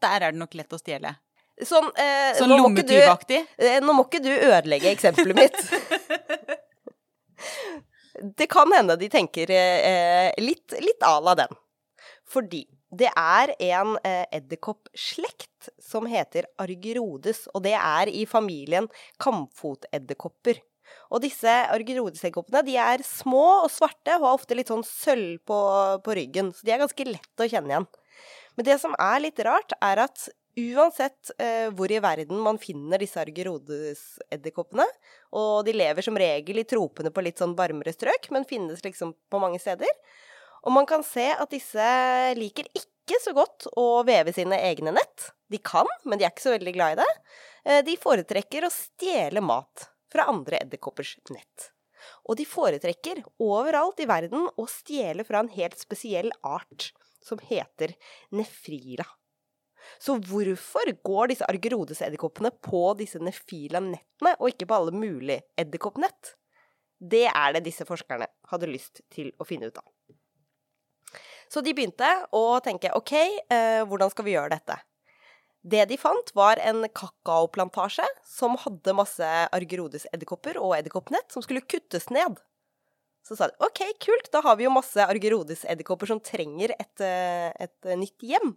der 0.00 0.24
er 0.24 0.32
det 0.32 0.40
nok 0.40 0.54
lett 0.56 0.72
å 0.72 0.80
stjele? 0.80 1.12
Sånn, 1.60 1.90
eh, 2.00 2.32
Sånn 2.38 2.54
lommetyvaktig? 2.54 3.42
eh, 3.60 3.80
nå 3.84 3.92
må 3.92 4.06
ikke 4.06 4.22
du 4.24 4.30
ødelegge 4.32 4.94
eksempelet 4.94 5.36
mitt. 5.36 5.60
Det 8.36 8.46
kan 8.52 8.68
hende 8.74 8.96
de 9.00 9.08
tenker 9.08 9.50
eh, 9.54 10.32
litt, 10.42 10.74
litt 10.82 11.04
à 11.06 11.14
la 11.24 11.34
den. 11.38 11.54
Fordi 12.28 12.64
det 12.90 13.08
er 13.16 13.52
en 13.70 13.94
eh, 14.04 14.24
edderkoppslekt 14.34 15.70
som 15.80 16.08
heter 16.10 16.48
argyrodes, 16.60 17.46
og 17.54 17.62
det 17.64 17.76
er 17.78 18.10
i 18.10 18.26
familien 18.28 18.88
kamfotedderkopper. 19.22 20.58
Og 21.10 21.22
disse 21.24 21.52
argyrodesedderkoppene 21.74 22.62
de 22.66 22.76
er 22.80 23.04
små 23.06 23.64
og 23.64 23.70
svarte 23.72 24.18
og 24.18 24.26
har 24.26 24.36
ofte 24.38 24.58
litt 24.58 24.70
sånn 24.70 24.86
sølv 24.86 25.40
på, 25.48 25.60
på 26.04 26.16
ryggen, 26.18 26.52
så 26.54 26.66
de 26.66 26.74
er 26.74 26.82
ganske 26.82 27.08
lette 27.08 27.46
å 27.46 27.50
kjenne 27.50 27.74
igjen. 27.74 27.88
Men 28.58 28.66
det 28.66 28.76
som 28.82 28.94
er 29.00 29.22
litt 29.22 29.40
rart, 29.46 29.74
er 29.80 30.02
at 30.04 30.28
uansett 30.60 31.30
eh, 31.40 31.68
hvor 31.74 31.90
i 31.92 32.00
verden 32.02 32.40
man 32.42 32.58
finner 32.60 33.00
disse 33.00 33.20
argyrodesedderkoppene, 33.22 34.86
og 35.38 35.62
de 35.66 35.74
lever 35.76 36.04
som 36.04 36.18
regel 36.18 36.62
i 36.62 36.66
tropene 36.68 37.12
på 37.14 37.24
litt 37.24 37.40
sånn 37.40 37.54
varmere 37.58 37.94
strøk, 37.94 38.30
men 38.34 38.48
finnes 38.48 38.82
liksom 38.84 39.14
på 39.30 39.42
mange 39.42 39.60
steder, 39.62 39.90
og 40.66 40.74
man 40.76 40.88
kan 40.88 41.04
se 41.06 41.30
at 41.32 41.52
disse 41.54 41.84
liker 42.36 42.68
ikke 42.76 43.20
så 43.22 43.32
godt 43.36 43.70
å 43.80 44.02
veve 44.06 44.34
sine 44.36 44.58
egne 44.68 44.92
nett. 44.94 45.30
De 45.50 45.58
kan, 45.64 45.88
men 46.04 46.20
de 46.20 46.26
er 46.26 46.34
ikke 46.34 46.44
så 46.44 46.52
veldig 46.52 46.74
glad 46.76 46.92
i 46.92 47.00
det. 47.00 47.08
Eh, 47.64 47.80
de 47.86 47.96
foretrekker 48.00 48.66
å 48.66 48.74
stjele 48.74 49.42
mat 49.44 49.88
fra 50.12 50.26
andre 50.30 50.60
edderkoppers 50.64 51.16
nett. 51.34 51.70
Og 52.28 52.38
de 52.40 52.46
foretrekker 52.48 53.22
overalt 53.42 54.00
i 54.00 54.08
verden 54.08 54.48
å 54.56 54.66
stjele 54.70 55.26
fra 55.28 55.42
en 55.42 55.52
helt 55.52 55.78
spesiell 55.80 56.30
art 56.46 56.90
som 57.20 57.40
heter 57.50 57.94
nefrila. 58.32 59.04
Så 60.00 60.16
hvorfor 60.24 60.90
går 61.04 61.32
disse 61.32 61.46
argerodesedderkoppene 61.48 62.52
på 62.62 62.82
disse 62.98 63.20
nefila-nettene, 63.22 64.36
og 64.38 64.52
ikke 64.52 64.68
på 64.68 64.76
alle 64.76 64.94
mulige 64.96 65.44
edderkoppnett? 65.60 66.34
Det 67.00 67.26
er 67.30 67.56
det 67.56 67.64
disse 67.64 67.86
forskerne 67.88 68.28
hadde 68.52 68.68
lyst 68.68 69.00
til 69.12 69.32
å 69.40 69.46
finne 69.48 69.70
ut 69.70 69.80
av. 69.80 69.88
Så 71.50 71.64
de 71.64 71.72
begynte 71.74 72.06
å 72.36 72.60
tenke 72.62 72.92
OK, 72.94 73.14
eh, 73.50 73.80
hvordan 73.88 74.12
skal 74.12 74.26
vi 74.28 74.36
gjøre 74.36 74.52
dette? 74.52 74.76
Det 75.60 75.84
de 75.90 75.96
fant, 76.00 76.30
var 76.34 76.56
en 76.64 76.86
kakaoplantasje 76.88 78.06
som 78.24 78.56
hadde 78.62 78.94
masse 78.96 79.26
argerodesedderkopper 79.52 80.56
og 80.60 80.78
edderkoppnett 80.78 81.34
som 81.34 81.44
skulle 81.44 81.64
kuttes 81.68 82.08
ned. 82.08 82.38
Så 83.26 83.36
sa 83.36 83.50
de 83.50 83.66
OK, 83.66 83.82
kult, 84.00 84.30
da 84.32 84.40
har 84.46 84.56
vi 84.56 84.64
jo 84.64 84.72
masse 84.72 85.04
argerodesedderkopper 85.04 86.08
som 86.08 86.22
trenger 86.24 86.72
et, 86.78 87.04
eh, 87.04 87.52
et 87.60 87.92
nytt 87.92 88.24
hjem. 88.24 88.54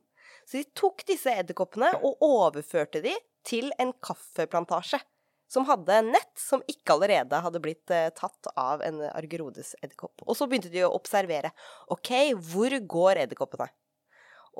Så 0.48 0.62
de 0.62 0.70
tok 0.80 1.04
disse 1.08 1.32
edderkoppene 1.32 1.92
og 2.00 2.24
overførte 2.24 3.04
de 3.04 3.14
til 3.44 3.72
en 3.80 3.92
kaffeplantasje 4.04 5.02
som 5.52 5.68
hadde 5.68 6.00
nett 6.08 6.40
som 6.40 6.64
ikke 6.72 6.96
allerede 6.96 7.44
hadde 7.46 7.62
blitt 7.62 7.92
eh, 7.94 8.10
tatt 8.16 8.48
av 8.56 8.82
en 8.82 9.04
argerodes-edderkopp. 9.12 10.24
Og 10.26 10.38
så 10.40 10.48
begynte 10.48 10.72
de 10.74 10.86
å 10.88 10.94
observere. 10.96 11.52
OK, 11.94 12.16
hvor 12.48 12.80
går 12.96 13.26
edderkoppene? 13.28 13.68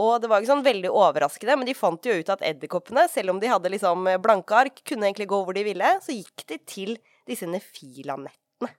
Og 0.02 0.16
det 0.22 0.30
var 0.30 0.42
ikke 0.42 0.50
sånn 0.50 0.66
veldig 0.66 0.90
overraskende, 0.90 1.58
men 1.60 1.70
de 1.70 1.76
fant 1.78 2.08
jo 2.08 2.16
ut 2.18 2.32
at 2.34 2.42
edderkoppene, 2.46 3.06
selv 3.12 3.36
om 3.36 3.42
de 3.42 3.52
hadde 3.52 3.70
liksom 3.70 4.08
blanke 4.24 4.56
ark, 4.58 4.82
kunne 4.88 5.06
egentlig 5.06 5.30
gå 5.30 5.42
hvor 5.46 5.54
de 5.54 5.66
ville, 5.68 5.92
så 6.02 6.16
gikk 6.16 6.46
de 6.50 6.58
til 6.66 6.96
disse 7.30 7.46
nefila-nettene. 7.50 8.72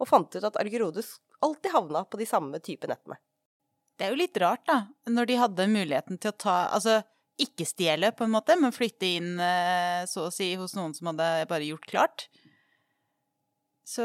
Og 0.00 0.10
fant 0.10 0.34
ut 0.34 0.48
at 0.48 0.58
argerodes 0.58 1.18
alltid 1.44 1.70
havna 1.76 2.02
på 2.04 2.18
de 2.18 2.26
samme 2.26 2.58
type 2.64 2.90
nettene. 2.90 3.20
Det 3.94 4.08
er 4.08 4.14
jo 4.14 4.20
litt 4.22 4.38
rart, 4.40 4.64
da, 4.66 4.82
når 5.12 5.28
de 5.28 5.40
hadde 5.42 5.70
muligheten 5.70 6.18
til 6.20 6.32
å 6.32 6.38
ta 6.40 6.58
Altså 6.72 7.02
ikke 7.40 7.64
stjele, 7.68 8.10
på 8.12 8.26
en 8.26 8.34
måte, 8.34 8.56
men 8.60 8.74
flytte 8.74 9.08
inn 9.08 9.38
eh, 9.40 10.02
så 10.08 10.26
å 10.26 10.32
si 10.34 10.50
hos 10.60 10.74
noen 10.76 10.92
som 10.96 11.08
hadde 11.08 11.46
bare 11.48 11.68
gjort 11.68 11.86
klart. 11.88 12.26
Så 13.90 14.04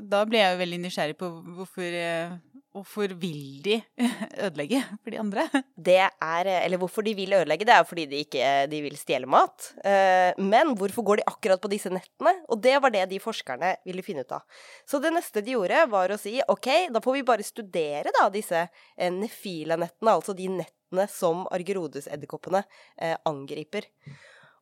da 0.00 0.22
ble 0.26 0.40
jeg 0.40 0.54
jo 0.54 0.60
veldig 0.62 0.78
nysgjerrig 0.84 1.16
på 1.20 1.28
hvorfor, 1.58 1.84
eh, 1.86 2.32
hvorfor 2.74 3.12
vil 3.20 3.60
de 3.64 3.76
ødelegge 4.46 4.80
for 5.02 5.12
de 5.12 5.20
andre? 5.20 5.46
Det 5.74 5.98
er, 6.00 6.50
eller 6.60 6.80
hvorfor 6.80 7.04
de 7.06 7.14
vil 7.18 7.34
ødelegge, 7.36 7.66
det 7.68 7.74
er 7.74 7.86
fordi 7.88 8.06
de 8.10 8.22
ikke 8.24 8.50
de 8.70 8.82
vil 8.84 8.98
stjele 8.98 9.28
mat. 9.30 9.72
Eh, 9.84 10.38
men 10.38 10.74
hvorfor 10.78 11.06
går 11.06 11.20
de 11.20 11.28
akkurat 11.30 11.62
på 11.62 11.70
disse 11.72 11.92
nettene? 11.92 12.34
Og 12.48 12.62
det 12.62 12.76
var 12.82 12.94
det 12.94 13.06
de 13.10 13.20
forskerne 13.22 13.74
ville 13.86 14.04
finne 14.06 14.24
ut 14.26 14.36
av. 14.38 14.44
Så 14.88 15.02
det 15.02 15.12
neste 15.14 15.44
de 15.44 15.56
gjorde, 15.56 15.84
var 15.90 16.14
å 16.14 16.20
si 16.20 16.38
ok, 16.46 16.70
da 16.94 17.02
får 17.04 17.18
vi 17.18 17.26
bare 17.32 17.46
studere 17.46 18.14
da 18.16 18.28
disse 18.32 18.66
nefila-nettene, 18.96 20.16
altså 20.16 20.36
de 20.36 20.50
nettene 20.60 21.06
som 21.10 21.46
argerodesedderkoppene 21.50 22.64
eh, 23.00 23.16
angriper. 23.28 23.88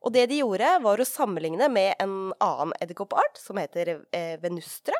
Og 0.05 0.13
det 0.15 0.29
de 0.31 0.39
gjorde, 0.39 0.67
var 0.83 1.01
å 1.01 1.07
sammenligne 1.07 1.67
med 1.71 1.99
en 1.99 2.31
annen 2.39 2.75
edderkoppart 2.79 3.39
som 3.41 3.59
heter 3.59 3.97
eh, 4.15 4.35
venustra. 4.41 4.95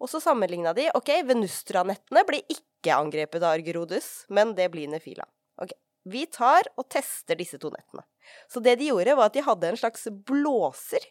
Og 0.00 0.08
så 0.08 0.20
sammenligna 0.22 0.72
de 0.76 0.88
OK, 0.96 1.12
venustra-nettene 1.28 2.24
blir 2.28 2.44
ikke 2.48 2.96
angrepet 2.96 3.42
av 3.44 3.58
Argerodus, 3.58 4.24
men 4.32 4.54
det 4.56 4.70
blir 4.72 4.88
nefila. 4.88 5.26
Ok, 5.60 5.76
Vi 6.08 6.24
tar 6.32 6.64
og 6.80 6.86
tester 6.88 7.36
disse 7.36 7.58
to 7.60 7.68
nettene. 7.68 8.06
Så 8.48 8.62
det 8.64 8.78
de 8.80 8.88
gjorde, 8.88 9.16
var 9.18 9.28
at 9.28 9.36
de 9.36 9.44
hadde 9.44 9.68
en 9.68 9.76
slags 9.76 10.08
blåser. 10.08 11.04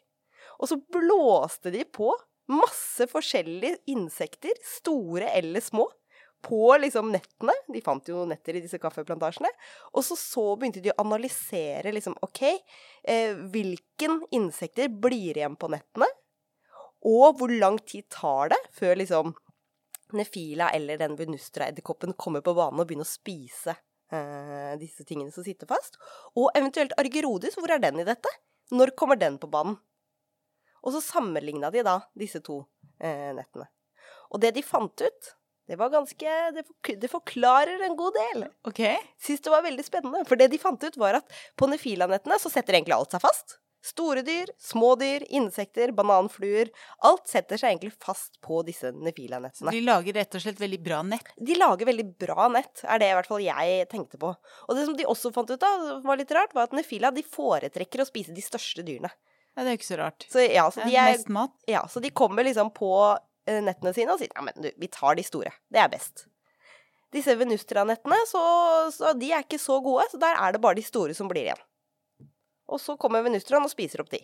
Og 0.57 0.71
så 0.71 0.79
blåste 0.81 1.69
de 1.71 1.83
på 1.85 2.09
masse 2.49 3.05
forskjellige 3.11 3.77
insekter, 3.93 4.57
store 4.65 5.29
eller 5.37 5.61
små, 5.61 5.85
på 6.41 6.77
liksom 6.79 7.11
nettene. 7.13 7.53
De 7.67 7.81
fant 7.83 8.09
jo 8.09 8.23
netter 8.27 8.57
i 8.57 8.63
disse 8.63 8.79
kaffeplantasjene. 8.81 9.51
Og 9.93 10.05
så, 10.07 10.17
så 10.17 10.45
begynte 10.55 10.81
de 10.83 10.93
å 10.93 11.01
analysere 11.03 11.93
liksom 11.93 12.15
OK, 12.25 12.43
eh, 13.03 13.35
hvilken 13.53 14.23
insekter 14.35 14.89
blir 14.89 15.37
igjen 15.37 15.59
på 15.59 15.69
nettene? 15.69 16.07
Og 17.07 17.37
hvor 17.39 17.51
lang 17.53 17.79
tid 17.87 18.07
tar 18.11 18.51
det 18.53 18.59
før 18.75 18.99
liksom 18.99 19.35
Nefila 20.17 20.71
eller 20.73 20.97
den 20.97 21.15
benustra 21.15 21.67
edderkoppen 21.69 22.15
kommer 22.17 22.41
på 22.41 22.55
banen 22.57 22.81
og 22.81 22.89
begynner 22.89 23.05
å 23.05 23.09
spise 23.09 23.75
eh, 24.11 24.73
disse 24.81 25.05
tingene 25.05 25.31
som 25.31 25.45
sitter 25.45 25.69
fast? 25.69 25.99
Og 26.35 26.49
eventuelt 26.57 26.95
Argerodis, 26.97 27.57
hvor 27.59 27.71
er 27.71 27.83
den 27.83 28.01
i 28.01 28.07
dette? 28.07 28.31
Når 28.73 28.95
kommer 28.97 29.19
den 29.21 29.37
på 29.41 29.49
banen? 29.51 29.77
Og 30.81 30.95
så 30.95 31.03
sammenligna 31.03 31.69
de 31.73 31.83
da 31.85 31.99
disse 32.17 32.41
to 32.43 32.63
eh, 32.97 33.29
nettene. 33.37 33.69
Og 34.33 34.41
det 34.41 34.53
de 34.55 34.65
fant 34.65 35.05
ut, 35.05 35.31
det 35.69 35.77
var 35.77 35.91
ganske 35.93 36.35
det, 36.55 36.63
det, 36.97 37.09
forklarer 37.11 37.83
en 37.85 37.97
god 37.97 38.15
del. 38.17 38.45
Ok. 38.65 38.81
Syns 39.21 39.43
det 39.45 39.51
var 39.53 39.65
veldig 39.65 39.85
spennende. 39.85 40.23
For 40.25 40.39
det 40.39 40.49
de 40.49 40.61
fant 40.61 40.81
ut, 40.81 40.97
var 40.97 41.19
at 41.19 41.41
på 41.59 41.69
nefilanettene 41.69 42.39
så 42.41 42.49
setter 42.49 42.79
egentlig 42.79 42.97
alt 42.97 43.13
seg 43.13 43.21
fast. 43.21 43.59
Store 43.85 44.23
dyr, 44.27 44.49
små 44.59 44.91
dyr, 44.99 45.23
insekter, 45.31 45.93
bananfluer. 45.95 46.67
Alt 47.07 47.29
setter 47.31 47.61
seg 47.61 47.71
egentlig 47.73 47.93
fast 47.95 48.41
på 48.43 48.59
disse 48.67 48.91
nefilanettene. 48.91 49.71
De 49.71 49.79
lager 49.85 50.19
rett 50.19 50.35
og 50.35 50.43
slett 50.43 50.59
veldig 50.59 50.81
bra 50.83 50.99
nett? 51.07 51.31
De 51.37 51.55
lager 51.55 51.87
veldig 51.87 52.07
bra 52.19 52.49
nett, 52.51 52.83
er 52.83 52.99
det 52.99 53.11
i 53.13 53.15
hvert 53.15 53.31
fall 53.31 53.45
jeg 53.45 53.87
tenkte 53.93 54.19
på. 54.19 54.33
Og 54.67 54.75
det 54.75 54.83
som 54.89 54.99
de 54.99 55.07
også 55.07 55.31
fant 55.35 55.49
ut 55.53 55.63
av, 55.63 55.87
var 56.03 56.19
litt 56.19 56.35
rart, 56.35 56.53
var 56.57 56.67
at 56.67 56.75
nefila 56.75 57.13
de 57.15 57.23
foretrekker 57.23 58.03
å 58.03 58.09
spise 58.09 58.35
de 58.35 58.43
største 58.43 58.83
dyrene. 58.83 59.13
Ja, 59.55 59.63
det 59.63 59.71
er 59.71 59.73
jo 59.73 59.79
ikke 59.79 59.91
så 59.93 60.03
rart. 60.03 60.27
Så, 60.29 60.43
ja, 60.43 60.67
så 60.71 60.83
de 60.85 60.93
er, 60.93 61.15
Mest 61.15 61.31
mat. 61.33 61.55
Ja, 61.67 61.87
så 61.91 62.03
de 62.03 62.11
kommer 62.15 62.45
liksom 62.47 62.69
på 62.75 62.91
Eh, 63.49 63.61
nettene 63.65 63.93
sine 63.95 64.13
og 64.13 64.21
sier 64.21 64.33
ja, 64.33 64.43
men 64.45 64.57
du, 64.61 64.69
vi 64.77 64.89
tar 64.91 65.17
de 65.17 65.25
store. 65.25 65.53
Det 65.71 65.81
er 65.81 65.89
best. 65.91 66.27
Disse 67.13 67.33
Venustra-nettene, 67.39 68.19
så, 68.29 68.41
så, 68.93 69.15
de 69.17 69.31
er 69.33 69.45
ikke 69.45 69.61
så 69.61 69.79
gode, 69.81 70.05
så 70.11 70.19
der 70.21 70.37
er 70.37 70.53
det 70.53 70.61
bare 70.61 70.77
de 70.77 70.85
store 70.85 71.15
som 71.17 71.29
blir 71.31 71.47
igjen. 71.47 71.63
Og 72.69 72.81
så 72.81 72.95
kommer 73.01 73.25
Venustraen 73.25 73.65
og 73.65 73.71
spiser 73.73 74.03
opp 74.03 74.11
de. 74.13 74.21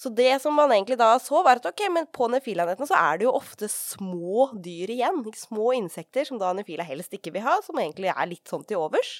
Så 0.00 0.08
det 0.16 0.38
som 0.40 0.54
man 0.56 0.72
egentlig 0.72 0.96
da 0.96 1.10
så, 1.20 1.42
var 1.44 1.58
at 1.60 1.66
ok, 1.68 1.82
men 1.92 2.06
på 2.14 2.30
Nefila-nettene 2.32 2.88
så 2.88 2.96
er 2.96 3.18
det 3.20 3.26
jo 3.26 3.34
ofte 3.36 3.68
små 3.68 4.46
dyr 4.64 4.94
igjen. 4.94 5.20
Små 5.36 5.74
insekter 5.76 6.24
som 6.24 6.40
da 6.40 6.54
Nefila 6.56 6.86
helst 6.88 7.12
ikke 7.12 7.34
vil 7.34 7.44
ha, 7.44 7.58
som 7.66 7.76
egentlig 7.82 8.08
er 8.14 8.30
litt 8.30 8.48
sånn 8.48 8.64
til 8.64 8.80
overs. 8.80 9.18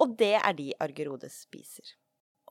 Og 0.00 0.16
det 0.18 0.32
er 0.38 0.56
de 0.56 0.70
Argerodes 0.80 1.42
spiser. 1.44 1.92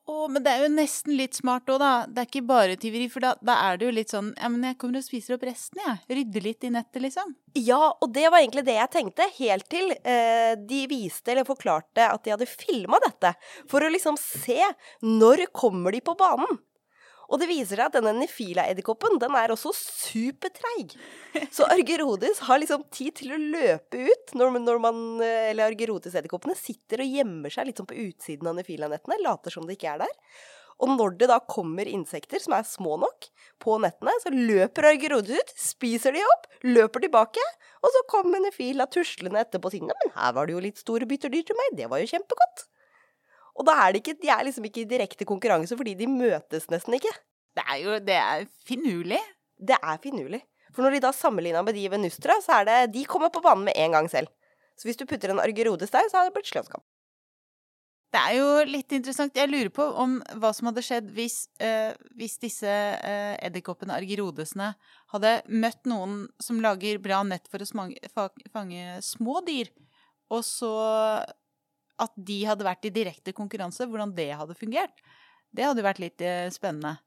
Å, 0.03 0.25
men 0.27 0.43
det 0.43 0.51
er 0.51 0.65
jo 0.65 0.71
nesten 0.73 1.15
litt 1.15 1.37
smart 1.37 1.69
òg, 1.71 1.77
da. 1.79 1.91
Det 2.11 2.19
er 2.19 2.27
ikke 2.27 2.47
bare 2.47 2.75
tyveri, 2.79 3.05
for 3.11 3.23
da, 3.23 3.29
da, 3.39 3.55
er 3.69 3.79
det 3.79 3.87
jo 3.87 3.93
litt 3.95 4.11
sånn 4.11 4.33
Ja, 4.35 4.49
men 4.51 4.65
jeg 4.67 4.75
kommer 4.81 4.99
og 4.99 5.05
spiser 5.05 5.37
opp 5.37 5.45
resten, 5.47 5.79
jeg. 5.79 6.01
Rydder 6.17 6.43
litt 6.43 6.67
i 6.67 6.71
nettet, 6.75 6.99
liksom. 7.05 7.31
Ja, 7.55 7.79
og 7.93 8.11
det 8.11 8.25
var 8.27 8.43
egentlig 8.43 8.65
det 8.67 8.75
jeg 8.75 8.91
tenkte, 8.91 9.29
helt 9.37 9.69
til 9.71 9.93
eh, 9.95 10.57
de 10.59 10.81
viste 10.91 11.31
eller 11.31 11.47
forklarte 11.47 12.09
at 12.09 12.25
de 12.25 12.35
hadde 12.35 12.49
filma 12.51 12.99
dette. 13.05 13.31
For 13.71 13.85
å 13.85 13.91
liksom 13.93 14.19
se 14.19 14.59
når 15.07 15.47
kommer 15.55 15.95
de 15.95 16.03
på 16.03 16.17
banen. 16.19 16.59
Og 17.33 17.41
det 17.41 17.49
viser 17.49 17.79
seg 17.79 17.87
at 17.87 17.95
denne 17.97 18.13
Nefila-edderkoppen 18.19 19.17
den 19.21 19.35
er 19.39 19.51
også 19.55 19.71
supertreig. 19.73 20.93
Så 21.55 21.65
Argerodis 21.65 22.43
har 22.45 22.61
liksom 22.61 22.85
tid 22.93 23.15
til 23.17 23.33
å 23.33 23.39
løpe 23.41 24.05
ut 24.05 24.35
når, 24.37 24.59
når 24.61 24.81
man, 24.83 24.99
eller 25.23 25.71
Argerodis-edderkoppene 25.71 26.55
sitter 26.59 27.01
og 27.01 27.15
gjemmer 27.17 27.53
seg 27.53 27.69
litt 27.69 27.81
sånn 27.81 27.89
på 27.89 27.97
utsiden 28.05 28.51
av 28.51 28.59
Nefila-nettene, 28.59 29.17
later 29.25 29.55
som 29.55 29.65
det 29.65 29.79
ikke 29.79 29.95
er 29.95 30.05
der. 30.05 30.19
Og 30.83 30.93
når 30.93 31.15
det 31.21 31.29
da 31.31 31.39
kommer 31.49 31.89
insekter 31.89 32.41
som 32.43 32.55
er 32.57 32.65
små 32.67 32.97
nok 33.01 33.29
på 33.63 33.77
nettene, 33.81 34.13
så 34.21 34.33
løper 34.33 34.89
Argerodis 34.91 35.39
ut, 35.39 35.55
spiser 35.57 36.15
de 36.15 36.21
opp, 36.35 36.49
løper 36.65 37.05
tilbake, 37.05 37.45
og 37.81 37.93
så 37.93 38.03
kommer 38.11 38.43
Nefila 38.43 38.87
tuslende 38.91 39.41
etterpå 39.41 39.69
og 39.69 39.75
sier 39.75 39.89
men 39.89 40.13
her 40.17 40.35
var 40.35 40.49
det 40.49 40.57
jo 40.57 40.63
litt 40.65 40.81
store 40.81 41.07
bytterdyr 41.09 41.49
til 41.49 41.59
meg, 41.59 41.77
det 41.79 41.89
var 41.91 42.03
jo 42.03 42.09
kjempegodt. 42.13 42.67
Og 43.53 43.67
da 43.67 43.75
er 43.83 43.93
det 43.93 44.01
ikke, 44.01 44.17
de 44.21 44.31
er 44.33 44.45
liksom 44.47 44.65
ikke 44.67 44.81
i 44.81 44.89
direkte 44.89 45.27
konkurranse, 45.29 45.77
fordi 45.77 45.93
de 45.99 46.09
møtes 46.09 46.65
nesten 46.73 46.97
ikke. 46.97 47.11
Det 47.53 47.65
er 47.69 47.81
jo 47.83 47.99
det 48.01 48.17
er 48.17 48.47
finurlig. 48.65 49.21
Det 49.61 49.77
er 49.77 49.99
finurlig. 50.01 50.41
For 50.73 50.81
når 50.81 50.95
de 50.95 51.03
da 51.05 51.11
sammenligna 51.13 51.61
med 51.65 51.77
de 51.77 51.85
ved 51.91 52.01
Nustra, 52.01 52.39
så 52.41 52.61
er 52.61 52.65
det 52.69 52.79
De 52.95 53.05
kommer 53.05 53.29
på 53.29 53.43
banen 53.45 53.67
med 53.67 53.77
en 53.77 53.93
gang 53.93 54.09
selv. 54.09 54.31
Så 54.73 54.89
hvis 54.89 54.97
du 54.97 55.05
putter 55.05 55.29
en 55.29 55.39
Argerodes 55.43 55.93
der, 55.93 56.09
så 56.09 56.17
har 56.17 56.25
det 56.25 56.33
blitt 56.33 56.49
slåsskamp. 56.49 56.83
Det 58.13 58.21
er 58.21 58.35
jo 58.37 58.49
litt 58.69 58.93
interessant. 58.93 59.37
Jeg 59.37 59.49
lurer 59.49 59.71
på 59.73 59.85
om 60.01 60.19
hva 60.37 60.51
som 60.53 60.69
hadde 60.69 60.83
skjedd 60.85 61.07
hvis, 61.15 61.37
øh, 61.65 61.93
hvis 62.17 62.37
disse 62.41 62.69
øh, 62.69 63.35
edderkoppene, 63.41 63.95
argerodesene, 63.97 64.73
hadde 65.13 65.31
møtt 65.49 65.89
noen 65.89 66.27
som 66.41 66.61
lager 66.61 67.01
bra 67.01 67.23
nett 67.25 67.49
for 67.49 67.65
å 67.65 68.27
fange 68.53 68.99
små 69.01 69.39
dyr, 69.47 69.71
og 70.29 70.45
så 70.45 70.73
at 72.03 72.13
de 72.15 72.43
hadde 72.47 72.67
vært 72.67 72.89
i 72.89 72.93
direkte 72.93 73.33
konkurranse, 73.35 73.87
hvordan 73.89 74.13
det 74.17 74.31
hadde 74.39 74.57
fungert. 74.59 75.03
Det 75.53 75.65
hadde 75.67 75.85
vært 75.85 76.01
litt 76.01 76.23
eh, 76.25 76.49
spennende. 76.53 76.97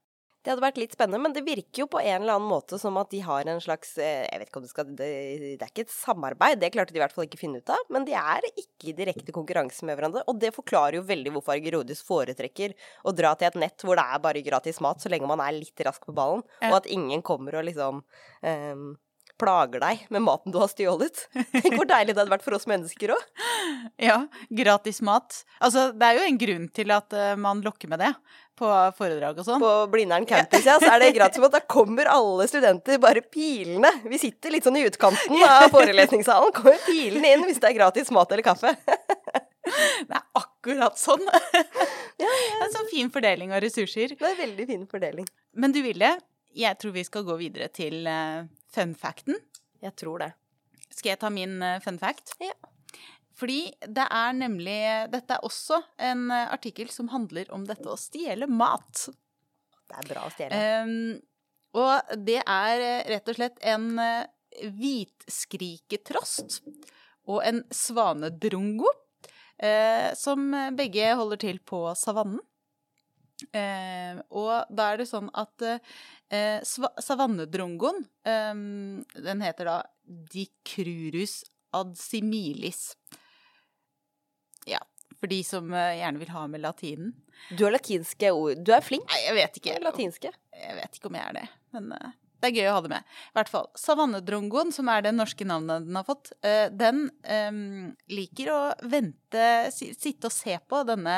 Det 0.47 0.53
hadde 0.53 0.63
vært 0.63 0.77
litt 0.79 0.93
spennende, 0.95 1.19
men 1.19 1.33
det 1.35 1.41
virker 1.43 1.81
jo 1.81 1.85
på 1.91 1.99
en 1.99 2.21
eller 2.21 2.37
annen 2.37 2.47
måte 2.47 2.77
som 2.79 2.95
at 3.01 3.09
de 3.11 3.19
har 3.25 3.49
en 3.51 3.57
slags 3.59 3.97
eh, 3.99 4.23
Jeg 4.29 4.39
vet 4.39 4.47
ikke 4.47 4.61
om 4.61 4.63
det 4.63 4.71
skal 4.71 4.91
Det, 4.93 5.07
det 5.43 5.65
er 5.65 5.71
ikke 5.73 5.83
et 5.83 5.91
samarbeid, 5.91 6.61
det 6.61 6.69
klarte 6.71 6.95
de 6.95 7.01
i 7.01 7.03
hvert 7.03 7.15
fall 7.15 7.27
ikke 7.27 7.35
å 7.35 7.41
finne 7.41 7.59
ut 7.59 7.73
av. 7.73 7.81
Men 7.91 8.05
de 8.07 8.15
er 8.15 8.47
ikke 8.53 8.93
i 8.93 8.95
direkte 8.95 9.35
konkurranse 9.35 9.83
med 9.83 9.97
hverandre. 9.99 10.23
Og 10.31 10.39
det 10.39 10.53
forklarer 10.55 11.01
jo 11.01 11.07
veldig 11.09 11.33
hvorfor 11.35 11.57
Argerodis 11.57 12.03
foretrekker 12.07 12.77
å 13.03 13.15
dra 13.17 13.33
til 13.35 13.49
et 13.49 13.59
nett 13.65 13.83
hvor 13.83 13.99
det 13.99 14.05
er 14.07 14.23
bare 14.23 14.45
gratis 14.45 14.79
mat, 14.85 15.03
så 15.03 15.11
lenge 15.11 15.27
man 15.27 15.43
er 15.43 15.57
litt 15.57 15.83
rask 15.83 16.07
på 16.07 16.15
ballen, 16.15 16.45
og 16.69 16.77
at 16.79 16.87
ingen 16.95 17.25
kommer 17.27 17.59
og 17.59 17.67
liksom 17.67 17.99
ehm, 18.47 18.93
plager 19.39 19.81
deg 19.83 20.07
med 20.13 20.25
maten 20.25 20.53
du 20.53 20.59
har 20.61 20.71
stjålet. 20.71 21.27
Tenk 21.53 21.75
hvor 21.75 21.87
deilig 21.89 22.13
det 22.15 22.21
hadde 22.21 22.33
vært 22.33 22.45
for 22.45 22.57
oss 22.57 22.67
mennesker 22.69 23.13
òg. 23.15 23.45
Ja, 24.01 24.23
gratis 24.49 25.01
mat. 25.05 25.43
Altså, 25.61 25.89
det 25.93 26.09
er 26.09 26.19
jo 26.19 26.27
en 26.27 26.41
grunn 26.41 26.67
til 26.73 26.93
at 26.95 27.15
eh, 27.15 27.33
man 27.39 27.63
lokker 27.65 27.91
med 27.91 28.03
det 28.03 28.13
på 28.57 28.69
foredrag 28.97 29.37
og 29.37 29.45
sånn. 29.45 29.61
På 29.61 29.73
Blindern 29.91 30.25
campus, 30.29 30.65
ja, 30.65 30.77
så 30.81 30.89
er 30.95 31.03
det 31.03 31.11
gratis 31.17 31.41
mat. 31.43 31.53
Da 31.53 31.61
kommer 31.61 32.09
alle 32.09 32.47
studenter 32.49 32.97
bare 33.01 33.21
pilende. 33.21 33.91
Vi 34.09 34.19
sitter 34.21 34.53
litt 34.53 34.65
sånn 34.65 34.79
i 34.79 34.85
utkanten 34.87 35.43
av 35.45 35.69
forelesningssalen. 35.75 36.55
Kommer 36.57 36.81
pilende 36.87 37.35
inn 37.35 37.45
hvis 37.47 37.61
det 37.61 37.71
er 37.71 37.77
gratis 37.77 38.09
mat 38.15 38.33
eller 38.33 38.45
kaffe. 38.47 38.73
Det 40.07 40.15
er 40.15 40.23
akkurat 40.39 40.97
sånn. 40.99 41.25
Det 42.17 42.25
er 42.25 42.63
en 42.65 42.71
sånn 42.73 42.87
fin 42.89 43.09
fordeling 43.13 43.51
av 43.53 43.61
ressurser. 43.61 44.15
Det 44.17 44.25
er 44.25 44.31
en 44.31 44.39
veldig 44.39 44.65
fin 44.65 44.85
fordeling. 44.89 45.27
Men 45.53 45.73
du 45.75 45.83
Ville, 45.85 46.15
jeg 46.57 46.79
tror 46.81 46.95
vi 46.95 47.03
skal 47.05 47.25
gå 47.27 47.35
videre 47.37 47.67
til 47.69 48.07
uh, 48.09 48.47
fun 48.73 48.95
facten. 48.97 49.37
Jeg 49.83 49.93
tror 49.99 50.19
det. 50.23 50.31
Skal 50.89 51.09
jeg 51.13 51.19
ta 51.21 51.29
min 51.33 51.61
eh, 51.63 51.79
fun 51.83 51.99
fact? 52.01 52.35
Ja. 52.41 52.53
Fordi 53.37 53.73
det 53.85 54.07
er 54.09 54.33
nemlig 54.33 55.09
Dette 55.13 55.33
er 55.35 55.45
også 55.45 55.81
en 56.01 56.31
eh, 56.33 56.53
artikkel 56.53 56.89
som 56.93 57.09
handler 57.13 57.51
om 57.53 57.65
dette 57.69 57.89
å 57.89 57.97
stjele 57.99 58.47
mat. 58.49 59.09
Det 59.87 59.95
er 60.01 60.07
bra 60.09 60.25
å 60.27 60.31
stjele. 60.33 60.55
Um, 60.83 61.21
og 61.77 62.01
det 62.25 62.41
er 62.41 62.81
eh, 62.81 63.05
rett 63.13 63.29
og 63.29 63.35
slett 63.37 63.59
en 63.61 63.99
hvitskriketrost 64.57 66.61
og 67.27 67.43
en 67.45 67.61
svanedrongo, 67.75 68.89
eh, 69.61 70.15
som 70.17 70.49
begge 70.79 71.15
holder 71.19 71.37
til 71.43 71.59
på 71.61 71.93
savannen. 71.99 72.41
Eh, 73.53 74.17
og 74.33 74.65
da 74.73 74.91
er 74.91 75.01
det 75.01 75.09
sånn 75.11 75.27
at 75.37 75.61
eh, 75.61 75.81
sva 76.67 76.89
savannedrongoen, 77.01 78.01
eh, 78.27 78.53
den 79.27 79.43
heter 79.45 79.69
da 79.71 79.77
Dicrurus 80.07 81.41
adsimilis. 81.75 82.97
Ja, 84.67 84.79
for 85.19 85.27
de 85.27 85.43
som 85.43 85.73
eh, 85.73 85.97
gjerne 86.01 86.19
vil 86.21 86.31
ha 86.35 86.45
med 86.47 86.63
latinen. 86.63 87.13
Du 87.49 87.65
har 87.65 87.75
latinske 87.75 88.31
ord. 88.33 88.63
Du 88.65 88.73
er 88.75 88.83
flink. 88.85 89.07
Nei, 89.11 89.23
jeg 89.25 89.37
vet 89.37 89.59
ikke. 89.61 89.75
Latinske. 89.83 90.31
Jeg 90.57 90.79
vet 90.79 90.97
ikke 90.97 91.11
om 91.11 91.19
jeg 91.19 91.29
er 91.29 91.37
det, 91.37 91.45
men 91.75 91.91
eh, 91.95 92.15
det 92.37 92.49
er 92.49 92.57
gøy 92.59 92.69
å 92.69 92.75
ha 92.75 92.81
det 92.85 92.91
med. 92.91 93.13
I 93.31 93.37
hvert 93.39 93.51
fall. 93.51 93.67
Savannedrongoen, 93.79 94.71
som 94.75 94.89
er 94.93 95.05
det 95.05 95.13
norske 95.15 95.47
navnet 95.47 95.87
den 95.87 95.97
har 95.97 96.05
fått, 96.05 96.31
eh, 96.45 96.67
den 96.69 97.07
um, 97.25 97.89
liker 98.13 98.51
å 98.53 98.59
vente, 98.85 99.47
sitte 99.73 100.29
og 100.29 100.35
se 100.35 100.57
på 100.69 100.83
denne 100.87 101.17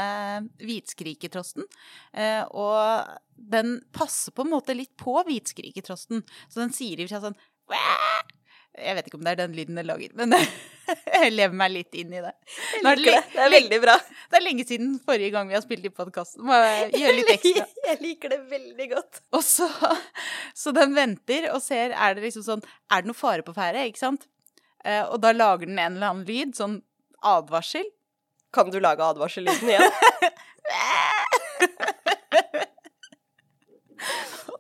hvitskriketrosten. 0.64 1.68
Uh, 2.16 2.44
og 2.56 3.20
den 3.36 3.80
passer 3.96 4.36
på 4.36 4.48
en 4.48 4.54
måte 4.56 4.76
litt 4.78 4.96
på 5.00 5.18
hvitskriketrosten, 5.28 6.24
så 6.48 6.64
den 6.64 6.76
sier 6.76 7.00
i 7.00 7.08
og 7.08 7.12
for 7.12 7.18
seg 7.18 7.28
sånn! 7.28 7.40
Jeg 8.80 8.96
vet 8.96 9.10
ikke 9.10 9.18
om 9.20 9.26
det 9.26 9.34
er 9.34 9.42
den 9.42 9.56
lyden 9.58 9.80
den 9.80 9.90
lager, 9.90 10.14
men 10.16 10.36
jeg 11.16 11.34
lever 11.34 11.56
meg 11.62 11.72
litt 11.74 11.98
inn 12.00 12.14
i 12.16 12.22
det. 12.24 12.32
Nå 12.84 12.92
er 12.92 13.00
det 13.00 13.06
det. 13.08 13.22
Det 13.34 13.44
er 13.46 13.54
veldig 13.54 13.80
bra. 13.84 13.96
Det 14.30 14.40
er 14.40 14.46
lenge 14.46 14.66
siden 14.70 14.96
forrige 15.06 15.34
gang 15.36 15.52
vi 15.52 15.58
har 15.58 15.64
spilt 15.66 15.86
i 15.88 15.92
podkasten. 15.94 16.44
Må 16.48 16.58
gjøre 16.94 17.16
litt 17.20 17.32
ekstra. 17.36 17.68
Jeg 17.90 18.02
liker 18.04 18.34
det 18.36 18.40
veldig 18.52 18.90
godt. 18.94 19.22
Og 19.38 19.46
så, 19.46 19.70
så 20.58 20.74
den 20.76 20.94
venter 20.98 21.50
og 21.54 21.64
ser 21.66 21.96
er 21.96 22.18
det 22.18 22.28
liksom 22.28 22.46
sånn 22.46 22.62
Er 22.94 23.02
det 23.02 23.10
noe 23.10 23.18
fare 23.18 23.46
på 23.46 23.56
ferde, 23.56 23.86
ikke 23.90 24.02
sant? 24.02 24.28
Eh, 24.86 25.04
og 25.04 25.20
da 25.24 25.34
lager 25.36 25.68
den 25.70 25.80
en 25.80 25.98
eller 25.98 26.14
annen 26.14 26.28
lyd, 26.28 26.54
sånn 26.58 26.80
advarsel. 27.26 27.88
Kan 28.56 28.72
du 28.74 28.80
lage 28.82 29.06
advarsellyden 29.06 29.74
igjen? 29.74 29.90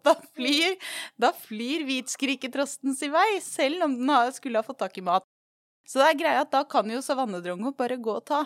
Da 0.04 0.14
flyr, 0.16 0.76
da 1.20 1.32
flyr 1.36 1.84
hvitskriketrosten 1.88 2.96
sin 2.98 3.12
vei, 3.14 3.40
selv 3.44 3.84
om 3.86 3.98
den 4.00 4.34
skulle 4.36 4.62
ha 4.62 4.66
fått 4.66 4.80
tak 4.82 4.96
i 5.00 5.04
mat. 5.06 5.26
Så 5.90 6.02
det 6.02 6.08
er 6.12 6.20
greia 6.20 6.46
at 6.46 6.54
da 6.54 6.62
kan 6.70 6.90
jo 6.94 7.02
savannedrongo 7.02 7.74
bare 7.78 7.98
gå 7.98 8.20
og 8.20 8.26
ta. 8.30 8.44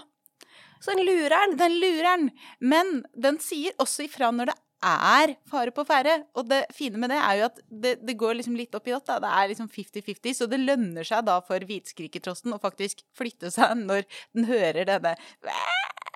Så 0.83 0.95
den 0.95 1.03
lurer 1.07 1.35
den. 1.35 1.57
Den 1.59 1.79
lurer 1.79 2.05
den. 2.07 2.29
Men 2.63 3.01
den 3.15 3.39
sier 3.43 3.75
også 3.83 4.05
ifra 4.07 4.31
når 4.35 4.51
det 4.51 4.59
er 4.83 5.35
fare 5.51 5.71
på 5.75 5.85
ferde. 5.87 6.17
Og 6.39 6.47
det 6.49 6.63
fine 6.75 6.99
med 6.99 7.11
det 7.13 7.19
er 7.19 7.39
jo 7.39 7.47
at 7.49 7.61
det, 7.67 7.93
det 8.03 8.17
går 8.19 8.39
liksom 8.39 8.55
litt 8.59 8.75
opp 8.75 8.87
i 8.87 8.95
natt. 8.95 9.11
Det 9.23 9.31
er 9.31 9.51
liksom 9.51 9.69
50-50, 9.71 10.37
så 10.39 10.49
det 10.51 10.61
lønner 10.63 11.07
seg 11.07 11.23
da 11.27 11.39
for 11.45 11.67
hvitskriketrosten 11.67 12.55
å 12.55 12.61
faktisk 12.63 13.03
flytte 13.17 13.51
seg 13.53 13.75
når 13.83 14.07
den 14.35 14.47
hører 14.49 14.87
denne 14.89 15.15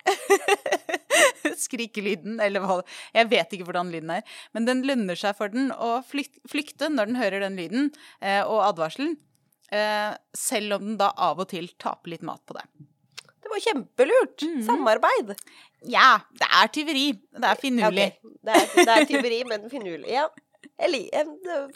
skrikelyden, 1.68 2.38
eller 2.44 2.64
hva 2.64 2.78
Jeg 3.16 3.28
vet 3.32 3.56
ikke 3.56 3.68
hvordan 3.68 3.92
lyden 3.92 4.14
er. 4.20 4.36
Men 4.56 4.68
den 4.68 4.84
lønner 4.88 5.20
seg 5.20 5.36
for 5.40 5.52
den 5.52 5.72
å 5.72 5.98
flykte 6.08 6.92
når 6.92 7.12
den 7.12 7.20
hører 7.20 7.44
den 7.44 7.60
lyden 7.60 7.90
eh, 8.22 8.44
og 8.44 8.64
advarselen. 8.70 9.18
Eh, 9.72 10.14
selv 10.38 10.78
om 10.78 10.86
den 10.86 11.00
da 11.00 11.10
av 11.12 11.42
og 11.44 11.50
til 11.52 11.68
taper 11.82 12.14
litt 12.14 12.24
mat 12.28 12.44
på 12.48 12.56
det. 12.56 12.64
Det 13.48 13.52
var 13.52 13.64
kjempelurt. 13.64 14.44
Mhm. 14.44 14.62
Samarbeid. 14.68 15.34
Ja, 15.88 16.20
det 16.36 16.48
er 16.62 16.72
tyveri. 16.74 17.08
Det 17.16 17.50
er 17.50 17.60
finurlig. 17.60 18.08
Okay. 18.12 18.38
det, 18.44 18.54
er, 18.56 18.70
det 18.76 18.94
er 18.94 19.10
tyveri, 19.10 19.42
men 19.48 19.68
finurlig. 19.72 20.08
Ja. 20.12 20.28
Jeg, 20.78 21.04
jeg, 21.14 21.68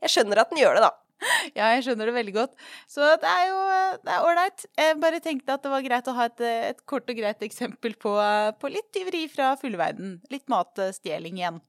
jeg 0.00 0.12
skjønner 0.12 0.42
at 0.42 0.52
den 0.52 0.60
gjør 0.62 0.78
det, 0.78 0.88
da. 0.88 0.92
Ja, 1.58 1.70
jeg 1.74 1.84
skjønner 1.84 2.08
det 2.08 2.14
veldig 2.16 2.34
godt. 2.36 2.54
Så 2.88 3.04
det 3.20 3.30
er 3.30 3.48
jo 3.50 3.58
det 4.06 4.18
ålreit. 4.24 4.66
Jeg 4.78 5.00
bare 5.02 5.22
tenkte 5.24 5.56
at 5.56 5.64
det 5.64 5.72
var 5.72 5.84
greit 5.84 6.10
å 6.10 6.16
ha 6.16 6.28
et, 6.30 6.44
et 6.72 6.84
kort 6.88 7.10
og 7.10 7.18
greit 7.18 7.42
eksempel 7.44 7.96
på, 8.00 8.14
på 8.60 8.72
litt 8.72 8.88
tyveri 8.94 9.26
fra 9.32 9.52
fullverden. 9.60 10.18
Litt 10.32 10.46
matstjeling 10.52 11.40
igjen. 11.42 11.60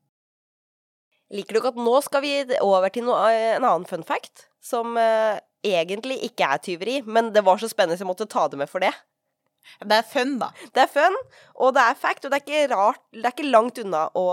Liker 1.32 1.58
du 1.58 1.68
at 1.70 1.80
nå 1.80 1.94
skal 2.04 2.24
vi 2.26 2.34
over 2.60 2.92
til 2.92 3.08
noe, 3.08 3.30
en 3.32 3.64
annen 3.64 3.88
fun 3.88 4.04
fact, 4.08 4.50
som 4.64 4.98
eh, 5.00 5.40
egentlig 5.66 6.20
ikke 6.28 6.48
er 6.48 6.62
tyveri, 6.64 7.00
men 7.06 7.32
det 7.36 7.44
var 7.46 7.62
så 7.62 7.70
spennende 7.72 8.00
så 8.00 8.06
jeg 8.06 8.12
måtte 8.12 8.30
ta 8.30 8.48
det 8.52 8.60
med 8.62 8.70
for 8.72 8.84
det. 8.84 8.92
Det 9.86 9.98
er 10.00 10.08
fun, 10.08 10.36
da. 10.42 10.50
Det 10.74 10.84
er 10.84 10.92
fun, 10.92 11.18
og 11.62 11.76
det 11.78 11.84
er 11.86 12.00
fact, 12.00 12.26
og 12.26 12.34
det 12.34 12.40
er 12.40 12.46
ikke 12.46 12.76
rart, 12.76 13.02
det 13.14 13.26
er 13.26 13.36
ikke 13.36 13.52
langt 13.52 13.82
unna 13.84 14.08
å, 14.18 14.26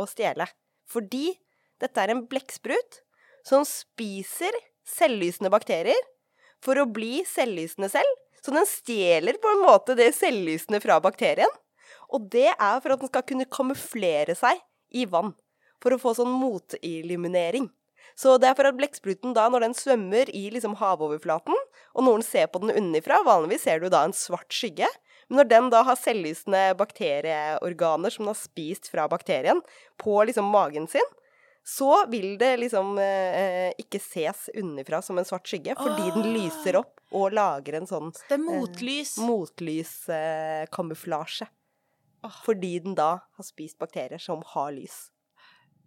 å 0.00 0.02
stjele. 0.08 0.46
Fordi 0.88 1.32
dette 1.82 2.02
er 2.02 2.12
en 2.14 2.24
blekksprut 2.28 3.02
som 3.46 3.66
spiser 3.68 4.54
selvlysende 4.88 5.52
bakterier 5.52 5.98
for 6.62 6.78
å 6.78 6.88
bli 6.88 7.22
selvlysende 7.28 7.90
selv. 7.92 8.18
Så 8.42 8.54
den 8.54 8.66
stjeler 8.66 9.38
på 9.42 9.50
en 9.52 9.62
måte 9.62 9.94
det 9.98 10.10
selvlysende 10.16 10.80
fra 10.82 10.98
bakterien. 11.02 11.50
Og 12.12 12.26
det 12.32 12.50
er 12.50 12.80
for 12.82 12.94
at 12.94 13.02
den 13.02 13.10
skal 13.10 13.24
kunne 13.26 13.48
kamuflere 13.50 14.34
seg 14.38 14.58
i 14.90 15.06
vann. 15.08 15.32
For 15.82 15.94
å 15.94 16.00
få 16.00 16.14
sånn 16.18 16.32
motilluminering. 16.40 17.68
Så 18.16 18.36
det 18.40 18.48
er 18.50 18.54
for 18.58 18.66
at 18.68 18.76
blekkspruten 18.76 19.32
da, 19.34 19.48
når 19.48 19.60
den 19.66 19.74
svømmer 19.74 20.28
i 20.34 20.50
liksom 20.50 20.74
havoverflaten, 20.80 21.54
og 21.94 22.04
noen 22.04 22.22
ser 22.26 22.46
på 22.52 22.58
den 22.60 22.74
unnifra, 22.76 23.22
vanligvis 23.24 23.62
ser 23.68 23.80
du 23.80 23.88
da 23.92 24.04
en 24.04 24.12
svart 24.16 24.52
skygge, 24.52 24.88
men 25.28 25.36
når 25.40 25.48
den 25.48 25.70
da 25.70 25.82
har 25.86 25.96
selvlysende 25.96 26.74
bakterieorganer 26.76 28.10
som 28.12 28.24
den 28.26 28.34
har 28.34 28.40
spist 28.42 28.90
fra 28.92 29.06
bakterien, 29.08 29.62
på 29.98 30.18
liksom 30.28 30.44
magen 30.52 30.86
sin, 30.90 31.08
så 31.64 32.02
vil 32.10 32.34
det 32.40 32.56
liksom 32.58 32.96
eh, 32.98 33.70
ikke 33.78 34.00
ses 34.02 34.48
unnifra 34.58 34.98
som 35.00 35.18
en 35.20 35.24
svart 35.28 35.46
skygge, 35.46 35.76
fordi 35.78 36.08
den 36.10 36.24
Ah. 36.26 36.32
lyser 36.34 36.76
opp 36.80 36.98
og 37.14 37.30
lager 37.32 37.74
en 37.78 37.86
sånn 37.86 38.10
Det 38.28 38.34
er 38.34 38.38
motlys. 38.42 39.14
motlyskamuflasje. 39.22 41.46
Åh. 42.24 42.36
Fordi 42.44 42.78
den 42.82 42.94
da 42.98 43.20
har 43.36 43.44
spist 43.46 43.78
bakterier 43.78 44.18
som 44.20 44.42
har 44.54 44.72
lys. 44.72 45.10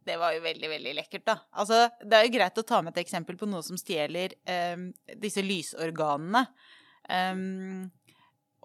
Det 0.05 0.19
var 0.21 0.35
jo 0.35 0.43
veldig, 0.43 0.69
veldig 0.69 0.93
lekkert, 0.99 1.25
da. 1.25 1.35
Altså, 1.57 1.85
det 2.05 2.17
er 2.17 2.27
jo 2.27 2.35
greit 2.35 2.61
å 2.61 2.65
ta 2.67 2.81
med 2.85 2.93
et 2.93 3.03
eksempel 3.05 3.37
på 3.39 3.49
noe 3.49 3.65
som 3.65 3.79
stjeler 3.79 4.35
um, 4.75 4.87
disse 5.21 5.41
lysorganene. 5.41 6.45
Um, 7.09 7.87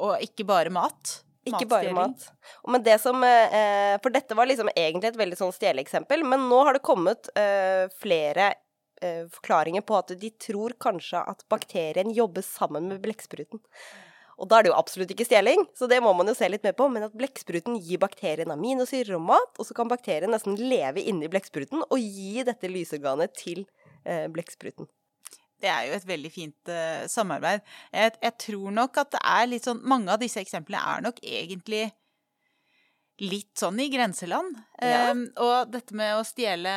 og 0.00 0.20
ikke 0.24 0.46
bare 0.48 0.72
mat. 0.72 1.20
Ikke 1.48 1.68
bare 1.68 1.92
mat. 1.96 2.26
Men 2.68 2.82
det 2.84 2.98
som, 3.00 3.22
eh, 3.24 3.96
for 4.02 4.12
dette 4.12 4.36
var 4.36 4.48
liksom 4.48 4.68
egentlig 4.74 5.08
et 5.08 5.20
veldig 5.20 5.38
sånn 5.40 5.54
stjeleeksempel, 5.56 6.24
men 6.24 6.48
nå 6.50 6.58
har 6.66 6.76
det 6.76 6.84
kommet 6.84 7.30
eh, 7.34 7.88
flere 8.00 8.52
eh, 9.00 9.24
forklaringer 9.32 9.84
på 9.86 9.96
at 9.96 10.12
de 10.20 10.30
tror 10.36 10.76
kanskje 10.80 11.24
at 11.32 11.44
bakterien 11.48 12.12
jobber 12.12 12.44
sammen 12.44 12.90
med 12.92 13.00
blekkspruten. 13.04 13.62
Og 14.40 14.48
da 14.48 14.58
er 14.58 14.64
det 14.64 14.70
jo 14.72 14.78
absolutt 14.78 15.10
ikke 15.12 15.26
stjeling, 15.28 15.66
så 15.76 15.84
det 15.90 15.98
må 16.00 16.14
man 16.16 16.30
jo 16.30 16.34
se 16.36 16.48
litt 16.48 16.64
mer 16.64 16.72
på. 16.76 16.86
Men 16.92 17.04
at 17.10 17.16
blekkspruten 17.16 17.76
gir 17.84 18.00
bakterien 18.00 18.52
aminosyrer 18.54 19.18
og 19.18 19.26
mat, 19.28 19.52
og 19.60 19.68
så 19.68 19.76
kan 19.76 19.90
bakterien 19.90 20.32
nesten 20.32 20.56
leve 20.56 21.04
inni 21.04 21.28
blekkspruten 21.30 21.84
og 21.84 22.00
gi 22.00 22.46
dette 22.48 22.70
lysorganet 22.72 23.36
til 23.36 23.66
eh, 24.08 24.24
blekkspruten. 24.32 24.88
Det 25.60 25.68
er 25.68 25.90
jo 25.90 25.96
et 25.98 26.06
veldig 26.08 26.30
fint 26.32 26.72
uh, 26.72 27.04
samarbeid. 27.10 27.64
Jeg, 27.92 28.14
jeg, 28.22 28.36
tror 28.46 28.76
nok 28.78 29.00
at 29.02 29.10
det 29.12 29.20
er 29.28 29.48
litt 29.50 29.66
sånn 29.68 29.82
Mange 29.84 30.14
av 30.14 30.22
disse 30.22 30.40
eksemplene 30.40 30.94
er 30.94 31.04
nok 31.04 31.20
egentlig 31.20 31.82
litt 33.20 33.52
sånn 33.60 33.76
i 33.84 33.90
grenseland. 33.92 34.56
Ja. 34.80 35.10
Um, 35.12 35.26
og 35.36 35.68
dette 35.74 35.92
med 35.92 36.14
å 36.16 36.24
stjele, 36.24 36.72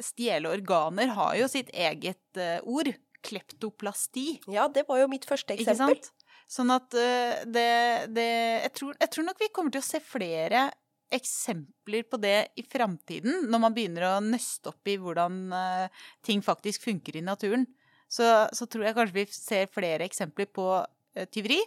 stjele, 0.00 0.48
organer 0.48 1.12
har 1.18 1.36
jo 1.36 1.50
sitt 1.52 1.68
eget 1.76 2.40
uh, 2.40 2.58
ord. 2.64 2.94
Kleptoplasti. 3.20 4.38
Ja, 4.48 4.64
det 4.72 4.86
var 4.88 5.02
jo 5.02 5.10
mitt 5.12 5.26
første 5.28 5.52
eksempel. 5.52 5.98
Ikke 5.98 6.08
sant? 6.08 6.19
Sånn 6.50 6.72
at 6.74 6.94
uh, 6.98 7.42
det, 7.46 7.66
det 8.10 8.28
jeg, 8.66 8.72
tror, 8.74 8.94
jeg, 8.98 9.10
tror, 9.14 9.26
nok 9.28 9.42
vi 9.42 9.50
kommer 9.54 9.74
til 9.74 9.82
å 9.82 9.86
se 9.86 10.00
flere 10.02 10.68
eksempler 11.14 12.06
på 12.06 12.18
det 12.22 12.38
i 12.58 12.64
framtiden, 12.66 13.46
når 13.50 13.62
man 13.62 13.74
begynner 13.74 14.06
å 14.08 14.14
nøste 14.22 14.70
opp 14.70 14.90
i 14.90 14.96
hvordan 14.98 15.38
uh, 15.54 16.02
ting 16.26 16.42
faktisk 16.42 16.86
funker 16.86 17.18
i 17.18 17.26
naturen. 17.26 17.66
Så, 18.10 18.26
så, 18.54 18.66
tror 18.66 18.88
jeg 18.88 18.96
kanskje 18.96 19.18
vi 19.20 19.26
ser 19.30 19.70
flere 19.70 20.06
eksempler 20.06 20.50
på 20.50 20.66
uh, 20.82 21.24
tyveri 21.30 21.60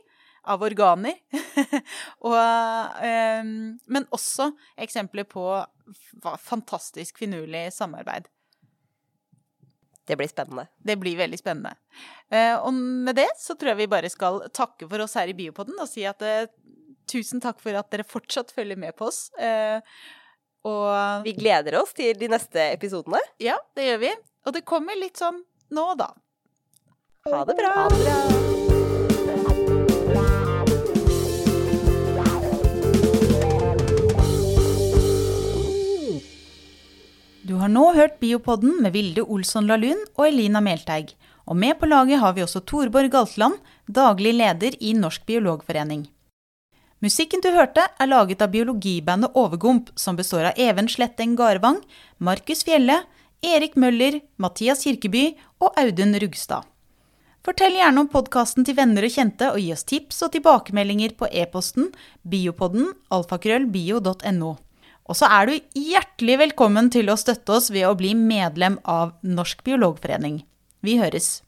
av 0.52 0.64
organer. 0.68 1.16
og, 2.28 2.36
men 3.00 4.08
også 4.12 4.50
eksempler 4.84 5.24
på 5.32 5.46
fantastisk 6.44 7.22
finurlig 7.24 7.70
samarbeid. 7.72 8.28
Det 10.08 10.18
blir 10.20 10.28
spennende. 10.28 10.68
Det 10.84 10.98
blir 11.00 11.16
veldig 11.20 11.40
spennende. 11.40 11.76
Eh, 12.30 12.56
og 12.58 12.74
med 12.76 13.16
det 13.16 13.30
så 13.40 13.56
tror 13.56 13.74
jeg 13.74 13.84
vi 13.86 13.92
bare 13.94 14.12
skal 14.12 14.42
takke 14.52 14.90
for 14.90 15.06
oss 15.06 15.16
her 15.20 15.32
i 15.32 15.38
Biopodden 15.38 15.80
og 15.80 15.88
si 15.88 16.04
at 16.10 16.22
eh, 16.28 16.50
tusen 17.10 17.44
takk 17.44 17.62
for 17.64 17.76
at 17.80 17.92
dere 17.94 18.08
fortsatt 18.08 18.52
følger 18.56 18.80
med 18.80 18.96
på 19.00 19.08
oss. 19.12 19.30
Eh, 19.40 19.80
og 20.68 21.28
Vi 21.28 21.36
gleder 21.40 21.80
oss 21.82 21.96
til 21.96 22.16
de 22.20 22.32
neste 22.32 22.72
episodene. 22.72 23.20
Ja, 23.44 23.58
det 23.76 23.88
gjør 23.90 24.04
vi. 24.08 24.14
Og 24.48 24.56
det 24.56 24.66
kommer 24.68 25.00
litt 25.00 25.20
sånn 25.20 25.44
nå 25.74 25.92
da. 26.00 26.12
Ha 27.30 27.46
det 27.48 27.56
bra. 27.60 27.78
Ha 27.84 27.88
det 27.92 28.04
bra. 28.04 28.53
Du 37.44 37.58
har 37.60 37.68
nå 37.68 37.90
hørt 37.92 38.22
Biopodden 38.22 38.78
med 38.80 38.94
Vilde 38.96 39.26
Olsson 39.28 39.66
Lahlun 39.68 40.00
og 40.16 40.28
Elina 40.30 40.62
Melteig. 40.64 41.10
Og 41.44 41.58
med 41.60 41.76
på 41.76 41.90
laget 41.92 42.22
har 42.22 42.32
vi 42.38 42.44
også 42.46 42.62
Torborg 42.64 43.12
Galtland, 43.12 43.58
daglig 43.84 44.32
leder 44.38 44.78
i 44.80 44.94
Norsk 44.96 45.26
biologforening. 45.28 46.06
Musikken 47.04 47.44
du 47.44 47.50
hørte, 47.52 47.84
er 48.00 48.08
laget 48.08 48.40
av 48.40 48.54
biologibandet 48.54 49.36
Overgump, 49.36 49.92
som 50.00 50.16
består 50.16 50.54
av 50.54 50.64
Even 50.70 50.88
Sletteng 50.88 51.36
Garvang, 51.36 51.82
Markus 52.18 52.64
Fjelle, 52.64 53.02
Erik 53.44 53.76
Møller, 53.76 54.22
Mathias 54.40 54.88
Kirkeby 54.88 55.34
og 55.60 55.76
Audun 55.76 56.16
Rugstad. 56.24 56.64
Fortell 57.44 57.76
gjerne 57.76 58.06
om 58.06 58.08
podkasten 58.08 58.64
til 58.64 58.80
venner 58.80 59.04
og 59.04 59.12
kjente, 59.20 59.52
og 59.52 59.60
gi 59.60 59.74
oss 59.76 59.84
tips 59.84 60.24
og 60.24 60.32
tilbakemeldinger 60.38 61.20
på 61.20 61.28
e-posten 61.28 61.92
biopodden 62.24 62.94
alfakrøllbio.no. 63.12 64.60
Og 65.10 65.18
så 65.20 65.28
er 65.28 65.50
du 65.50 65.80
hjertelig 65.80 66.38
velkommen 66.40 66.90
til 66.94 67.12
å 67.12 67.20
støtte 67.20 67.58
oss 67.58 67.70
ved 67.74 67.88
å 67.90 67.96
bli 68.00 68.14
medlem 68.16 68.78
av 68.88 69.18
Norsk 69.22 69.64
biologforening. 69.68 70.44
Vi 70.84 71.00
høres. 71.02 71.42